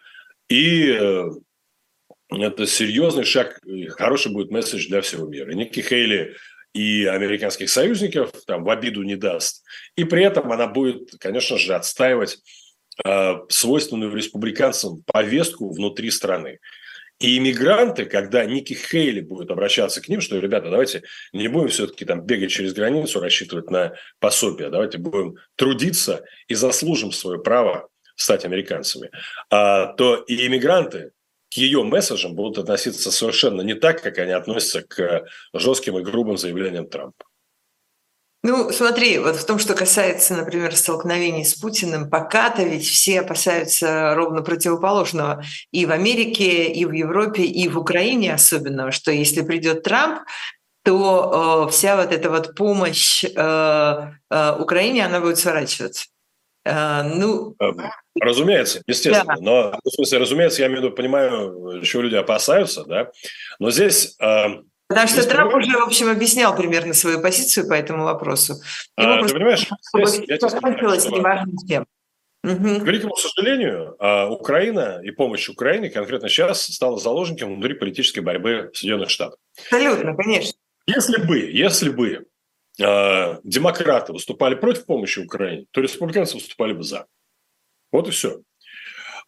и 0.49 0.91
э, 0.91 1.25
это 2.29 2.67
серьезный 2.67 3.23
шаг, 3.23 3.59
хороший 3.89 4.31
будет 4.31 4.51
месседж 4.51 4.87
для 4.87 5.01
всего 5.01 5.27
мира. 5.27 5.51
Ники 5.51 5.79
Хейли 5.79 6.35
и 6.73 7.05
американских 7.05 7.69
союзников 7.69 8.31
там 8.45 8.63
в 8.63 8.69
обиду 8.69 9.01
не 9.03 9.15
даст. 9.15 9.63
И 9.95 10.03
при 10.03 10.23
этом 10.23 10.51
она 10.51 10.67
будет, 10.67 11.11
конечно 11.19 11.57
же, 11.57 11.73
отстаивать 11.73 12.37
э, 13.03 13.33
свойственную 13.49 14.13
республиканцам 14.13 15.03
повестку 15.11 15.71
внутри 15.71 16.11
страны. 16.11 16.59
И 17.19 17.37
иммигранты, 17.37 18.05
когда 18.05 18.45
Ники 18.45 18.73
Хейли 18.73 19.21
будет 19.21 19.49
обращаться 19.49 20.01
к 20.01 20.07
ним, 20.07 20.21
что, 20.21 20.37
ребята, 20.37 20.69
давайте 20.69 21.03
не 21.33 21.47
будем 21.47 21.69
все-таки 21.69 22.05
там 22.05 22.21
бегать 22.21 22.51
через 22.51 22.73
границу, 22.73 23.19
рассчитывать 23.19 23.71
на 23.71 23.95
пособие, 24.19 24.69
давайте 24.69 24.99
будем 24.99 25.37
трудиться 25.55 26.23
и 26.47 26.53
заслужим 26.53 27.11
свое 27.11 27.39
право 27.39 27.89
стать 28.15 28.45
американцами, 28.45 29.09
а, 29.49 29.93
то 29.93 30.15
и 30.15 30.47
иммигранты 30.47 31.11
к 31.49 31.57
ее 31.57 31.83
месседжам 31.83 32.35
будут 32.35 32.57
относиться 32.57 33.11
совершенно 33.11 33.61
не 33.61 33.73
так, 33.73 34.01
как 34.01 34.17
они 34.17 34.31
относятся 34.31 34.81
к 34.81 35.25
жестким 35.53 35.97
и 35.97 36.03
грубым 36.03 36.37
заявлениям 36.37 36.87
Трампа. 36.87 37.25
Ну, 38.47 38.71
смотри, 38.71 39.19
вот 39.19 39.35
в 39.35 39.45
том, 39.45 39.59
что 39.59 39.73
касается, 39.73 40.33
например, 40.33 40.73
столкновений 40.73 41.43
с 41.43 41.53
Путиным, 41.53 42.09
пока-то 42.09 42.63
ведь 42.63 42.87
все 42.87 43.19
опасаются 43.19 44.15
ровно 44.15 44.41
противоположного. 44.41 45.43
И 45.73 45.85
в 45.85 45.91
Америке, 45.91 46.71
и 46.71 46.85
в 46.85 46.93
Европе, 46.93 47.43
и 47.43 47.67
в 47.67 47.77
Украине 47.77 48.33
особенно, 48.33 48.89
что 48.91 49.11
если 49.11 49.41
придет 49.41 49.83
Трамп, 49.83 50.21
то 50.85 51.65
э, 51.67 51.71
вся 51.73 51.97
вот 51.97 52.13
эта 52.13 52.29
вот 52.29 52.55
помощь 52.55 53.25
э, 53.25 53.29
э, 53.35 54.55
Украине, 54.57 55.05
она 55.05 55.19
будет 55.19 55.39
сворачиваться. 55.39 56.05
Э, 56.63 57.03
ну, 57.03 57.53
эм, 57.59 57.81
разумеется, 58.17 58.81
естественно. 58.87 59.35
Да. 59.35 59.41
Но, 59.41 59.79
в 59.83 59.89
смысле, 59.89 60.19
разумеется, 60.19 60.61
я 60.61 60.69
имею 60.69 60.83
в 60.83 60.83
виду, 60.85 60.95
понимаю, 60.95 61.81
чего 61.83 62.01
люди 62.01 62.15
опасаются, 62.15 62.85
да. 62.85 63.11
Но 63.59 63.71
здесь 63.71 64.15
э, 64.21 64.45
Потому 64.87 65.07
что 65.07 65.27
Трамп 65.27 65.53
уже, 65.53 65.77
в 65.77 65.83
общем, 65.83 66.09
объяснял 66.09 66.55
примерно 66.55 66.93
свою 66.93 67.21
позицию 67.21 67.67
по 67.67 67.73
этому 67.73 68.05
вопросу. 68.05 68.55
а, 68.95 69.21
ты 69.25 69.33
понимаешь, 69.33 69.67
здесь, 70.05 70.21
я 70.27 70.49
скажу, 70.49 71.15
неважно 71.15 71.57
с 71.57 71.67
кем. 71.67 71.85
Угу. 72.43 72.79
К 72.79 72.83
великому 72.83 73.15
сожалению, 73.17 73.95
а, 73.99 74.29
Украина 74.29 75.01
и 75.03 75.11
помощь 75.11 75.49
Украине 75.49 75.89
конкретно 75.89 76.29
сейчас 76.29 76.65
стала 76.67 76.97
заложником 76.97 77.55
внутри 77.55 77.73
политической 77.73 78.21
борьбы 78.21 78.71
Соединенных 78.73 79.09
Штатов. 79.09 79.39
Абсолютно, 79.57 80.15
конечно. 80.15 80.53
Если 80.85 81.21
бы, 81.21 81.37
если 81.39 81.89
бы 81.89 82.25
э, 82.79 83.39
демократы 83.43 84.13
выступали 84.13 84.55
против 84.55 84.85
помощи 84.85 85.19
Украине, 85.19 85.65
то 85.71 85.81
республиканцы 85.81 86.35
выступали 86.35 86.71
бы 86.71 86.83
за. 86.83 87.07
Вот 87.91 88.07
и 88.07 88.11
все. 88.11 88.39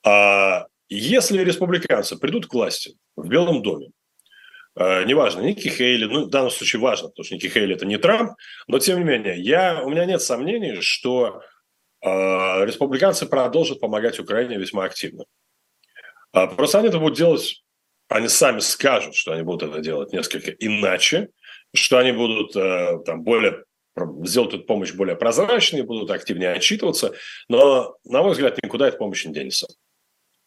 А 0.05 0.68
если 0.88 1.43
республиканцы 1.43 2.16
придут 2.16 2.47
к 2.47 2.53
власти 2.53 2.95
в 3.18 3.28
Белом 3.28 3.62
доме 3.62 3.91
неважно, 4.76 5.41
Ники 5.41 5.67
Хейли, 5.67 6.05
ну, 6.05 6.26
в 6.26 6.30
данном 6.30 6.51
случае 6.51 6.82
важно, 6.82 7.09
потому 7.09 7.26
что 7.26 7.36
Ники 7.36 7.47
Хейли– 7.47 7.76
это 7.76 7.86
не 7.86 7.97
Трамп, 7.97 8.34
но, 8.67 8.80
тем 8.80 8.99
не 8.99 9.03
менее, 9.03 9.39
я, 9.39 9.84
у 9.84 9.89
меня 9.89 10.05
нет 10.05 10.22
сомнений, 10.22 10.82
что 10.82 11.41
э, 12.01 12.07
республиканцы 12.65 13.26
продолжат 13.26 13.80
помогать 13.80 14.20
Украине 14.20 14.57
весьма 14.57 14.86
активно. 14.86 15.26
А 16.32 16.47
просто 16.47 16.80
они 16.80 16.89
это 16.89 16.99
будут 16.99 17.17
делать, 17.17 17.63
они 18.07 18.28
сами 18.28 18.59
скажут, 18.59 19.15
что 19.15 19.34
они 19.34 19.43
будут 19.43 19.70
это 19.70 19.82
делать 19.82 20.13
несколько 20.13 20.51
иначе, 20.51 21.30
что 21.74 21.97
они 21.97 22.11
будут 22.11 22.55
э, 22.55 22.99
там 23.05 23.24
более 23.24 23.63
сделать 24.24 24.53
эту 24.53 24.63
помощь 24.63 24.93
более 24.93 25.15
прозрачной, 25.15 25.82
будут 25.82 26.11
активнее 26.11 26.51
отчитываться, 26.51 27.13
но, 27.49 27.97
на 28.05 28.22
мой 28.22 28.32
взгляд, 28.32 28.57
никуда 28.63 28.88
эта 28.88 28.97
помощь 28.97 29.26
не 29.26 29.34
денется. 29.34 29.67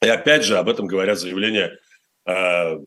И 0.00 0.08
опять 0.08 0.44
же, 0.44 0.56
об 0.56 0.68
этом 0.68 0.86
говорят 0.86 1.18
заявления 1.18 1.78
э, 2.26 2.78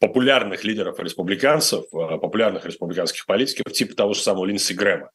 популярных 0.00 0.64
лидеров 0.64 0.98
республиканцев, 0.98 1.84
э, 1.92 2.18
популярных 2.18 2.66
республиканских 2.66 3.26
политиков, 3.26 3.72
типа 3.72 3.94
того 3.94 4.14
же 4.14 4.20
самого 4.20 4.46
Линдси 4.46 4.72
Грэма. 4.72 5.10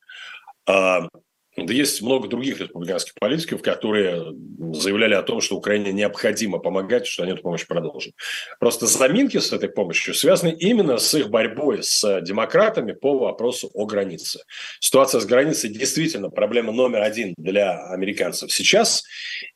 Да 1.58 1.74
есть 1.74 2.02
много 2.02 2.28
других 2.28 2.60
республиканских 2.60 3.14
политиков, 3.14 3.62
которые 3.62 4.36
заявляли 4.74 5.14
о 5.14 5.24
том, 5.24 5.40
что 5.40 5.56
Украине 5.56 5.94
необходимо 5.94 6.60
помогать, 6.60 7.08
что 7.08 7.24
они 7.24 7.32
эту 7.32 7.44
помощь 7.44 7.66
продолжат. 7.66 8.14
Просто 8.60 8.88
заминки 8.88 9.38
с 9.38 9.54
этой 9.54 9.70
помощью 9.70 10.14
связаны 10.14 10.50
именно 10.52 10.98
с 10.98 11.14
их 11.14 11.30
борьбой 11.30 11.82
с 11.82 12.22
демократами 12.22 12.92
по 12.92 13.18
вопросу 13.18 13.72
о 13.74 13.86
границе. 13.86 14.42
Ситуация 14.82 15.22
с 15.22 15.26
границей 15.26 15.70
действительно 15.70 16.30
проблема 16.30 16.74
номер 16.74 17.04
один 17.04 17.34
для 17.38 17.88
американцев 17.88 18.52
сейчас. 18.52 19.04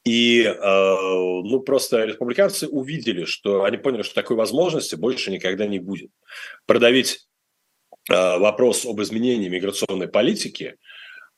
И 0.05 0.43
э, 0.43 0.53
ну, 0.55 1.59
просто 1.59 2.05
республиканцы 2.05 2.67
увидели, 2.67 3.25
что 3.25 3.65
они 3.65 3.75
поняли, 3.75 4.03
что 4.03 4.15
такой 4.15 4.37
возможности 4.37 4.95
больше 4.95 5.31
никогда 5.31 5.67
не 5.67 5.79
будет. 5.79 6.11
Продавить 6.65 7.27
э, 8.09 8.37
вопрос 8.37 8.85
об 8.85 9.01
изменении 9.01 9.49
миграционной 9.49 10.07
политики– 10.07 10.75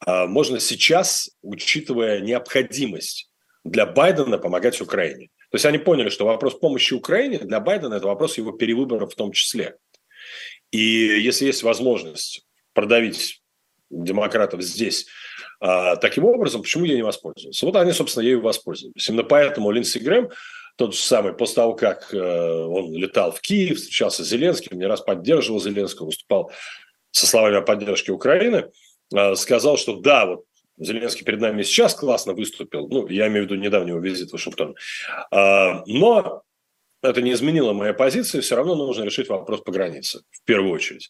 можно 0.05 0.59
сейчас, 0.59 1.29
учитывая 1.41 2.21
необходимость 2.21 3.29
для 3.63 3.85
Байдена 3.85 4.37
помогать 4.37 4.81
Украине. 4.81 5.29
То 5.51 5.55
есть 5.55 5.65
они 5.65 5.77
поняли, 5.77 6.09
что 6.09 6.25
вопрос 6.25 6.55
помощи 6.55 6.93
Украине 6.93 7.39
для 7.39 7.59
Байдена– 7.59 7.93
это 7.95 8.07
вопрос 8.07 8.37
его 8.37 8.51
перевыбора 8.53 9.05
в 9.05 9.15
том 9.15 9.31
числе. 9.31 9.75
И 10.71 10.79
если 10.79 11.45
есть 11.45 11.61
возможность 11.61 12.45
продавить 12.73 13.41
демократов 13.89 14.61
здесь 14.61 15.07
а, 15.59 15.97
таким 15.97 16.23
образом, 16.23 16.61
почему 16.61 16.85
ей 16.85 16.95
не 16.95 17.03
воспользоваться? 17.03 17.65
Вот 17.65 17.75
они, 17.75 17.91
собственно, 17.91 18.23
ею 18.23 18.41
воспользовались. 18.41 19.09
Именно 19.09 19.23
поэтому 19.23 19.71
Линдси 19.71 19.97
Грэм, 19.99 20.29
тот 20.77 20.95
же 20.95 21.01
самый, 21.01 21.33
после 21.33 21.55
того, 21.55 21.73
как 21.73 22.13
э, 22.13 22.17
он 22.17 22.93
летал 22.93 23.33
в 23.33 23.41
Киев, 23.41 23.77
встречался 23.77 24.23
с 24.23 24.29
Зеленским, 24.29 24.79
не 24.79 24.85
раз 24.85 25.01
поддерживал 25.01 25.59
Зеленского, 25.59 26.05
выступал 26.05 26.49
со 27.11 27.27
словами 27.27 27.57
о 27.57 27.61
поддержке 27.61 28.13
Украины– 28.13 28.71
сказал, 29.35 29.77
что 29.77 29.97
да, 29.97 30.25
вот 30.25 30.45
Зеленский 30.77 31.25
перед 31.25 31.39
нами 31.39 31.63
сейчас 31.63 31.93
классно 31.93 32.33
выступил, 32.33 32.87
ну, 32.87 33.07
я 33.07 33.27
имею 33.27 33.45
в 33.45 33.51
виду 33.51 33.61
недавнего 33.61 33.99
визита 33.99 34.29
в 34.29 34.33
Вашингтон, 34.33 34.75
а, 35.31 35.83
но 35.85 36.43
это 37.03 37.21
не 37.21 37.33
изменило 37.33 37.73
моей 37.73 37.93
позиции, 37.93 38.41
все 38.41 38.55
равно 38.55 38.75
нужно 38.75 39.03
решить 39.03 39.29
вопрос 39.29 39.61
по 39.61 39.71
границе, 39.71 40.21
в 40.29 40.43
первую 40.43 40.73
очередь. 40.73 41.09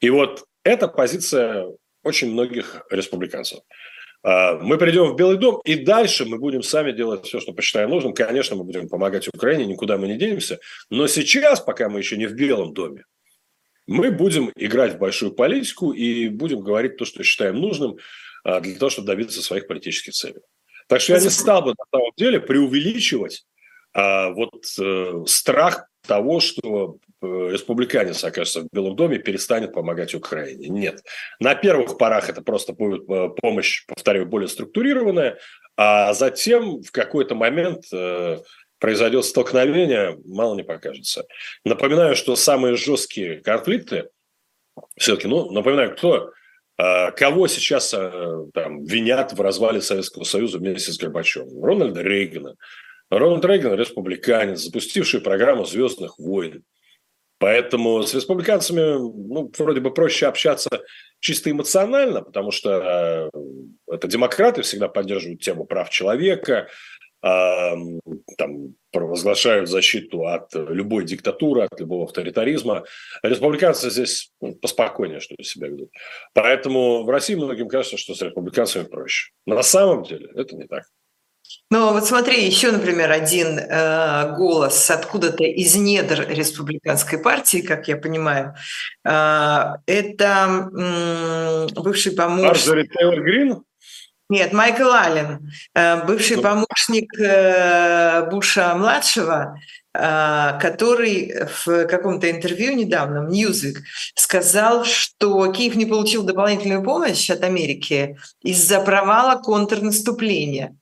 И 0.00 0.10
вот 0.10 0.44
эта 0.64 0.88
позиция 0.88 1.66
очень 2.02 2.32
многих 2.32 2.84
республиканцев. 2.90 3.60
А, 4.22 4.54
мы 4.58 4.78
придем 4.78 5.06
в 5.06 5.16
Белый 5.16 5.38
дом, 5.38 5.60
и 5.64 5.76
дальше 5.76 6.24
мы 6.24 6.38
будем 6.38 6.62
сами 6.62 6.92
делать 6.92 7.26
все, 7.26 7.40
что 7.40 7.52
посчитаем 7.52 7.90
нужным. 7.90 8.14
Конечно, 8.14 8.56
мы 8.56 8.64
будем 8.64 8.88
помогать 8.88 9.28
Украине, 9.28 9.66
никуда 9.66 9.96
мы 9.96 10.08
не 10.08 10.16
денемся. 10.16 10.60
Но 10.90 11.06
сейчас, 11.06 11.60
пока 11.60 11.88
мы 11.88 11.98
еще 11.98 12.16
не 12.16 12.26
в 12.26 12.34
Белом 12.34 12.74
доме, 12.74 13.04
мы 13.90 14.12
будем 14.12 14.52
играть 14.54 14.94
в 14.94 14.98
большую 14.98 15.32
политику 15.32 15.90
и 15.90 16.28
будем 16.28 16.60
говорить 16.60 16.96
то, 16.96 17.04
что 17.04 17.24
считаем 17.24 17.56
нужным 17.56 17.98
а, 18.44 18.60
для 18.60 18.78
того, 18.78 18.88
чтобы 18.88 19.08
добиться 19.08 19.42
своих 19.42 19.66
политических 19.66 20.14
целей. 20.14 20.40
Так 20.86 21.00
что 21.00 21.14
я 21.14 21.20
не 21.20 21.28
стал 21.28 21.62
бы 21.62 21.70
на 21.70 21.84
самом 21.92 22.12
деле 22.16 22.38
преувеличивать 22.38 23.44
а, 23.92 24.30
вот 24.30 24.64
э, 24.80 25.24
страх 25.26 25.86
того, 26.06 26.38
что 26.38 26.98
э, 27.20 27.26
республиканец 27.26 28.22
окажется 28.22 28.60
в 28.60 28.68
Белом 28.72 28.94
доме 28.94 29.18
перестанет 29.18 29.72
помогать 29.72 30.14
Украине. 30.14 30.68
Нет. 30.68 31.02
На 31.40 31.56
первых 31.56 31.98
порах 31.98 32.30
это 32.30 32.42
просто 32.42 32.72
будет 32.72 33.02
э, 33.10 33.28
помощь, 33.42 33.84
повторяю, 33.86 34.26
более 34.26 34.48
структурированная, 34.48 35.38
а 35.76 36.14
затем 36.14 36.80
в 36.80 36.92
какой-то 36.92 37.34
момент 37.34 37.86
э, 37.92 38.38
произойдет 38.80 39.24
столкновение, 39.24 40.18
мало 40.24 40.56
не 40.56 40.64
покажется. 40.64 41.26
Напоминаю, 41.64 42.16
что 42.16 42.34
самые 42.34 42.76
жесткие 42.76 43.40
конфликты, 43.40 44.08
все-таки, 44.96 45.28
ну, 45.28 45.50
напоминаю, 45.52 45.94
кто, 45.94 46.32
а, 46.78 47.10
кого 47.12 47.46
сейчас 47.46 47.92
а, 47.94 48.46
там, 48.54 48.82
винят 48.84 49.34
в 49.34 49.40
развале 49.40 49.82
Советского 49.82 50.24
Союза 50.24 50.58
вместе 50.58 50.92
с 50.92 50.98
Горбачевым? 50.98 51.62
Рональда 51.62 52.02
Рейгана. 52.02 52.56
Рональд 53.10 53.44
Рейган– 53.44 53.74
республиканец, 53.78 54.60
запустивший 54.60 55.20
программу 55.20 55.64
«Звездных 55.64 56.18
войн». 56.18 56.64
Поэтому 57.38 58.02
с 58.02 58.14
республиканцами 58.14 58.98
ну, 58.98 59.50
вроде 59.56 59.80
бы 59.80 59.92
проще 59.92 60.26
общаться 60.26 60.68
чисто 61.20 61.50
эмоционально, 61.50 62.20
потому 62.20 62.50
что 62.50 63.30
э, 63.32 63.94
это 63.94 64.08
демократы 64.08 64.60
всегда 64.60 64.88
поддерживают 64.88 65.40
тему 65.40 65.64
прав 65.64 65.88
человека, 65.88 66.68
там, 67.22 68.74
провозглашают 68.92 69.68
защиту 69.68 70.26
от 70.26 70.54
любой 70.54 71.04
диктатуры, 71.04 71.62
от 71.62 71.78
любого 71.78 72.04
авторитаризма. 72.04 72.84
Республиканцы 73.22 73.90
здесь 73.90 74.32
ну, 74.40 74.54
поспокойнее, 74.54 75.20
что 75.20 75.34
себя 75.42 75.68
ведут. 75.68 75.90
Поэтому 76.34 77.04
в 77.04 77.10
России 77.10 77.34
многим 77.34 77.68
кажется, 77.68 77.96
что 77.96 78.14
с 78.14 78.22
республиканцами 78.22 78.84
проще. 78.84 79.32
Но 79.46 79.54
на 79.54 79.62
самом 79.62 80.04
деле 80.04 80.30
это 80.34 80.56
не 80.56 80.66
так. 80.66 80.84
Ну, 81.70 81.92
вот 81.92 82.04
смотри, 82.04 82.44
еще, 82.44 82.72
например, 82.72 83.10
один 83.10 83.58
э, 83.58 84.36
голос 84.36 84.90
откуда-то 84.90 85.44
из 85.44 85.76
недр 85.76 86.26
республиканской 86.28 87.18
партии, 87.18 87.58
как 87.58 87.88
я 87.88 87.96
понимаю, 87.96 88.54
э, 89.04 89.64
это 89.86 90.70
э, 90.76 91.66
бывший 91.74 92.12
помощник... 92.12 92.48
Марджори 92.48 92.88
Тейлор 92.88 93.22
Грин? 93.22 93.62
Нет, 94.30 94.52
Майкл 94.52 94.92
Аллен, 94.92 95.50
э, 95.74 96.04
бывший 96.06 96.40
помощник 96.40 97.12
э, 97.18 98.30
Буша-младшего, 98.30 99.58
э, 99.92 100.58
который 100.60 101.48
в 101.64 101.86
каком-то 101.86 102.30
интервью 102.30 102.76
недавно, 102.76 103.28
Newsweek, 103.28 103.78
сказал, 104.14 104.84
что 104.84 105.50
Киев 105.52 105.74
не 105.74 105.84
получил 105.84 106.22
дополнительную 106.22 106.84
помощь 106.84 107.28
от 107.28 107.42
Америки 107.42 108.16
из-за 108.40 108.80
провала 108.80 109.42
контрнаступления 109.42 110.76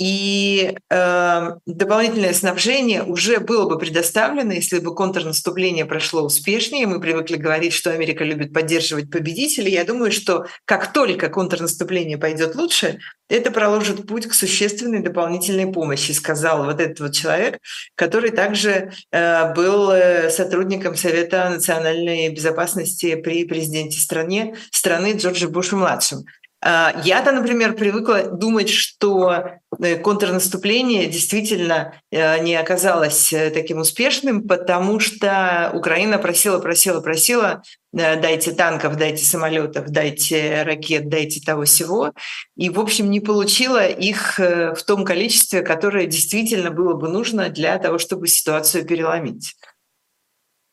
и 0.00 0.78
э, 0.88 1.50
дополнительное 1.66 2.32
снабжение 2.32 3.02
уже 3.02 3.38
было 3.38 3.68
бы 3.68 3.78
предоставлено, 3.78 4.54
если 4.54 4.78
бы 4.78 4.94
контрнаступление 4.94 5.84
прошло 5.84 6.22
успешнее. 6.22 6.86
Мы 6.86 7.02
привыкли 7.02 7.36
говорить, 7.36 7.74
что 7.74 7.90
Америка 7.90 8.24
любит 8.24 8.54
поддерживать 8.54 9.10
победителей. 9.10 9.72
Я 9.72 9.84
думаю, 9.84 10.10
что 10.10 10.46
как 10.64 10.94
только 10.94 11.28
контрнаступление 11.28 12.16
пойдет 12.16 12.54
лучше, 12.54 12.98
это 13.28 13.50
проложит 13.50 14.06
путь 14.06 14.26
к 14.26 14.32
существенной 14.32 15.00
дополнительной 15.00 15.70
помощи, 15.70 16.12
сказал 16.12 16.64
вот 16.64 16.80
этот 16.80 16.98
вот 17.00 17.12
человек, 17.12 17.58
который 17.94 18.30
также 18.30 18.92
э, 19.12 19.54
был 19.54 19.90
э, 19.90 20.30
сотрудником 20.30 20.96
Совета 20.96 21.50
национальной 21.50 22.30
безопасности 22.30 23.16
при 23.16 23.44
президенте 23.44 24.00
стране, 24.00 24.56
страны 24.72 25.12
Джорджа 25.12 25.48
Буша-младшем. 25.48 26.24
А, 26.62 27.00
я-то, 27.04 27.32
например, 27.32 27.74
привыкла 27.74 28.24
думать, 28.24 28.68
что 28.68 29.44
э, 29.78 29.96
контрнаступление 29.96 31.06
действительно 31.06 31.94
э, 32.10 32.38
не 32.40 32.54
оказалось 32.54 33.32
э, 33.32 33.50
таким 33.50 33.78
успешным, 33.78 34.46
потому 34.46 35.00
что 35.00 35.70
Украина 35.72 36.18
просила, 36.18 36.58
просила, 36.58 37.00
просила, 37.00 37.62
дайте 37.92 38.52
танков, 38.52 38.96
дайте 38.96 39.24
самолетов, 39.24 39.86
дайте 39.88 40.62
ракет, 40.62 41.08
дайте 41.08 41.40
того 41.40 41.64
всего. 41.64 42.12
И, 42.56 42.68
в 42.68 42.78
общем, 42.78 43.10
не 43.10 43.20
получила 43.20 43.86
их 43.86 44.38
в 44.38 44.82
том 44.86 45.04
количестве, 45.04 45.62
которое 45.62 46.06
действительно 46.06 46.70
было 46.70 46.94
бы 46.94 47.08
нужно 47.08 47.48
для 47.48 47.78
того, 47.78 47.98
чтобы 47.98 48.28
ситуацию 48.28 48.84
переломить. 48.86 49.56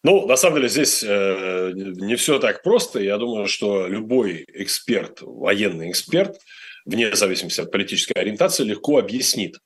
Ну, 0.03 0.27
на 0.27 0.35
самом 0.35 0.57
деле 0.57 0.69
здесь 0.69 1.03
э, 1.03 1.71
не 1.73 2.15
все 2.15 2.39
так 2.39 2.63
просто. 2.63 2.99
Я 2.99 3.17
думаю, 3.17 3.47
что 3.47 3.87
любой 3.87 4.45
эксперт, 4.47 5.21
военный 5.21 5.89
эксперт, 5.89 6.37
вне 6.85 7.15
зависимости 7.15 7.61
от 7.61 7.71
политической 7.71 8.13
ориентации, 8.13 8.63
легко 8.63 8.99
объяснит, 8.99 9.57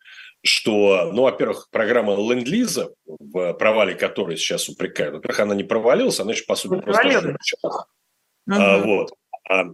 что, 0.44 1.12
ну, 1.14 1.24
во-первых, 1.24 1.68
программа 1.70 2.16
ленд-лиза, 2.16 2.92
в 3.06 3.54
провале 3.54 3.94
которой 3.94 4.38
сейчас 4.38 4.70
упрекают, 4.70 5.16
во-первых, 5.16 5.40
она 5.42 5.56
не 5.56 5.64
провалилась, 5.64 6.20
она 6.20 6.32
еще, 6.32 6.46
по 6.46 6.56
сути, 6.56 6.76
не 6.76 6.82
просто... 6.82 7.36
Угу. 8.48 8.56
А, 8.56 8.78
вот. 8.80 9.14
А 9.50 9.66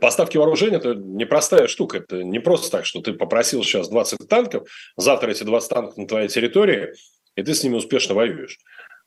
Поставки 0.00 0.38
вооружения– 0.38 0.76
это 0.78 0.94
непростая 0.94 1.66
штука. 1.66 1.98
Это 1.98 2.22
не 2.24 2.38
просто 2.38 2.70
так, 2.70 2.86
что 2.86 3.02
ты 3.02 3.12
попросил 3.12 3.62
сейчас 3.62 3.90
20 3.90 4.26
танков, 4.26 4.68
завтра 4.96 5.30
эти 5.30 5.44
20 5.44 5.68
танков 5.68 5.96
на 5.98 6.06
твоей 6.06 6.28
территории, 6.28 6.94
и 7.34 7.42
ты 7.42 7.54
с 7.54 7.62
ними 7.62 7.74
успешно 7.74 8.14
воюешь. 8.14 8.58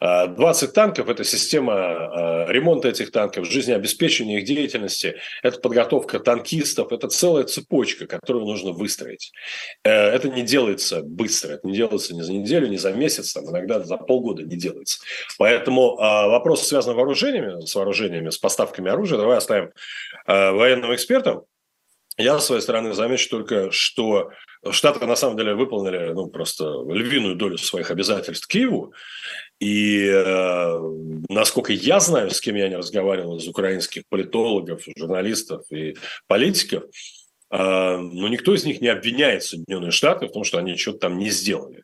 20 0.01 0.73
танков– 0.73 1.09
это 1.09 1.23
система 1.23 1.73
а, 1.73 2.45
ремонта 2.49 2.87
этих 2.87 3.11
танков, 3.11 3.47
жизнеобеспечения 3.47 4.39
их 4.39 4.45
деятельности, 4.45 5.15
это 5.43 5.59
подготовка 5.59 6.19
танкистов, 6.19 6.91
это 6.93 7.09
целая 7.09 7.43
цепочка, 7.43 8.07
которую 8.07 8.45
нужно 8.45 8.71
выстроить. 8.71 9.33
Э, 9.83 9.91
это 9.91 10.29
не 10.29 10.43
делается 10.43 11.01
быстро, 11.01 11.53
это 11.53 11.67
не 11.67 11.73
делается 11.73 12.15
ни 12.15 12.21
за 12.21 12.31
неделю, 12.31 12.67
ни 12.67 12.77
за 12.77 12.93
месяц, 12.93 13.33
там, 13.33 13.49
иногда 13.49 13.81
за 13.81 13.97
полгода 13.97 14.43
не 14.43 14.55
делается. 14.55 14.99
Поэтому 15.37 15.99
а, 15.99 16.27
вопрос, 16.27 16.65
связанный 16.65 16.93
с 16.93 16.97
вооружениями, 16.97 17.65
с 17.65 17.75
вооружениями, 17.75 18.29
с 18.29 18.37
поставками 18.37 18.89
оружия, 18.89 19.17
давай 19.17 19.37
оставим 19.37 19.71
а, 20.25 20.53
военным 20.53 20.95
экспертам. 20.95 21.43
Я, 22.17 22.37
с 22.39 22.45
своей 22.45 22.61
стороны, 22.61 22.93
замечу 22.93 23.29
только, 23.29 23.71
что 23.71 24.31
Штаты 24.71 25.05
на 25.05 25.15
самом 25.15 25.37
деле 25.37 25.53
выполнили 25.53 26.11
ну, 26.11 26.27
просто 26.27 26.65
львиную 26.89 27.35
долю 27.35 27.57
своих 27.57 27.91
обязательств 27.91 28.45
Киеву. 28.47 28.93
И 29.59 30.05
э, 30.07 30.79
насколько 31.29 31.73
я 31.73 31.99
знаю, 31.99 32.31
с 32.31 32.39
кем 32.39 32.55
я 32.55 32.69
не 32.69 32.77
разговаривал, 32.77 33.37
из 33.37 33.47
украинских 33.47 34.03
политологов, 34.07 34.83
журналистов 34.97 35.63
и 35.69 35.97
политиков, 36.27 36.83
э, 37.51 37.97
ну, 37.97 38.27
никто 38.29 38.53
из 38.55 38.63
них 38.63 38.79
не 38.79 38.87
обвиняет 38.87 39.43
Соединенные 39.43 39.91
Штаты 39.91 40.27
в 40.27 40.31
том, 40.31 40.45
что 40.45 40.59
они 40.59 40.77
что-то 40.77 40.99
там 40.99 41.17
не 41.17 41.29
сделали. 41.29 41.83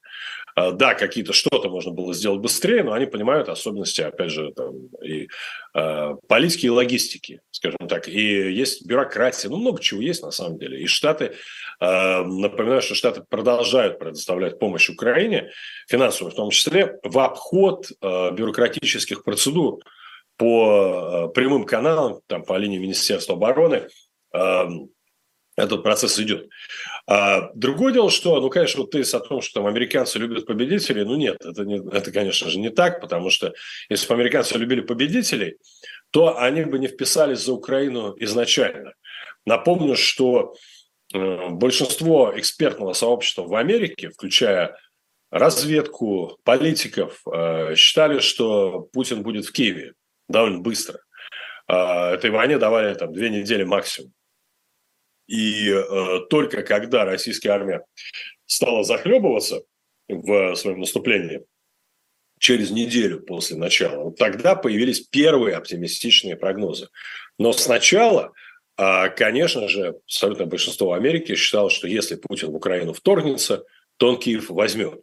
Э, 0.56 0.72
да, 0.72 0.94
какие-то 0.94 1.34
что-то 1.34 1.70
можно 1.70 1.92
было 1.92 2.14
сделать 2.14 2.42
быстрее, 2.42 2.84
но 2.84 2.94
они 2.94 3.06
понимают 3.06 3.50
особенности, 3.50 4.02
опять 4.02 4.32
же, 4.32 4.52
там, 4.56 4.88
и 5.04 5.28
э, 5.74 6.16
политики 6.28 6.66
и 6.66 6.70
логистики, 6.70 7.42
скажем 7.52 7.88
так. 7.88 8.08
И 8.08 8.52
есть 8.52 8.86
бюрократия, 8.86 9.50
ну, 9.50 9.58
много 9.58 9.82
чего 9.82 10.02
есть 10.02 10.24
на 10.24 10.32
самом 10.32 10.58
деле. 10.58 10.82
И 10.82 10.88
Штаты 10.88 11.36
Эм, 11.80 12.40
напоминаю, 12.40 12.82
что 12.82 12.96
Штаты 12.96 13.24
продолжают 13.28 14.00
предоставлять 14.00 14.60
помощь 14.60 14.90
Украине, 14.90 15.52
финансовую 15.88 16.32
в 16.32 16.36
том 16.36 16.50
числе, 16.50 16.98
в 17.04 17.20
обход 17.20 17.88
э, 18.02 18.32
бюрократических 18.32 19.24
процедур 19.24 19.80
по 20.38 21.28
э, 21.28 21.34
прямым 21.34 21.66
каналам, 21.66 22.22
там, 22.28 22.44
по 22.44 22.58
линии 22.58 22.78
Министерства 22.78 23.36
обороны, 23.36 23.88
этот 25.58 25.84
процесс 25.84 26.20
идет. 26.20 26.50
А 27.08 27.52
другое 27.54 27.94
дело, 27.94 28.10
что, 28.10 28.40
ну, 28.42 28.50
конечно, 28.50 28.82
вот 28.82 28.92
ты 28.92 29.02
о 29.02 29.20
том, 29.20 29.42
что 29.42 29.60
там 29.60 29.68
американцы 29.68 30.18
любят 30.18 30.46
победителей, 30.46 31.06
ну, 31.06 31.16
нет, 31.16 31.38
это, 31.46 31.64
не, 31.64 31.78
это, 31.92 32.12
конечно 32.12 32.50
же, 32.50 32.60
не 32.60 32.70
так, 32.70 33.00
потому 33.00 33.30
что 33.30 33.54
если 33.90 34.08
бы 34.08 34.16
американцы 34.16 34.58
любили 34.58 34.82
победителей, 34.82 35.58
то 36.10 36.40
они 36.40 36.64
бы 36.64 36.80
не 36.80 36.88
вписались 36.88 37.44
за 37.44 37.54
Украину 37.54 38.16
изначально. 38.18 38.94
Напомню, 39.46 39.96
что 39.96 40.56
Э, 41.14 41.50
большинство 41.50 42.34
экспертного 42.36 42.94
сообщества 42.94 43.44
в 43.44 43.56
Америке, 43.56 44.10
включая 44.10 44.78
разведку, 45.32 46.38
политиков, 46.44 47.22
э, 47.32 47.76
считали, 47.76 48.20
что 48.20 48.90
Путин 48.92 49.22
будет 49.22 49.46
в 49.46 49.52
Киеве 49.52 49.94
довольно 50.28 50.60
быстро. 50.60 51.00
Э, 51.68 52.14
этой 52.14 52.32
войне 52.32 52.58
давали 52.58 52.94
там 52.96 53.14
две 53.14 53.30
недели 53.30 53.64
максимум. 53.64 54.12
И 55.28 55.74
только 56.30 56.62
когда 56.64 57.06
российская 57.06 57.50
армия 57.50 57.84
стала 58.46 58.84
захлебываться 58.84 59.64
в 60.08 60.56
своем 60.56 60.80
наступлении, 60.82 61.46
через 62.38 62.70
неделю 62.70 63.22
после 63.22 63.58
начала, 63.58 64.04
вот 64.04 64.18
тогда 64.18 64.56
появились 64.56 65.00
первые 65.00 65.56
оптимистичные 65.56 66.36
прогнозы. 66.36 66.90
Но 67.40 67.54
сначала 67.54 68.34
а, 68.78 69.10
конечно 69.10 69.68
же, 69.70 70.00
абсолютное 70.06 70.48
большинство 70.48 70.94
Америки 70.94 71.36
считало, 71.36 71.70
что 71.70 71.88
если 71.88 72.16
Путин 72.16 72.52
в 72.52 72.56
Украину 72.56 72.94
вторгнется, 72.94 73.64
то 73.98 74.10
он 74.10 74.20
Киев 74.20 74.50
возьмет. 74.50 75.02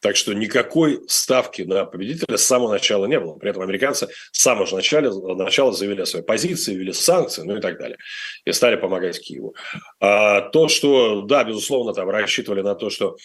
Так 0.00 0.16
что 0.16 0.32
никакой 0.32 1.00
ставки 1.08 1.62
на 1.62 1.84
победителя 1.84 2.36
с 2.36 2.44
самого 2.44 2.72
начала 2.72 3.06
не 3.06 3.18
было. 3.18 3.34
При 3.34 3.50
этом 3.50 3.62
американцы 3.62 4.08
с 4.32 4.40
самого 4.40 4.76
начала, 4.76 5.34
начала 5.34 5.72
заявили 5.72 6.02
о 6.02 6.06
своей 6.06 6.24
позиции, 6.24 6.74
ввели 6.74 6.92
санкции, 6.92 7.42
ну 7.42 7.56
и 7.56 7.60
так 7.60 7.78
далее. 7.78 7.98
И 8.44 8.52
стали 8.52 8.76
помогать 8.76 9.20
Киеву. 9.20 9.54
А 10.00 10.42
то, 10.42 10.68
что, 10.68 11.22
да, 11.22 11.42
безусловно, 11.44 11.94
там 11.94 12.08
рассчитывали 12.10 12.62
на 12.62 12.74
то, 12.74 12.90
что 12.90 13.16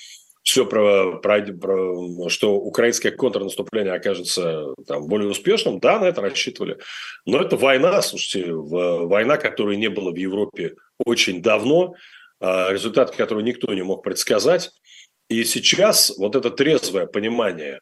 все 0.43 0.65
про, 0.65 1.19
про, 1.19 1.41
про 1.53 2.30
что 2.30 2.55
украинское 2.55 3.11
контрнаступление 3.13 3.93
окажется 3.93 4.74
там, 4.86 5.07
более 5.07 5.30
успешным, 5.30 5.80
да, 5.80 5.99
на 5.99 6.05
это 6.05 6.21
рассчитывали. 6.21 6.80
Но 7.26 7.39
это 7.39 7.55
война, 7.55 8.01
слушайте, 8.01 8.51
война, 8.51 9.38
которой 9.38 9.78
не 9.78 9.89
было 9.89 10.11
в 10.11 10.17
Европе 10.17 10.76
очень 11.05 11.41
давно, 11.41 11.93
а, 12.41 12.74
результат 12.74 13.15
которого 13.15 13.41
никто 13.41 13.74
не 13.74 13.84
мог 13.84 14.03
предсказать. 14.03 14.71
И 15.30 15.43
сейчас 15.43 16.13
вот 16.17 16.36
это 16.36 16.49
трезвое 16.49 17.05
понимание 17.05 17.80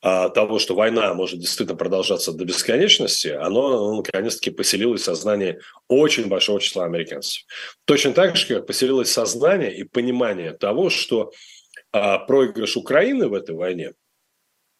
а, 0.00 0.28
того, 0.28 0.58
что 0.58 0.74
война 0.74 1.12
может 1.14 1.40
действительно 1.40 1.76
продолжаться 1.76 2.32
до 2.32 2.44
бесконечности, 2.44 3.28
оно 3.28 3.70
ну, 3.70 3.96
наконец-таки 3.96 4.50
поселилось 4.50 5.00
в 5.02 5.04
сознании 5.04 5.60
очень 5.88 6.28
большого 6.28 6.60
числа 6.60 6.84
американцев. 6.84 7.42
Точно 7.84 8.12
так 8.12 8.36
же, 8.36 8.46
как 8.46 8.66
поселилось 8.66 9.10
сознание 9.10 9.76
и 9.76 9.82
понимание 9.82 10.52
того, 10.52 10.88
что 10.88 11.32
а 11.90 12.18
проигрыш 12.18 12.76
Украины 12.76 13.28
в 13.28 13.34
этой 13.34 13.56
войне, 13.56 13.92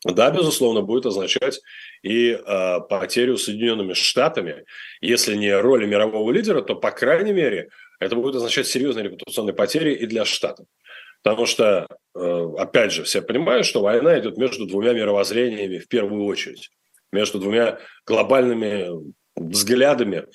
да, 0.05 0.30
безусловно, 0.30 0.82
будет 0.82 1.07
означать 1.07 1.61
и 2.03 2.30
э, 2.30 2.80
потерю 2.88 3.36
Соединенными 3.36 3.94
Штатами. 3.94 4.64
Если 5.01 5.34
не 5.34 5.57
роли 5.57 5.86
мирового 5.86 6.30
лидера, 6.30 6.62
то, 6.62 6.76
по 6.76 6.92
крайней 6.92 7.32
мере, 7.32 7.70
это 7.99 8.14
будет 8.14 8.36
означать 8.36 8.68
серьезные 8.68 9.05
репутационные 9.05 9.55
потери 9.55 9.94
и 9.94 10.07
для 10.07 10.24
Штатов. 10.24 10.66
Потому 11.23 11.47
что, 11.47 11.87
э, 12.14 12.49
опять 12.59 12.93
же, 12.93 13.03
все 13.03 13.23
понимают, 13.23 13.66
что 13.66 13.83
война 13.83 14.19
идет 14.19 14.39
между 14.39 14.66
двумя 14.66 14.93
мировоззрениями 14.93 15.79
в 15.79 15.89
первую 15.89 16.25
очередь. 16.25 16.71
Между 17.12 17.39
двумя 17.39 17.79
глобальными 18.07 18.89
взглядами 19.37 20.27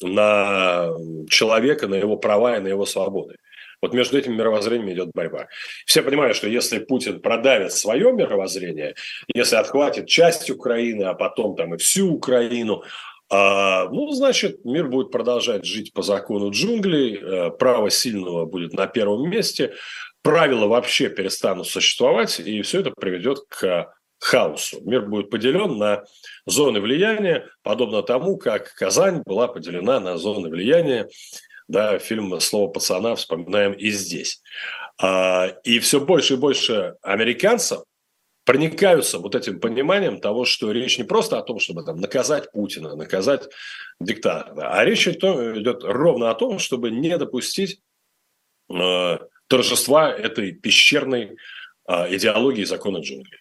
на 0.00 0.90
человека, 1.28 1.88
на 1.88 1.94
его 1.94 2.16
права 2.16 2.56
и 2.56 2.60
на 2.60 2.68
его 2.68 2.86
свободы. 2.86 3.36
Вот 3.80 3.94
между 3.94 4.18
этими 4.18 4.34
мировоззрениями 4.34 4.92
идет 4.92 5.10
борьба. 5.14 5.46
Все 5.86 6.02
понимают, 6.02 6.36
что 6.36 6.48
если 6.48 6.80
Путин 6.80 7.20
продавит 7.20 7.72
свое 7.72 8.12
мировоззрение, 8.12 8.94
если 9.32 9.56
отхватит 9.56 10.08
часть 10.08 10.50
Украины, 10.50 11.04
а 11.04 11.14
потом 11.14 11.54
там 11.54 11.74
и 11.74 11.78
всю 11.78 12.12
Украину, 12.12 12.82
а, 13.30 13.88
ну, 13.90 14.10
значит, 14.12 14.64
мир 14.64 14.88
будет 14.88 15.12
продолжать 15.12 15.64
жить 15.64 15.92
по 15.92 16.02
закону 16.02 16.50
джунглей, 16.50 17.20
э, 17.20 17.50
право 17.50 17.90
сильного 17.90 18.46
будет 18.46 18.72
на 18.72 18.86
первом 18.86 19.28
месте, 19.28 19.74
правила 20.22 20.66
вообще 20.66 21.08
перестанут 21.08 21.66
существовать, 21.66 22.40
и 22.40 22.62
все 22.62 22.80
это 22.80 22.90
приведет 22.90 23.40
к 23.48 23.92
хаосу. 24.20 24.80
Мир 24.82 25.06
будет 25.06 25.30
поделен 25.30 25.78
на 25.78 26.04
зоны 26.46 26.80
влияния, 26.80 27.48
подобно 27.62 28.02
тому, 28.02 28.36
как 28.36 28.74
Казань 28.74 29.22
была 29.24 29.48
поделена 29.48 30.00
на 30.00 30.16
зоны 30.18 30.48
влияния. 30.48 31.08
Да, 31.68 31.98
фильм 31.98 32.40
«Слово 32.40 32.70
пацана» 32.70 33.14
вспоминаем 33.14 33.72
и 33.72 33.90
здесь. 33.90 34.42
А, 35.00 35.48
и 35.64 35.78
все 35.80 36.00
больше 36.00 36.34
и 36.34 36.36
больше 36.38 36.96
американцев 37.02 37.82
проникаются 38.44 39.18
вот 39.18 39.34
этим 39.34 39.60
пониманием 39.60 40.20
того, 40.20 40.46
что 40.46 40.72
речь 40.72 40.96
не 40.96 41.04
просто 41.04 41.38
о 41.38 41.42
том, 41.42 41.58
чтобы 41.58 41.84
там 41.84 42.00
наказать 42.00 42.50
Путина, 42.50 42.96
наказать 42.96 43.46
диктатора, 44.00 44.72
а 44.72 44.84
речь 44.86 45.06
идет 45.06 45.84
ровно 45.84 46.30
о 46.30 46.34
том, 46.34 46.58
чтобы 46.58 46.90
не 46.90 47.18
допустить 47.18 47.82
э, 48.70 49.18
торжества 49.48 50.10
этой 50.12 50.52
пещерной 50.52 51.36
э, 51.88 52.16
идеологии 52.16 52.64
закона 52.64 52.98
джунглей. 52.98 53.40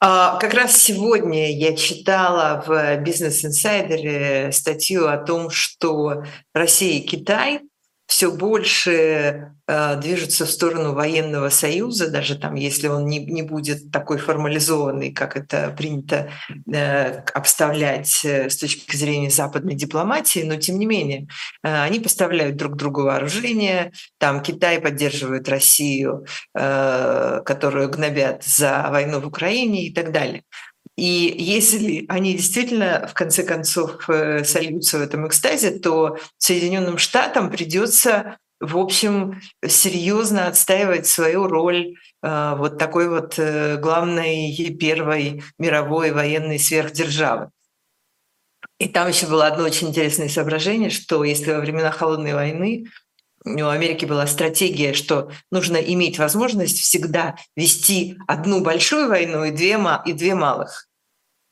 А, 0.00 0.38
как 0.38 0.54
раз 0.54 0.80
сегодня 0.80 1.56
я 1.56 1.74
читала 1.76 2.62
в 2.64 2.70
Business 3.02 3.44
Insider 3.44 4.52
статью 4.52 5.08
о 5.08 5.16
том, 5.16 5.50
что 5.50 6.24
Россия 6.54 7.00
и 7.00 7.06
Китай 7.06 7.60
все 8.08 8.30
больше 8.30 9.52
э, 9.66 9.96
движутся 10.00 10.46
в 10.46 10.50
сторону 10.50 10.94
военного 10.94 11.50
союза, 11.50 12.10
даже 12.10 12.38
там, 12.38 12.54
если 12.54 12.88
он 12.88 13.04
не, 13.04 13.18
не 13.18 13.42
будет 13.42 13.92
такой 13.92 14.16
формализованный, 14.16 15.12
как 15.12 15.36
это 15.36 15.74
принято 15.76 16.30
э, 16.72 17.20
обставлять 17.34 18.24
э, 18.24 18.48
с 18.48 18.56
точки 18.56 18.96
зрения 18.96 19.28
западной 19.28 19.74
дипломатии, 19.74 20.40
но 20.42 20.56
тем 20.56 20.78
не 20.78 20.86
менее 20.86 21.28
э, 21.62 21.82
они 21.82 22.00
поставляют 22.00 22.56
друг 22.56 22.76
другу 22.76 23.02
вооружение, 23.02 23.92
там 24.16 24.40
Китай 24.40 24.80
поддерживает 24.80 25.46
Россию, 25.46 26.24
э, 26.54 27.42
которую 27.44 27.90
гнобят 27.90 28.42
за 28.42 28.88
войну 28.90 29.20
в 29.20 29.26
Украине 29.26 29.86
и 29.86 29.92
так 29.92 30.12
далее. 30.12 30.44
И 30.98 31.32
если 31.38 32.06
они 32.08 32.34
действительно, 32.34 33.06
в 33.08 33.14
конце 33.14 33.44
концов, 33.44 34.10
э, 34.10 34.42
сольются 34.42 34.98
в 34.98 35.02
этом 35.02 35.28
экстазе, 35.28 35.78
то 35.78 36.18
Соединенным 36.38 36.98
Штатам 36.98 37.52
придется, 37.52 38.38
в 38.58 38.76
общем, 38.76 39.40
серьезно 39.64 40.48
отстаивать 40.48 41.06
свою 41.06 41.46
роль 41.46 41.94
э, 42.24 42.54
вот 42.56 42.78
такой 42.78 43.08
вот 43.08 43.38
э, 43.38 43.76
главной 43.76 44.76
первой 44.80 45.44
мировой 45.56 46.10
военной 46.10 46.58
сверхдержавы. 46.58 47.50
И 48.80 48.88
там 48.88 49.06
еще 49.06 49.28
было 49.28 49.46
одно 49.46 49.62
очень 49.66 49.90
интересное 49.90 50.28
соображение, 50.28 50.90
что 50.90 51.22
если 51.22 51.52
во 51.52 51.60
времена 51.60 51.92
Холодной 51.92 52.34
войны 52.34 52.86
у 53.44 53.68
Америки 53.68 54.04
была 54.04 54.26
стратегия, 54.26 54.94
что 54.94 55.30
нужно 55.52 55.76
иметь 55.76 56.18
возможность 56.18 56.80
всегда 56.80 57.36
вести 57.54 58.18
одну 58.26 58.62
большую 58.62 59.08
войну 59.08 59.44
и 59.44 59.52
две, 59.52 59.78
и 60.04 60.12
две 60.12 60.34
малых. 60.34 60.87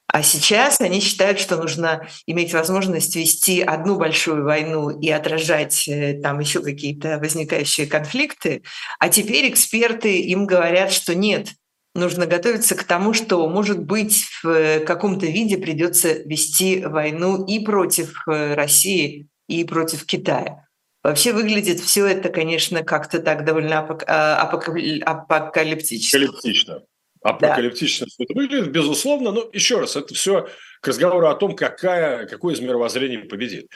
А 0.08 0.22
сейчас 0.22 0.80
они 0.80 1.00
считают, 1.00 1.40
что 1.40 1.56
нужно 1.56 2.08
иметь 2.26 2.54
возможность 2.54 3.16
вести 3.16 3.60
одну 3.60 3.96
большую 3.96 4.44
войну 4.44 4.90
и 4.90 5.10
отражать 5.10 5.88
э, 5.88 6.20
там 6.22 6.38
еще 6.38 6.62
какие-то 6.62 7.18
возникающие 7.18 7.86
конфликты. 7.86 8.62
А 8.98 9.08
теперь 9.08 9.50
эксперты 9.50 10.20
им 10.20 10.46
говорят, 10.46 10.92
что 10.92 11.14
нет, 11.14 11.48
нужно 11.94 12.26
готовиться 12.26 12.76
к 12.76 12.84
тому, 12.84 13.14
что, 13.14 13.48
может 13.48 13.80
быть, 13.80 14.26
в 14.42 14.48
э, 14.48 14.80
каком-то 14.80 15.26
виде 15.26 15.58
придется 15.58 16.12
вести 16.12 16.84
войну 16.84 17.44
и 17.44 17.58
против 17.58 18.22
э, 18.28 18.54
России, 18.54 19.26
и 19.48 19.64
против 19.64 20.06
Китая. 20.06 20.66
Вообще 21.02 21.32
выглядит 21.32 21.80
все 21.80 22.06
это, 22.06 22.28
конечно, 22.30 22.82
как-то 22.82 23.20
так 23.20 23.44
довольно 23.44 23.78
а, 24.06 24.40
апокалиптически. 24.40 26.16
Апокалиптично 26.16 26.82
апокалиптично 27.30 28.06
да. 28.06 28.24
это 28.24 28.34
выглядит, 28.34 28.70
безусловно. 28.70 29.32
Но 29.32 29.48
еще 29.52 29.80
раз, 29.80 29.96
это 29.96 30.14
все 30.14 30.48
к 30.80 30.88
разговору 30.88 31.26
о 31.26 31.34
том, 31.34 31.56
какая, 31.56 32.26
какое 32.26 32.54
из 32.54 32.60
мировоззрений 32.60 33.18
победит. 33.18 33.68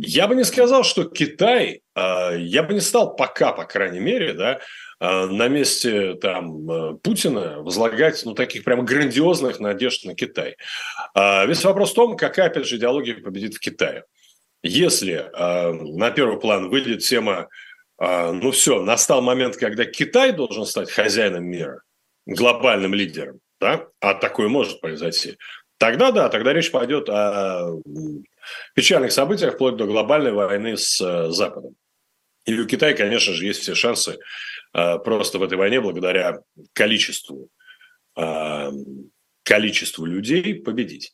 Я 0.00 0.26
бы 0.26 0.34
не 0.34 0.44
сказал, 0.44 0.84
что 0.84 1.04
Китай, 1.04 1.82
а, 1.94 2.32
я 2.32 2.62
бы 2.62 2.74
не 2.74 2.80
стал 2.80 3.14
пока, 3.14 3.52
по 3.52 3.64
крайней 3.64 4.00
мере, 4.00 4.32
да, 4.32 4.60
а, 4.98 5.26
на 5.26 5.48
месте 5.48 6.14
там 6.14 6.70
э, 6.70 6.94
Путина 7.02 7.60
возлагать 7.60 8.22
ну, 8.24 8.34
таких 8.34 8.64
прямо 8.64 8.82
грандиозных 8.82 9.60
надежд 9.60 10.04
на 10.04 10.14
Китай. 10.14 10.56
А, 11.14 11.44
весь 11.46 11.64
вопрос 11.64 11.92
в 11.92 11.94
том, 11.94 12.16
какая, 12.16 12.46
опять 12.46 12.66
же, 12.66 12.76
идеология 12.76 13.14
победит 13.14 13.54
в 13.54 13.60
Китае. 13.60 14.04
Если 14.62 15.30
на 15.32 16.10
первый 16.10 16.40
план 16.40 16.70
выйдет 16.70 17.04
тема, 17.04 17.46
ну 18.00 18.50
все, 18.50 18.82
настал 18.82 19.22
момент, 19.22 19.56
когда 19.56 19.84
Китай 19.84 20.32
должен 20.32 20.66
стать 20.66 20.90
хозяином 20.90 21.44
мира, 21.44 21.82
глобальным 22.26 22.94
лидером, 22.94 23.40
да, 23.60 23.86
а 24.00 24.14
такое 24.14 24.48
может 24.48 24.80
произойти, 24.80 25.38
тогда 25.78 26.10
да, 26.10 26.28
тогда 26.28 26.52
речь 26.52 26.70
пойдет 26.70 27.08
о 27.08 27.80
печальных 28.74 29.12
событиях 29.12 29.54
вплоть 29.54 29.76
до 29.76 29.86
глобальной 29.86 30.32
войны 30.32 30.76
с 30.76 31.00
э, 31.00 31.30
Западом. 31.30 31.76
И 32.44 32.58
у 32.58 32.66
Китая, 32.66 32.94
конечно 32.94 33.32
же, 33.32 33.44
есть 33.44 33.60
все 33.60 33.74
шансы 33.74 34.18
э, 34.72 34.98
просто 34.98 35.38
в 35.38 35.42
этой 35.42 35.58
войне 35.58 35.80
благодаря 35.80 36.40
количеству, 36.72 37.48
э, 38.16 38.70
количеству 39.42 40.04
людей 40.04 40.54
победить. 40.54 41.12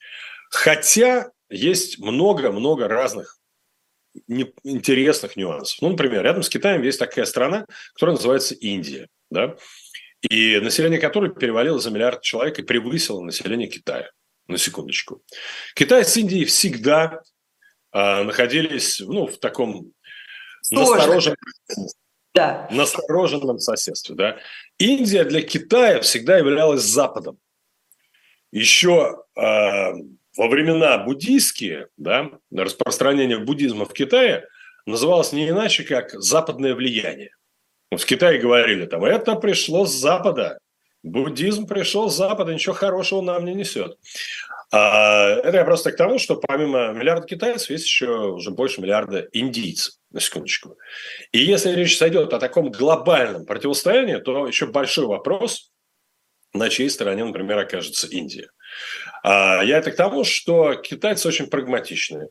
Хотя 0.50 1.30
есть 1.48 1.98
много-много 1.98 2.86
разных 2.88 3.38
интересных 4.62 5.36
нюансов. 5.36 5.80
Ну, 5.80 5.90
например, 5.90 6.22
рядом 6.22 6.42
с 6.42 6.50
Китаем 6.50 6.82
есть 6.82 6.98
такая 6.98 7.24
страна, 7.24 7.66
которая 7.94 8.16
называется 8.16 8.54
Индия. 8.54 9.08
Да? 9.30 9.56
И 10.28 10.58
население 10.60 11.00
которой 11.00 11.30
перевалило 11.34 11.78
за 11.78 11.90
миллиард 11.90 12.22
человек 12.22 12.58
и 12.58 12.62
превысило 12.62 13.20
население 13.20 13.68
Китая. 13.68 14.10
На 14.48 14.58
секундочку. 14.58 15.22
Китай 15.74 16.04
с 16.04 16.16
Индией 16.16 16.44
всегда 16.46 17.22
э, 17.92 18.22
находились 18.22 18.98
ну, 19.00 19.26
в 19.28 19.38
таком 19.38 19.92
настороженном, 20.70 21.36
да. 22.34 22.68
настороженном 22.70 23.58
соседстве. 23.58 24.16
Да? 24.16 24.38
Индия 24.78 25.24
для 25.24 25.42
Китая 25.42 26.00
всегда 26.00 26.38
являлась 26.38 26.82
Западом. 26.82 27.38
Еще 28.50 29.22
э, 29.36 29.40
во 29.40 30.48
времена 30.48 30.98
буддийские, 30.98 31.88
да, 31.96 32.30
распространение 32.50 33.38
буддизма 33.38 33.84
в 33.84 33.92
Китае 33.92 34.46
называлось 34.86 35.32
не 35.32 35.48
иначе, 35.48 35.84
как 35.84 36.10
западное 36.20 36.74
влияние. 36.74 37.30
В 37.96 38.06
Китае 38.06 38.38
говорили, 38.38 38.86
там, 38.86 39.04
это 39.04 39.34
пришло 39.34 39.84
с 39.84 39.92
Запада, 39.92 40.58
буддизм 41.02 41.66
пришел 41.66 42.08
с 42.08 42.16
Запада, 42.16 42.54
ничего 42.54 42.74
хорошего 42.74 43.20
нам 43.20 43.44
не 43.44 43.54
несет. 43.54 43.98
А, 44.70 45.28
это 45.28 45.58
я 45.58 45.64
просто 45.64 45.92
к 45.92 45.96
тому, 45.96 46.18
что 46.18 46.36
помимо 46.36 46.92
миллиарда 46.92 47.26
китайцев 47.26 47.68
есть 47.68 47.84
еще 47.84 48.32
уже 48.32 48.50
больше 48.50 48.80
миллиарда 48.80 49.28
индийцев, 49.32 49.94
на 50.10 50.20
секундочку. 50.20 50.78
И 51.32 51.38
если 51.38 51.72
речь 51.72 51.98
сойдет 51.98 52.32
о 52.32 52.38
таком 52.38 52.70
глобальном 52.70 53.44
противостоянии, 53.44 54.16
то 54.16 54.46
еще 54.46 54.66
большой 54.66 55.06
вопрос, 55.06 55.70
на 56.54 56.70
чьей 56.70 56.88
стороне, 56.88 57.24
например, 57.24 57.58
окажется 57.58 58.06
Индия. 58.06 58.48
А, 59.22 59.62
я 59.62 59.76
это 59.76 59.90
к 59.90 59.96
тому, 59.96 60.24
что 60.24 60.74
китайцы 60.74 61.28
очень 61.28 61.48
прагматичные. 61.48 62.28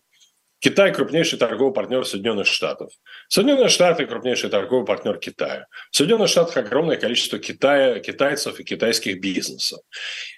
Китай– 0.62 0.94
крупнейший 0.94 1.40
торговый 1.40 1.74
партнер 1.74 2.06
Соединенных 2.06 2.46
Штатов. 2.46 2.92
Соединенные 3.28 3.68
Штаты– 3.68 4.06
крупнейший 4.08 4.52
торговый 4.52 4.86
партнер 4.86 5.18
Китая. 5.18 5.66
В 5.90 5.96
Соединенных 5.96 6.30
Штатах 6.30 6.58
огромное 6.58 6.98
количество 6.98 7.40
Китая, 7.40 8.00
китайцев 8.00 8.60
и 8.60 8.64
китайских 8.64 9.20
бизнесов. 9.20 9.80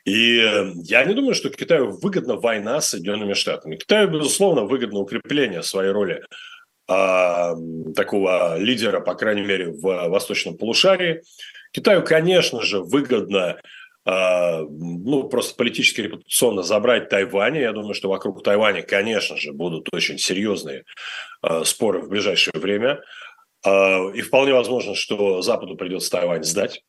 И 0.05 0.39
э, 0.39 0.71
я 0.85 1.03
не 1.03 1.13
думаю, 1.13 1.35
что 1.35 1.49
Китаю 1.49 1.91
выгодна 2.01 2.37
война 2.37 2.79
с 2.79 2.91
Соединенными 2.91 3.33
Штатами. 3.33 3.75
Китаю, 3.75 4.07
безусловно, 4.07 4.63
выгодно 4.63 4.99
укрепление 4.99 5.61
своей 5.61 5.91
роли 5.91 6.23
а, 6.87 7.53
такого 7.93 8.57
лидера, 8.57 9.01
по 9.01 9.15
крайней 9.15 9.43
мере, 9.43 9.71
в 9.71 10.07
восточном 10.07 10.57
полушарии. 10.57 11.21
Китаю, 11.71 12.01
конечно 12.01 12.61
же, 12.61 12.79
выгодно 12.79 13.57
ну, 14.05 15.29
просто 15.29 15.55
политически 15.55 16.01
репутационно 16.01 16.61
забрать 16.61 17.09
Тайвань. 17.09 17.57
Я 17.57 17.71
думаю, 17.71 17.93
что 17.93 18.09
вокруг 18.09 18.43
Тайваня, 18.43 18.81
конечно 18.81 19.37
же, 19.37 19.53
будут 19.53 19.87
очень 19.93 20.17
серьезные 20.17 20.83
а, 21.41 21.63
споры 21.63 22.01
в 22.01 22.09
ближайшее 22.09 22.59
время. 22.59 23.01
А, 23.65 24.09
и 24.13 24.21
вполне 24.21 24.53
возможно, 24.53 24.95
что 24.95 25.41
Западу 25.41 25.75
придется 25.75 26.11
Тайвань 26.11 26.43
сдать. 26.43 26.83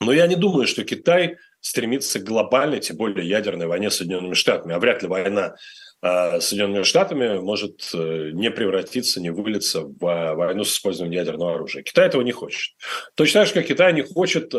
Но 0.00 0.12
я 0.12 0.26
не 0.26 0.34
думаю, 0.34 0.66
что 0.66 0.82
Китай 0.82 1.36
стремиться 1.60 2.18
к 2.20 2.24
глобальной, 2.24 2.80
тем 2.80 2.96
более 2.96 3.26
ядерной 3.28 3.66
войне 3.66 3.90
с 3.90 3.96
Соединенными 3.96 4.34
Штатами. 4.34 4.74
А 4.74 4.78
вряд 4.78 5.02
ли 5.02 5.08
война 5.08 5.56
а, 6.00 6.40
с 6.40 6.46
Соединенными 6.46 6.84
Штатами 6.84 7.38
может 7.38 7.90
э, 7.92 8.30
не 8.32 8.50
превратиться, 8.50 9.20
не 9.20 9.30
вылиться 9.30 9.82
в 9.82 9.98
войну 10.34 10.64
с 10.64 10.72
использованием 10.72 11.20
ядерного 11.20 11.54
оружия. 11.54 11.82
Китай 11.82 12.06
этого 12.06 12.22
не 12.22 12.32
хочет. 12.32 12.74
Точно 13.14 13.40
так 13.40 13.48
же, 13.48 13.54
как 13.54 13.66
Китай 13.66 13.92
не 13.92 14.02
хочет 14.02 14.54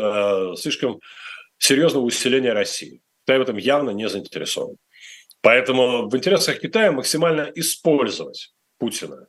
слишком 0.58 1.00
серьезного 1.58 2.04
усиления 2.04 2.52
России. 2.52 3.02
Китай 3.24 3.38
в 3.38 3.42
этом 3.42 3.56
явно 3.56 3.90
не 3.90 4.08
заинтересован. 4.08 4.76
Поэтому 5.40 6.08
в 6.08 6.16
интересах 6.16 6.60
Китая 6.60 6.92
максимально 6.92 7.50
использовать 7.54 8.52
Путина 8.78 9.28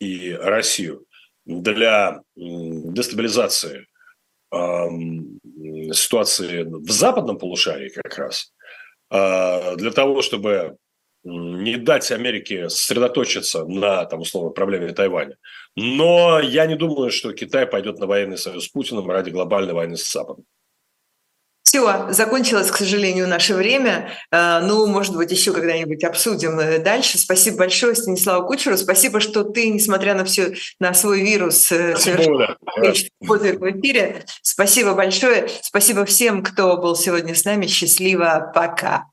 и 0.00 0.32
Россию 0.32 1.06
для 1.44 2.20
дестабилизации 2.36 3.86
э, 4.52 4.56
ситуации 5.92 6.64
в 6.64 6.90
западном 6.90 7.38
полушарии 7.38 7.88
как 7.88 8.18
раз, 8.18 8.52
э, 9.10 9.76
для 9.76 9.90
того, 9.90 10.22
чтобы 10.22 10.76
не 11.24 11.76
дать 11.76 12.10
Америке 12.12 12.68
сосредоточиться 12.68 13.64
на, 13.64 14.04
там, 14.04 14.20
условно, 14.20 14.50
проблеме 14.50 14.92
Тайваня. 14.92 15.36
Но 15.76 16.40
я 16.40 16.66
не 16.66 16.76
думаю, 16.76 17.10
что 17.10 17.32
Китай 17.32 17.66
пойдет 17.66 17.98
на 17.98 18.06
военный 18.06 18.38
союз 18.38 18.66
с 18.66 18.68
Путиным 18.68 19.10
ради 19.10 19.30
глобальной 19.30 19.74
войны 19.74 19.96
с 19.96 20.10
Западом. 20.10 20.44
Все, 21.68 22.06
закончилось, 22.08 22.70
к 22.70 22.78
сожалению, 22.78 23.28
наше 23.28 23.52
время. 23.52 24.10
Э, 24.32 24.60
ну, 24.62 24.86
может 24.86 25.14
быть, 25.14 25.30
еще 25.30 25.52
когда-нибудь 25.52 26.02
обсудим 26.02 26.58
э, 26.58 26.78
дальше. 26.78 27.18
Спасибо 27.18 27.58
большое 27.58 27.94
Станиславу 27.94 28.46
Кучеру. 28.46 28.78
Спасибо, 28.78 29.20
что 29.20 29.44
ты, 29.44 29.68
несмотря 29.68 30.14
на 30.14 30.24
все, 30.24 30.54
на 30.80 30.94
свой 30.94 31.20
вирус, 31.20 31.70
э, 31.70 31.94
совершил 31.98 32.40
подвиг 33.26 33.60
в 33.60 33.70
эфире. 33.70 34.24
Спасибо 34.40 34.94
большое. 34.94 35.50
Спасибо 35.60 36.06
всем, 36.06 36.42
кто 36.42 36.78
был 36.78 36.96
сегодня 36.96 37.34
с 37.34 37.44
нами. 37.44 37.66
Счастливо. 37.66 38.50
Пока. 38.54 39.04